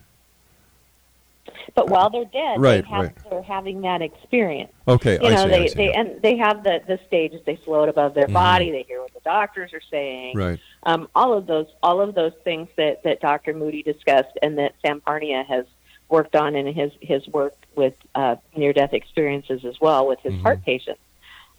But 1.78 1.90
while 1.92 2.10
they're 2.10 2.26
dead, 2.26 2.60
Right, 2.60 2.84
they 2.84 2.90
have, 2.90 3.04
right. 3.04 3.16
they're 3.30 3.44
having 3.44 3.82
that 3.82 4.02
experience. 4.02 4.72
Okay, 4.88 5.20
you 5.22 5.28
I 5.28 5.30
know 5.30 5.48
see, 5.48 5.54
I 5.54 5.60
they 5.60 5.68
see, 5.68 5.76
they 5.76 5.86
yeah. 5.90 6.00
and 6.00 6.22
they 6.24 6.36
have 6.38 6.64
the 6.64 6.82
the 6.88 7.00
stages. 7.06 7.40
They 7.46 7.56
float 7.58 7.88
above 7.88 8.16
their 8.16 8.26
Mhm. 8.28 8.34
body. 8.34 8.72
They 8.72 8.82
hear 8.82 9.00
what 9.00 9.14
the 9.14 9.20
doctors 9.20 9.72
are 9.76 9.82
saying. 9.92 10.36
right? 10.36 10.60
Um, 10.82 11.08
all 11.14 11.34
of 11.34 11.46
those 11.46 11.68
all 11.84 12.02
of 12.02 12.16
those 12.16 12.34
things 12.44 12.68
that 12.78 13.04
that 13.04 13.20
Dr. 13.22 13.54
Moody 13.54 13.84
discussed 13.84 14.36
and 14.42 14.58
that 14.58 14.74
Sam 14.84 15.02
Parnia 15.06 15.46
has 15.46 15.66
worked 16.10 16.36
on 16.36 16.56
in 16.56 16.66
his 16.74 16.92
his 17.00 17.28
work 17.28 17.54
with 17.76 17.94
uh, 18.16 18.38
near 18.56 18.74
death 18.74 18.94
experiences 18.94 19.64
as 19.64 19.80
well 19.80 20.08
with 20.08 20.20
his 20.22 20.34
Mhm. 20.34 20.42
heart 20.42 20.66
patients. 20.66 21.00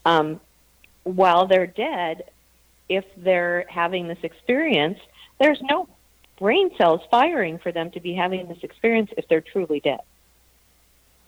Um, 0.04 0.40
while 1.04 1.46
they're 1.46 1.68
dead, 1.68 2.24
if 2.88 3.04
they're 3.16 3.66
having 3.68 4.08
this 4.08 4.18
experience, 4.24 4.98
there's 5.38 5.62
no 5.62 5.86
brain 6.38 6.70
cells 6.76 7.00
firing 7.10 7.58
for 7.58 7.72
them 7.72 7.90
to 7.92 8.00
be 8.00 8.14
having 8.14 8.48
this 8.48 8.58
experience 8.62 9.10
if 9.16 9.26
they're 9.28 9.40
truly 9.40 9.80
dead. 9.80 10.00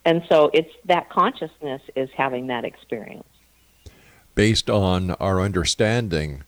And 0.05 0.23
so 0.29 0.51
it's 0.55 0.73
that 0.87 1.11
consciousness 1.11 1.83
is 1.95 2.09
having 2.17 2.47
that 2.47 2.65
experience. 2.65 3.27
Based 4.35 4.71
on 4.71 5.11
our 5.13 5.41
understanding 5.41 6.45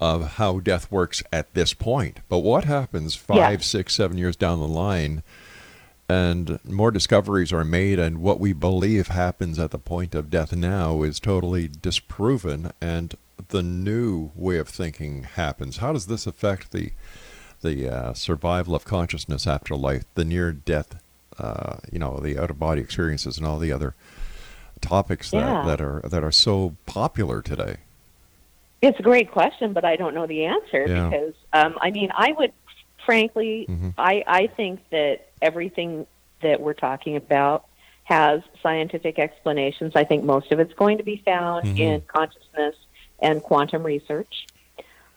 of 0.00 0.32
how 0.32 0.60
death 0.60 0.90
works 0.90 1.22
at 1.32 1.52
this 1.54 1.74
point, 1.74 2.20
but 2.28 2.38
what 2.38 2.64
happens 2.64 3.14
five, 3.14 3.64
six, 3.64 3.94
seven 3.94 4.16
years 4.16 4.36
down 4.36 4.60
the 4.60 4.68
line, 4.68 5.22
and 6.08 6.60
more 6.64 6.90
discoveries 6.90 7.52
are 7.52 7.64
made, 7.64 7.98
and 7.98 8.18
what 8.18 8.38
we 8.38 8.52
believe 8.52 9.08
happens 9.08 9.58
at 9.58 9.72
the 9.72 9.78
point 9.78 10.14
of 10.14 10.30
death 10.30 10.54
now 10.54 11.02
is 11.02 11.18
totally 11.18 11.68
disproven, 11.68 12.72
and 12.80 13.16
the 13.48 13.62
new 13.62 14.30
way 14.34 14.58
of 14.58 14.68
thinking 14.68 15.24
happens. 15.24 15.78
How 15.78 15.92
does 15.92 16.06
this 16.06 16.26
affect 16.26 16.72
the 16.72 16.92
the 17.62 17.88
uh, 17.88 18.12
survival 18.14 18.74
of 18.74 18.84
consciousness 18.84 19.46
after 19.46 19.74
life, 19.76 20.04
the 20.14 20.24
near 20.24 20.52
death, 20.52 21.00
uh, 21.38 21.76
you 21.90 21.98
know, 21.98 22.18
the 22.18 22.38
out 22.38 22.50
of 22.50 22.58
body 22.58 22.80
experiences, 22.80 23.38
and 23.38 23.46
all 23.46 23.58
the 23.58 23.72
other 23.72 23.94
topics 24.80 25.30
that, 25.30 25.38
Yeah. 25.38 25.64
that 25.66 25.80
are 25.80 26.00
that 26.04 26.22
are 26.22 26.32
so 26.32 26.76
popular 26.86 27.42
today? 27.42 27.76
It's 28.82 28.98
a 29.00 29.02
great 29.02 29.30
question, 29.30 29.72
but 29.72 29.84
I 29.84 29.96
don't 29.96 30.14
know 30.14 30.26
the 30.26 30.44
answer 30.44 30.86
Yeah. 30.86 31.08
because 31.08 31.34
um, 31.52 31.78
I 31.80 31.90
mean, 31.90 32.10
I 32.16 32.32
would 32.32 32.52
frankly, 33.04 33.66
Mhm. 33.68 33.94
I 33.96 34.22
I 34.26 34.46
think 34.48 34.80
that 34.90 35.28
everything 35.40 36.06
that 36.42 36.60
we're 36.60 36.74
talking 36.74 37.16
about 37.16 37.64
has 38.04 38.42
scientific 38.62 39.18
explanations. 39.18 39.92
I 39.96 40.04
think 40.04 40.22
most 40.24 40.52
of 40.52 40.60
it's 40.60 40.72
going 40.74 40.98
to 40.98 41.04
be 41.04 41.22
found 41.24 41.66
Mhm. 41.66 41.78
in 41.78 42.00
consciousness 42.02 42.76
and 43.20 43.42
quantum 43.42 43.82
research. 43.82 44.46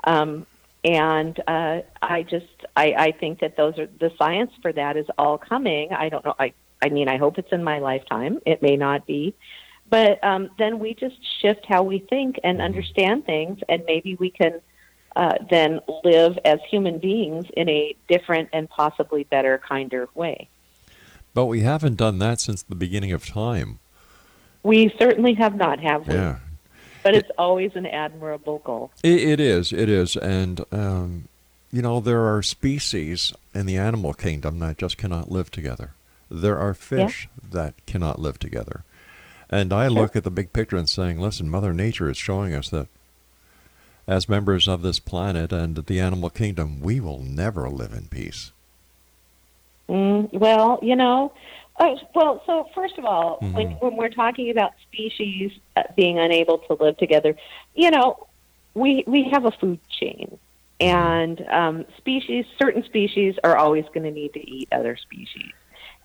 Um, 0.06 0.48
and 0.84 1.40
uh, 1.48 1.82
I 2.02 2.24
just 2.24 2.46
I, 2.76 2.94
I 2.98 3.12
think 3.12 3.40
that 3.40 3.58
those 3.58 3.78
are 3.78 3.88
the 4.00 4.12
science 4.18 4.52
for 4.62 4.72
that 4.74 4.98
is 4.98 5.08
all 5.18 5.38
coming. 5.38 5.92
I 5.92 6.10
don't 6.10 6.24
know. 6.24 6.36
I 6.40 6.54
I 6.82 6.90
mean, 6.90 7.10
I 7.10 7.18
hope 7.18 7.38
it's 7.38 7.52
in 7.52 7.64
my 7.64 7.80
lifetime. 7.80 8.40
It 8.46 8.62
may 8.62 8.78
not 8.78 9.06
be, 9.06 9.36
but 9.90 10.24
um, 10.24 10.50
then 10.58 10.80
we 10.80 10.94
just 10.94 11.18
shift 11.42 11.66
how 11.68 11.84
we 11.84 12.00
think 12.00 12.40
and 12.44 12.62
understand 12.62 13.26
things, 13.26 13.60
and 13.68 13.84
maybe 13.86 14.16
we 14.16 14.30
can 14.30 14.62
uh, 15.16 15.34
then 15.50 15.82
live 16.04 16.40
as 16.46 16.60
human 16.70 17.00
beings 17.00 17.46
in 17.58 17.68
a 17.68 17.96
different 18.08 18.50
and 18.54 18.70
possibly 18.70 19.26
better, 19.26 19.58
kinder 19.68 20.08
way. 20.16 20.48
But 21.34 21.46
we 21.46 21.62
haven't 21.62 21.96
done 21.96 22.20
that 22.20 22.40
since 22.40 22.64
the 22.64 22.76
beginning 22.76 23.12
of 23.12 23.26
time. 23.26 23.80
We 24.64 24.94
certainly 24.98 25.34
have 25.36 25.56
not, 25.56 25.80
have 25.80 26.08
we? 26.08 26.16
Yeah. 26.16 26.40
But 27.04 27.16
it's 27.16 27.32
always 27.38 27.76
an 27.76 27.86
admirable 27.86 28.60
goal. 28.60 28.92
It, 29.04 29.22
it 29.22 29.40
is, 29.40 29.72
it 29.72 29.90
is, 29.90 30.16
and 30.16 30.66
um, 30.72 31.28
you 31.72 31.82
know 31.82 32.00
there 32.00 32.26
are 32.34 32.42
species 32.44 33.34
in 33.54 33.66
the 33.66 33.78
animal 33.78 34.14
kingdom 34.14 34.60
that 34.60 34.78
just 34.78 34.98
cannot 34.98 35.32
live 35.32 35.52
together. 35.52 35.92
There 36.30 36.58
are 36.60 36.74
fish 36.74 37.28
that 37.52 37.74
cannot 37.86 38.20
live 38.20 38.38
together, 38.38 38.84
and 39.50 39.74
I 39.74 39.88
look 39.88 40.16
at 40.16 40.24
the 40.24 40.32
big 40.32 40.54
picture 40.54 40.78
and 40.78 40.90
saying, 40.90 41.20
listen, 41.20 41.50
Mother 41.50 41.74
Nature 41.74 42.10
is 42.10 42.18
showing 42.18 42.54
us 42.54 42.70
that 42.70 42.88
as 44.10 44.28
members 44.28 44.68
of 44.68 44.82
this 44.82 45.00
planet 45.00 45.54
and 45.54 45.76
the 45.76 46.00
animal 46.00 46.32
kingdom, 46.32 46.82
we 46.82 47.00
will 47.00 47.20
never 47.20 47.70
live 47.70 47.94
in 47.94 48.08
peace. 48.08 48.52
Mm, 49.88 50.34
well, 50.34 50.80
you 50.82 50.96
know, 50.96 51.32
uh, 51.80 51.96
well, 52.14 52.42
so 52.46 52.68
first 52.76 52.98
of 52.98 53.06
all, 53.06 53.38
when, 53.40 53.70
Mhm. 53.70 53.82
when 53.82 53.96
we're 53.96 54.10
talking 54.10 54.50
about 54.52 54.72
species 54.88 55.52
uh, 55.78 55.84
being 55.96 56.20
unable 56.20 56.58
to 56.60 56.74
live 56.74 56.98
together, 56.98 57.36
you 57.74 57.90
know, 57.90 58.28
we 58.74 59.04
we 59.08 59.24
have 59.32 59.46
a 59.46 59.52
food 59.52 59.80
chain, 60.00 60.38
and 60.80 61.46
um, 61.50 61.86
species, 61.98 62.46
certain 62.58 62.84
species, 62.84 63.36
are 63.44 63.58
always 63.58 63.86
going 63.94 64.04
to 64.04 64.12
need 64.12 64.34
to 64.34 64.50
eat 64.50 64.68
other 64.72 64.96
species, 64.98 65.54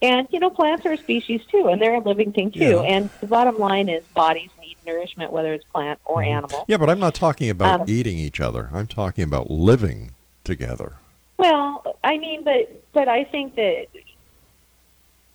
and 0.01 0.27
you 0.31 0.41
know, 0.41 0.51
plants 0.51 0.85
are 0.87 0.93
a 0.93 0.97
species 0.99 1.41
too, 1.51 1.69
and 1.69 1.81
they're 1.81 1.95
a 1.95 2.01
living 2.01 2.33
thing 2.33 2.51
too. 2.53 2.59
Yeah. 2.59 2.81
And 2.81 3.11
the 3.21 3.27
bottom 3.27 3.59
line 3.59 3.89
is, 3.89 4.05
bodies 4.15 4.51
need 4.61 4.77
nourishment, 4.87 5.33
whether 5.33 5.53
it's 5.53 5.65
plant 5.73 5.99
or 6.05 6.23
animal. 6.23 6.65
Yeah, 6.69 6.79
but 6.79 6.89
I'm 6.91 7.01
not 7.01 7.15
talking 7.15 7.51
about 7.51 7.81
Um, 7.81 7.87
eating 7.89 8.19
each 8.19 8.41
other. 8.41 8.71
I'm 8.73 8.87
talking 8.87 9.25
about 9.25 9.51
living 9.51 10.13
together. 10.45 10.95
Well, 11.37 11.99
I 12.05 12.17
mean, 12.19 12.45
but 12.45 12.83
but 12.93 13.09
I 13.09 13.25
think 13.25 13.57
that 13.57 13.87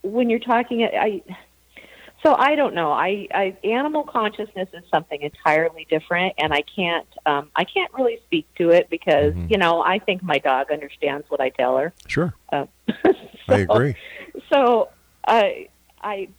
when 0.02 0.30
you're 0.30 0.40
talking, 0.40 0.84
I 0.84 1.22
so 2.24 2.36
I 2.36 2.56
don't 2.56 2.76
know. 2.76 2.92
I, 2.92 3.28
I 3.34 3.58
animal 3.64 4.04
consciousness 4.04 4.68
is 4.74 4.84
something 4.94 5.22
entirely 5.22 5.88
different, 5.90 6.34
and 6.38 6.54
I 6.54 6.64
can't 6.76 7.08
um, 7.26 7.50
I 7.56 7.64
can't 7.64 7.94
really 7.94 8.20
speak 8.26 8.48
to 8.58 8.70
it 8.70 8.90
because 8.90 9.34
Mhm. 9.34 9.50
you 9.52 9.58
know 9.58 9.82
I 9.82 10.00
think 10.00 10.22
my 10.24 10.38
dog 10.40 10.72
understands 10.72 11.26
what 11.30 11.42
I 11.42 11.50
tell 11.50 11.78
her. 11.78 11.94
Sure, 12.08 12.34
Uh, 12.52 12.66
I 13.48 13.60
agree. 13.60 13.96
So 14.52 14.90
I 15.26 15.70
I 16.02 16.30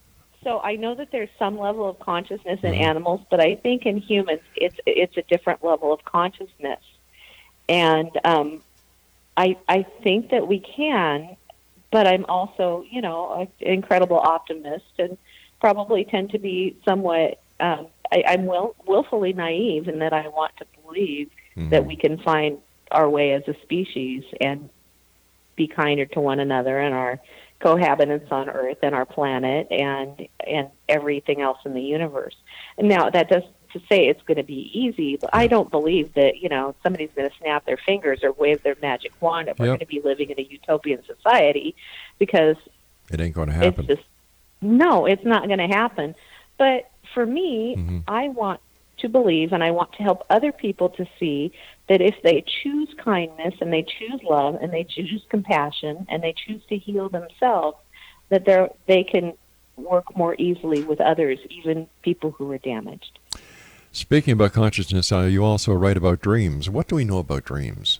so 0.45 0.61
I 0.61 0.77
know 0.77 0.95
that 0.95 1.09
there's 1.13 1.31
some 1.39 1.59
level 1.59 1.89
of 1.89 1.99
consciousness 1.99 2.61
in 2.63 2.73
Mhm. 2.73 2.81
animals, 2.81 3.21
but 3.31 3.41
I 3.41 3.57
think 3.57 3.87
in 3.87 3.99
humans 3.99 4.41
it's 4.55 4.77
it's 4.87 5.17
a 5.17 5.23
different 5.23 5.65
level 5.65 5.93
of 5.93 6.05
consciousness, 6.05 6.83
and 7.69 8.11
um, 8.25 8.63
I 9.37 9.57
I 9.69 9.87
think 10.03 10.31
that 10.31 10.47
we 10.47 10.61
can, 10.61 11.37
but 11.91 12.07
I'm 12.07 12.25
also 12.27 12.85
you 12.91 13.03
know 13.03 13.41
an 13.41 13.49
incredible 13.61 14.19
optimist 14.19 14.93
and 14.99 15.17
probably 15.61 16.05
tend 16.05 16.31
to 16.31 16.39
be 16.39 16.77
somewhat 16.85 17.41
um, 17.61 17.89
I, 18.11 18.25
I'm 18.27 18.47
will, 18.47 18.75
willfully 18.87 19.33
naive 19.33 19.87
in 19.87 19.99
that 20.01 20.13
I 20.13 20.29
want 20.29 20.57
to 20.57 20.67
believe 20.83 21.31
that 21.69 21.85
we 21.85 21.95
can 21.95 22.19
find 22.19 22.59
our 22.91 23.09
way 23.09 23.33
as 23.33 23.43
a 23.47 23.55
species 23.63 24.25
and 24.41 24.71
be 25.57 25.67
kinder 25.69 26.07
to 26.07 26.21
one 26.21 26.41
another 26.41 26.79
and 26.79 26.95
our 26.95 27.21
cohabitants 27.61 28.33
on 28.33 28.49
Earth 28.49 28.79
and 28.83 28.95
our 28.95 29.05
planet 29.05 29.69
and 29.71 30.27
and 30.47 30.69
everything 30.89 31.43
else 31.43 31.59
in 31.67 31.75
the 31.75 31.83
universe. 31.83 32.35
And 32.79 32.89
now 32.89 33.11
that 33.11 33.29
does 33.29 33.43
to 33.73 33.81
say 33.89 34.07
it's 34.09 34.23
going 34.23 34.37
to 34.37 34.43
be 34.43 34.71
easy, 34.73 35.17
but 35.17 35.31
I 35.33 35.47
don't 35.47 35.71
believe 35.71 36.15
that 36.15 36.39
you 36.39 36.49
know 36.49 36.75
somebody's 36.83 37.11
going 37.17 37.29
to 37.31 37.37
snap 37.39 37.65
their 37.67 37.79
fingers 37.79 38.21
or 38.23 38.33
wave 38.33 38.63
their 38.63 38.77
magic 38.83 39.13
wand 39.21 39.49
and 39.49 39.59
we're 39.59 39.67
Yep. 39.67 39.73
going 39.79 39.87
to 39.87 39.87
be 39.87 40.01
living 40.01 40.31
in 40.31 40.39
a 40.39 40.43
utopian 40.43 41.03
society 41.07 41.75
because 42.19 42.57
It 43.11 43.21
ain't 43.21 43.35
going 43.35 43.49
to 43.49 43.55
happen. 43.55 43.87
it's 43.89 43.97
just 44.01 44.09
no, 44.63 45.07
it's 45.07 45.25
not 45.25 45.47
going 45.47 45.59
to 45.59 45.67
happen. 45.69 46.15
But 46.59 46.91
for 47.15 47.25
me, 47.25 47.75
Mm-hmm. 47.79 47.99
I 48.09 48.29
want 48.29 48.61
to 48.99 49.09
believe 49.09 49.53
and 49.53 49.65
I 49.65 49.71
want 49.71 49.93
to 49.95 50.03
help 50.03 50.27
other 50.29 50.53
people 50.53 50.91
to 50.91 51.07
see 51.19 51.53
that 51.89 52.03
if 52.03 52.15
they 52.23 52.45
choose 52.63 52.89
kindness 53.03 53.55
and 53.63 53.73
they 53.73 53.83
choose 53.83 54.21
love 54.23 54.57
and 54.61 54.71
they 54.73 54.85
choose 54.85 55.23
compassion 55.31 56.07
and 56.11 56.23
they 56.23 56.35
choose 56.47 56.63
to 56.69 56.77
heal 56.77 57.09
themselves, 57.09 57.79
that 58.29 58.45
they 58.45 58.69
they 58.87 59.05
can 59.05 59.33
work 59.77 60.15
more 60.15 60.35
easily 60.39 60.83
with 60.83 61.01
others, 61.01 61.39
even 61.49 61.87
people 62.03 62.31
who 62.33 62.53
are 62.53 62.59
damaged. 62.59 63.19
Speaking 63.93 64.33
about 64.33 64.53
consciousness, 64.53 65.11
uh, 65.11 65.23
you 65.23 65.45
also 65.45 65.73
write 65.73 65.97
about 65.97 66.21
dreams. 66.21 66.71
What 66.71 66.87
do 66.87 66.97
we 66.97 67.05
know 67.05 67.19
about 67.19 67.45
dreams? 67.45 67.99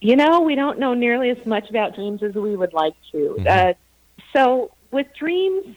You 0.00 0.16
know, 0.16 0.40
we 0.40 0.54
don't 0.54 0.78
know 0.78 0.94
nearly 0.94 1.30
as 1.30 1.44
much 1.46 1.68
about 1.70 1.94
dreams 1.94 2.22
as 2.22 2.34
we 2.34 2.56
would 2.56 2.72
like 2.72 2.94
to. 3.12 3.36
Mhm. 3.38 3.46
Uh, 3.46 3.74
so, 4.32 4.70
with 4.90 5.06
dreams, 5.14 5.76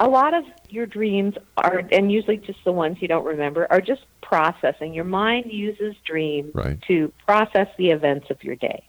a 0.00 0.08
lot 0.08 0.34
of 0.34 0.44
your 0.68 0.86
dreams 0.86 1.34
are, 1.56 1.82
and 1.92 2.10
usually 2.10 2.36
just 2.38 2.62
the 2.64 2.72
ones 2.72 2.98
you 3.00 3.08
don't 3.08 3.24
remember, 3.24 3.66
are 3.70 3.80
just 3.80 4.02
processing. 4.22 4.92
Your 4.92 5.04
mind 5.04 5.52
uses 5.52 5.94
dreams 6.04 6.54
Right. 6.54 6.80
to 6.82 7.12
process 7.26 7.68
the 7.76 7.90
events 7.90 8.30
of 8.30 8.42
your 8.42 8.56
day. 8.56 8.82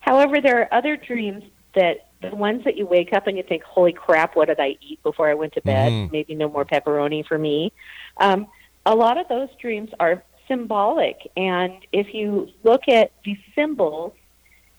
However, 0.00 0.40
there 0.40 0.60
are 0.60 0.68
other 0.72 0.96
dreams 0.96 1.44
that 1.74 2.09
the 2.20 2.34
ones 2.34 2.64
that 2.64 2.76
you 2.76 2.86
wake 2.86 3.12
up 3.12 3.26
and 3.26 3.36
you 3.36 3.42
think, 3.42 3.62
"Holy 3.62 3.92
crap, 3.92 4.36
what 4.36 4.48
did 4.48 4.60
I 4.60 4.76
eat 4.80 5.02
before 5.02 5.28
I 5.28 5.34
went 5.34 5.54
to 5.54 5.60
bed?" 5.62 5.90
Mhm. 5.92 6.12
Maybe 6.12 6.34
no 6.34 6.48
more 6.48 6.64
pepperoni 6.64 7.24
for 7.26 7.38
me. 7.38 7.72
Um, 8.18 8.46
a 8.86 8.94
lot 8.94 9.18
of 9.18 9.28
those 9.28 9.48
dreams 9.60 9.90
are 9.98 10.22
symbolic, 10.48 11.30
and 11.36 11.72
if 11.92 12.12
you 12.14 12.48
look 12.62 12.88
at 12.88 13.12
the 13.24 13.36
symbols, 13.54 14.12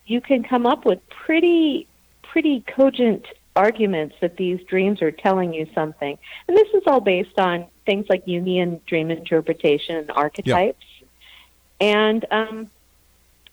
you 0.06 0.20
can 0.20 0.42
come 0.42 0.66
up 0.66 0.84
with 0.84 1.00
pretty, 1.08 1.86
pretty 2.22 2.60
cogent 2.60 3.26
arguments 3.54 4.16
that 4.20 4.36
these 4.36 4.62
dreams 4.64 5.02
are 5.02 5.10
telling 5.10 5.52
you 5.52 5.66
something. 5.74 6.18
And 6.48 6.56
this 6.56 6.68
is 6.74 6.82
all 6.86 7.00
based 7.00 7.38
on 7.38 7.66
things 7.86 8.06
like 8.08 8.24
Jungian 8.26 8.84
dream 8.86 9.10
interpretation 9.10 9.96
and 9.96 10.10
archetypes, 10.10 10.84
and 11.80 12.24
um, 12.30 12.70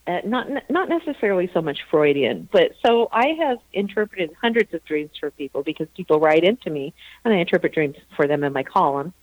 uh, 0.09 0.21
not 0.25 0.47
not 0.69 0.89
necessarily 0.89 1.49
so 1.53 1.61
much 1.61 1.79
Freudian. 1.91 2.49
But 2.51 2.71
so 2.83 3.09
I 3.11 3.27
have 3.39 3.59
interpreted 3.73 4.31
hundreds 4.41 4.73
of 4.73 4.83
dreams 4.83 5.11
for 5.19 5.29
people 5.29 5.61
because 5.61 5.87
people 5.95 6.19
write 6.19 6.43
into 6.43 6.71
me, 6.71 6.93
and 7.23 7.33
I 7.33 7.37
interpret 7.37 7.73
dreams 7.73 7.95
for 8.15 8.25
them 8.25 8.43
in 8.43 8.51
my 8.51 8.63
column. 8.63 9.13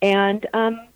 And 0.00 0.46
um, 0.54 0.88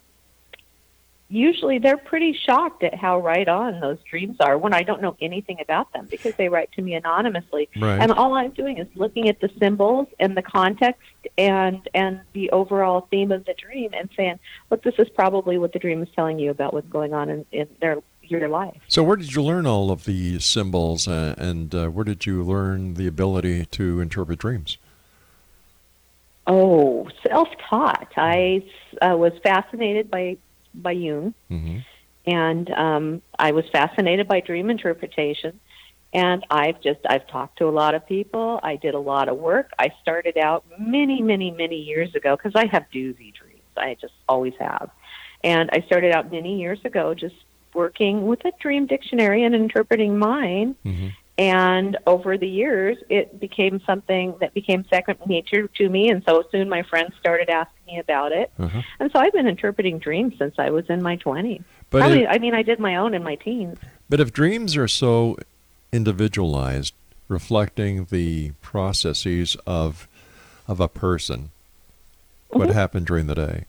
usually 1.28 1.78
they're 1.78 1.98
pretty 1.98 2.32
shocked 2.32 2.82
at 2.82 2.94
how 2.94 3.20
right 3.20 3.46
on 3.46 3.80
those 3.80 3.98
dreams 4.08 4.36
are 4.40 4.56
when 4.56 4.72
I 4.72 4.82
don't 4.82 5.02
know 5.02 5.16
anything 5.20 5.58
about 5.60 5.92
them 5.92 6.08
because 6.10 6.34
they 6.36 6.48
write 6.48 6.72
to 6.72 6.82
me 6.82 6.94
anonymously. 6.94 7.68
Right. 7.76 8.00
And 8.00 8.12
all 8.12 8.34
I'm 8.34 8.50
doing 8.50 8.78
is 8.78 8.88
looking 8.94 9.28
at 9.28 9.40
the 9.40 9.50
symbols 9.58 10.08
and 10.18 10.36
the 10.36 10.42
context 10.42 11.02
and 11.36 11.86
and 11.92 12.22
the 12.32 12.50
overall 12.50 13.06
theme 13.10 13.32
of 13.32 13.44
the 13.44 13.54
dream 13.54 13.90
and 13.92 14.08
saying, 14.16 14.38
look, 14.70 14.82
this 14.82 14.94
is 14.98 15.10
probably 15.10 15.58
what 15.58 15.74
the 15.74 15.78
dream 15.78 16.02
is 16.02 16.08
telling 16.16 16.38
you 16.38 16.50
about 16.50 16.72
what's 16.72 16.88
going 16.88 17.12
on 17.12 17.28
in, 17.28 17.46
in 17.52 17.68
their 17.80 17.98
your 18.30 18.48
life. 18.48 18.80
So, 18.88 19.02
where 19.02 19.16
did 19.16 19.34
you 19.34 19.42
learn 19.42 19.66
all 19.66 19.90
of 19.90 20.04
the 20.04 20.38
symbols, 20.38 21.08
uh, 21.08 21.34
and 21.38 21.74
uh, 21.74 21.88
where 21.88 22.04
did 22.04 22.26
you 22.26 22.42
learn 22.42 22.94
the 22.94 23.06
ability 23.06 23.66
to 23.66 24.00
interpret 24.00 24.38
dreams? 24.38 24.78
Oh, 26.46 27.08
self-taught. 27.26 28.12
I 28.16 28.64
uh, 29.00 29.16
was 29.16 29.32
fascinated 29.42 30.10
by 30.10 30.36
by 30.74 30.92
Jung, 30.92 31.34
Mm-hmm. 31.50 31.78
and 32.26 32.70
um, 32.70 33.22
I 33.38 33.52
was 33.52 33.64
fascinated 33.72 34.28
by 34.28 34.40
dream 34.40 34.70
interpretation. 34.70 35.60
And 36.12 36.44
I've 36.50 36.80
just 36.80 37.00
I've 37.08 37.28
talked 37.28 37.58
to 37.58 37.68
a 37.68 37.70
lot 37.70 37.94
of 37.94 38.04
people. 38.06 38.58
I 38.64 38.74
did 38.76 38.94
a 38.94 38.98
lot 38.98 39.28
of 39.28 39.36
work. 39.38 39.70
I 39.78 39.92
started 40.02 40.36
out 40.36 40.64
many, 40.78 41.22
many, 41.22 41.52
many 41.52 41.76
years 41.76 42.14
ago 42.16 42.36
because 42.36 42.52
I 42.56 42.66
have 42.66 42.84
doozy 42.92 43.32
dreams. 43.32 43.62
I 43.76 43.96
just 44.00 44.14
always 44.28 44.54
have. 44.58 44.90
And 45.44 45.70
I 45.72 45.82
started 45.86 46.12
out 46.12 46.32
many 46.32 46.58
years 46.60 46.80
ago 46.84 47.14
just 47.14 47.36
working 47.74 48.26
with 48.26 48.44
a 48.44 48.52
dream 48.60 48.86
dictionary 48.86 49.42
and 49.44 49.54
interpreting 49.54 50.18
mine. 50.18 50.76
Mm-hmm. 50.84 51.08
And 51.38 51.96
over 52.06 52.36
the 52.36 52.46
years, 52.48 52.98
it 53.08 53.40
became 53.40 53.80
something 53.86 54.34
that 54.40 54.52
became 54.52 54.84
second 54.90 55.18
nature 55.26 55.68
to 55.68 55.88
me. 55.88 56.10
And 56.10 56.22
so 56.24 56.44
soon 56.52 56.68
my 56.68 56.82
friends 56.82 57.14
started 57.18 57.48
asking 57.48 57.94
me 57.94 57.98
about 57.98 58.32
it. 58.32 58.50
Uh-huh. 58.58 58.82
And 58.98 59.10
so 59.10 59.18
I've 59.18 59.32
been 59.32 59.46
interpreting 59.46 59.98
dreams 59.98 60.34
since 60.38 60.56
I 60.58 60.68
was 60.70 60.90
in 60.90 61.02
my 61.02 61.16
20s. 61.16 61.62
But 61.88 62.00
Probably, 62.00 62.24
if- 62.24 62.28
I 62.30 62.38
mean, 62.38 62.54
I 62.54 62.62
did 62.62 62.78
my 62.78 62.96
own 62.96 63.14
in 63.14 63.22
my 63.22 63.36
teens. 63.36 63.78
But 64.10 64.20
if 64.20 64.32
dreams 64.34 64.76
are 64.76 64.86
so 64.88 65.38
individualized, 65.92 66.92
reflecting 67.28 68.06
the 68.10 68.50
processes 68.62 69.56
of 69.66 70.06
of 70.68 70.78
a 70.78 70.88
person, 70.88 71.50
what 72.50 72.68
Mhm. 72.68 72.74
happened 72.74 73.06
during 73.06 73.26
the 73.26 73.34
day, 73.34 73.64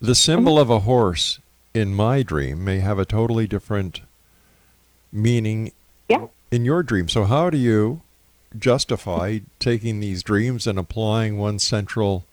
the 0.00 0.14
symbol 0.16 0.58
of 0.58 0.68
a 0.70 0.80
horse 0.80 1.38
in 1.74 1.94
my 1.94 2.22
dream 2.22 2.64
may 2.64 2.80
have 2.80 2.98
a 2.98 3.04
totally 3.04 3.46
different 3.46 4.00
meaning 5.12 5.72
Yeah. 6.08 6.26
in 6.50 6.64
your 6.64 6.82
dream. 6.82 7.08
So 7.08 7.24
how 7.24 7.50
do 7.50 7.58
you 7.58 8.02
justify 8.58 9.40
taking 9.58 10.00
these 10.00 10.22
dreams 10.22 10.66
and 10.66 10.78
applying 10.78 11.38
one 11.38 11.58
central 11.58 12.24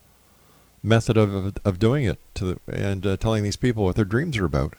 method 0.81 1.17
of 1.17 1.57
of 1.65 1.79
doing 1.79 2.05
it 2.05 2.19
to 2.35 2.45
the, 2.45 2.59
and 2.71 3.05
uh, 3.05 3.17
telling 3.17 3.43
these 3.43 3.55
people 3.57 3.83
what 3.83 3.95
their 3.95 4.05
dreams 4.05 4.37
are 4.37 4.45
about? 4.45 4.75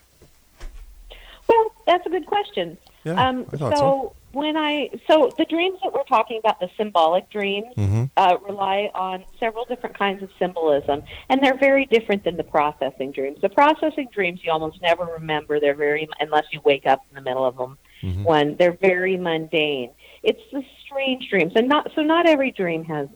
Well, 1.48 1.72
that's 1.86 2.06
a 2.06 2.10
good 2.10 2.26
question. 2.26 2.78
Yeah, 3.06 3.28
um, 3.28 3.46
I 3.52 3.56
thought 3.56 3.72
so, 3.72 3.78
so. 3.78 4.12
when 4.32 4.56
I 4.56 4.90
so 5.06 5.32
the 5.38 5.44
dreams 5.44 5.78
that 5.84 5.92
we're 5.94 6.02
talking 6.04 6.38
about, 6.38 6.58
the 6.58 6.68
symbolic 6.76 7.30
dreams, 7.30 7.72
Mhm. 7.76 8.10
uh, 8.16 8.36
rely 8.44 8.90
on 8.94 9.24
several 9.38 9.64
different 9.64 9.96
kinds 9.96 10.24
of 10.24 10.30
symbolism, 10.40 11.04
and 11.28 11.40
they're 11.40 11.56
very 11.56 11.84
different 11.86 12.24
than 12.24 12.36
the 12.36 12.42
processing 12.42 13.12
dreams. 13.12 13.40
The 13.40 13.48
processing 13.48 14.08
dreams 14.12 14.40
you 14.42 14.50
almost 14.50 14.82
never 14.82 15.04
remember; 15.04 15.60
they're 15.60 15.74
very 15.74 16.08
unless 16.18 16.46
you 16.52 16.60
wake 16.64 16.84
up 16.84 17.00
in 17.10 17.14
the 17.14 17.22
middle 17.22 17.44
of 17.44 17.56
them. 17.56 17.78
Mhm. 18.02 18.24
When 18.24 18.56
they're 18.56 18.72
very 18.80 19.16
mundane, 19.16 19.90
it's 20.24 20.42
the 20.52 20.64
strange 20.84 21.30
dreams, 21.30 21.52
and 21.54 21.68
not 21.68 21.92
so. 21.94 22.02
Not 22.02 22.26
every 22.26 22.50
dream 22.50 22.82
has 22.86 23.08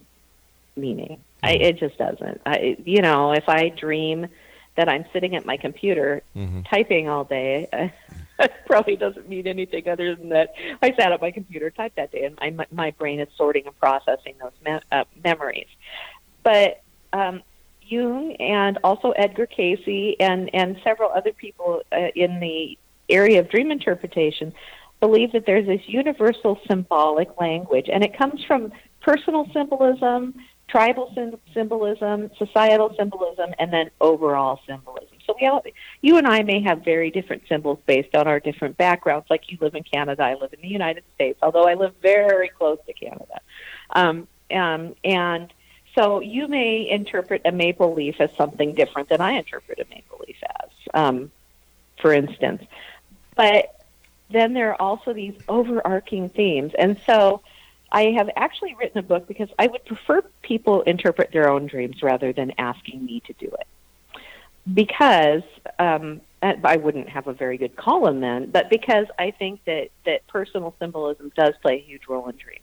meaning. 0.76 1.18
I, 1.42 1.52
it 1.54 1.78
just 1.78 1.98
doesn't. 1.98 2.40
I, 2.46 2.76
you 2.84 3.02
know, 3.02 3.32
if 3.32 3.48
I 3.48 3.70
dream 3.70 4.28
that 4.76 4.88
I'm 4.88 5.04
sitting 5.12 5.34
at 5.34 5.44
my 5.44 5.56
computer 5.56 6.22
Mhm. 6.36 6.64
typing 6.70 7.08
all 7.08 7.24
day, 7.24 7.68
probably 8.66 8.96
doesn't 8.96 9.28
mean 9.28 9.46
anything 9.46 9.88
other 9.88 10.14
than 10.14 10.30
that 10.30 10.54
I 10.82 10.94
sat 10.98 11.12
at 11.12 11.20
my 11.20 11.30
computer, 11.30 11.70
typed 11.70 11.96
that 11.96 12.12
day, 12.12 12.24
and 12.24 12.56
my 12.56 12.66
my 12.70 12.90
brain 12.92 13.20
is 13.20 13.28
sorting 13.36 13.66
and 13.66 13.78
processing 13.78 14.34
those 14.40 14.52
me- 14.64 14.80
uh, 14.92 15.04
memories. 15.22 15.68
But 16.42 16.82
um, 17.12 17.42
Jung 17.82 18.36
and 18.36 18.78
also 18.84 19.10
Edgar 19.12 19.46
Cayce 19.46 20.16
and 20.20 20.54
and 20.54 20.76
several 20.84 21.10
other 21.10 21.32
people 21.32 21.82
uh, 21.92 22.08
in 22.14 22.40
the 22.40 22.78
area 23.08 23.40
of 23.40 23.50
dream 23.50 23.70
interpretation 23.70 24.52
believe 25.00 25.32
that 25.32 25.46
there's 25.46 25.66
this 25.66 25.80
universal 25.86 26.58
symbolic 26.68 27.40
language, 27.40 27.88
and 27.92 28.04
it 28.04 28.16
comes 28.16 28.44
from 28.44 28.70
personal 29.00 29.46
symbolism, 29.52 30.34
tribal 30.68 31.10
sym- 31.14 31.38
symbolism, 31.54 32.30
societal 32.38 32.94
symbolism, 32.96 33.50
and 33.58 33.72
then 33.72 33.90
overall 34.00 34.60
symbolism. 34.66 35.16
So 35.30 35.36
we 35.40 35.46
all, 35.46 35.64
you 36.00 36.16
and 36.16 36.26
I 36.26 36.42
may 36.42 36.60
have 36.62 36.84
very 36.84 37.10
different 37.10 37.44
symbols 37.48 37.78
based 37.86 38.16
on 38.16 38.26
our 38.26 38.40
different 38.40 38.76
backgrounds. 38.76 39.28
Like 39.30 39.50
you 39.50 39.58
live 39.60 39.76
in 39.76 39.84
Canada, 39.84 40.24
I 40.24 40.34
live 40.34 40.52
in 40.52 40.60
the 40.60 40.68
United 40.68 41.04
States, 41.14 41.38
although 41.40 41.68
I 41.68 41.74
live 41.74 41.94
very 42.02 42.48
close 42.48 42.78
to 42.86 42.92
Canada. 42.92 43.40
Um, 43.90 44.26
um, 44.50 44.96
and 45.04 45.52
so 45.94 46.18
you 46.20 46.48
may 46.48 46.88
interpret 46.88 47.42
a 47.44 47.52
maple 47.52 47.94
leaf 47.94 48.16
as 48.20 48.34
something 48.36 48.74
different 48.74 49.08
than 49.08 49.20
I 49.20 49.32
interpret 49.32 49.78
a 49.78 49.84
maple 49.88 50.18
leaf 50.26 50.38
as, 50.42 50.70
um, 50.94 51.30
for 52.00 52.12
instance. 52.12 52.64
But 53.36 53.84
then 54.30 54.52
there 54.52 54.70
are 54.70 54.82
also 54.82 55.12
these 55.12 55.34
overarching 55.48 56.28
themes. 56.28 56.72
And 56.76 57.00
so 57.06 57.42
I 57.92 58.06
have 58.16 58.30
actually 58.34 58.74
written 58.74 58.98
a 58.98 59.02
book 59.02 59.28
because 59.28 59.48
I 59.60 59.68
would 59.68 59.84
prefer 59.84 60.22
people 60.42 60.82
interpret 60.82 61.30
their 61.30 61.48
own 61.48 61.66
dreams 61.66 62.02
rather 62.02 62.32
than 62.32 62.52
asking 62.58 63.04
me 63.04 63.20
to 63.26 63.32
do 63.34 63.46
it. 63.46 63.66
Because 64.72 65.42
um, 65.78 66.20
I 66.42 66.76
wouldn't 66.76 67.08
have 67.08 67.26
a 67.26 67.32
very 67.32 67.58
good 67.58 67.76
column 67.76 68.20
then, 68.20 68.50
but 68.50 68.70
because 68.70 69.06
I 69.18 69.30
think 69.30 69.64
that, 69.64 69.88
that 70.06 70.26
personal 70.26 70.74
symbolism 70.78 71.32
does 71.36 71.54
play 71.62 71.76
a 71.76 71.80
huge 71.80 72.02
role 72.08 72.28
in 72.28 72.36
dreams. 72.36 72.60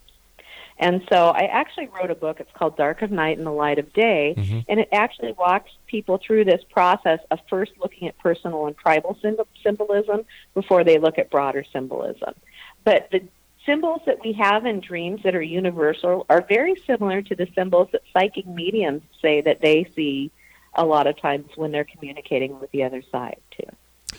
And 0.79 1.01
so 1.11 1.29
I 1.29 1.45
actually 1.45 1.87
wrote 1.87 2.11
a 2.11 2.15
book. 2.15 2.39
It's 2.39 2.51
called 2.53 2.77
Dark 2.77 3.01
of 3.01 3.11
Night 3.11 3.37
and 3.37 3.47
the 3.47 3.51
Light 3.51 3.79
of 3.79 3.91
Day. 3.93 4.35
Mhm. 4.37 4.65
And 4.69 4.79
it 4.79 4.89
actually 4.91 5.31
walks 5.31 5.71
people 5.87 6.19
through 6.19 6.45
this 6.45 6.63
process 6.69 7.19
of 7.31 7.39
first 7.49 7.71
looking 7.79 8.07
at 8.07 8.17
personal 8.19 8.67
and 8.67 8.77
tribal 8.77 9.17
symbol- 9.21 9.47
symbolism 9.63 10.25
before 10.53 10.83
they 10.83 10.99
look 10.99 11.17
at 11.17 11.31
broader 11.31 11.63
symbolism. 11.63 12.35
But 12.83 13.09
the 13.11 13.23
symbols 13.65 14.01
that 14.05 14.23
we 14.23 14.33
have 14.33 14.65
in 14.65 14.79
dreams 14.79 15.21
that 15.23 15.35
are 15.35 15.41
universal 15.41 16.25
are 16.29 16.41
very 16.41 16.75
similar 16.85 17.21
to 17.23 17.35
the 17.35 17.47
symbols 17.55 17.89
that 17.91 18.01
psychic 18.13 18.45
mediums 18.45 19.01
say 19.21 19.41
that 19.41 19.61
they 19.61 19.91
see 19.95 20.31
a 20.77 20.85
lot 20.85 21.07
of 21.07 21.19
times 21.19 21.49
when 21.55 21.71
they're 21.71 21.85
communicating 21.85 22.59
with 22.59 22.71
the 22.71 22.83
other 22.83 23.01
side, 23.11 23.39
too. 23.51 24.17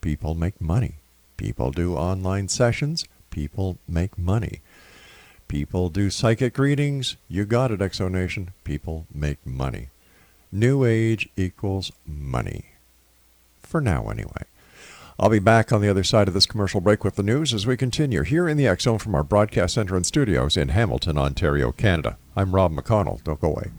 people 0.00 0.34
make 0.34 0.60
money, 0.60 0.94
people 1.40 1.70
do 1.70 1.96
online 1.96 2.48
sessions, 2.48 3.06
people 3.30 3.78
make 3.88 4.18
money. 4.18 4.60
People 5.48 5.88
do 5.88 6.10
psychic 6.10 6.58
readings. 6.58 7.16
You 7.28 7.46
got 7.46 7.70
it, 7.70 7.80
Exonation. 7.80 8.48
People 8.62 9.06
make 9.12 9.38
money. 9.46 9.88
New 10.52 10.84
Age 10.84 11.30
equals 11.38 11.92
money. 12.06 12.66
For 13.62 13.80
now, 13.80 14.10
anyway. 14.10 14.44
I'll 15.18 15.30
be 15.30 15.38
back 15.38 15.72
on 15.72 15.80
the 15.80 15.88
other 15.88 16.04
side 16.04 16.28
of 16.28 16.34
this 16.34 16.44
commercial 16.44 16.82
break 16.82 17.04
with 17.04 17.16
the 17.16 17.22
news 17.22 17.54
as 17.54 17.66
we 17.66 17.76
continue 17.78 18.22
here 18.22 18.46
in 18.46 18.58
the 18.58 18.76
Zone 18.78 18.98
from 18.98 19.14
our 19.14 19.24
broadcast 19.24 19.74
center 19.74 19.96
and 19.96 20.04
studios 20.04 20.58
in 20.58 20.68
Hamilton, 20.68 21.16
Ontario, 21.16 21.72
Canada. 21.72 22.18
I'm 22.36 22.54
Rob 22.54 22.72
McConnell. 22.72 23.24
Don't 23.24 23.40
go 23.40 23.48
away. 23.48 23.70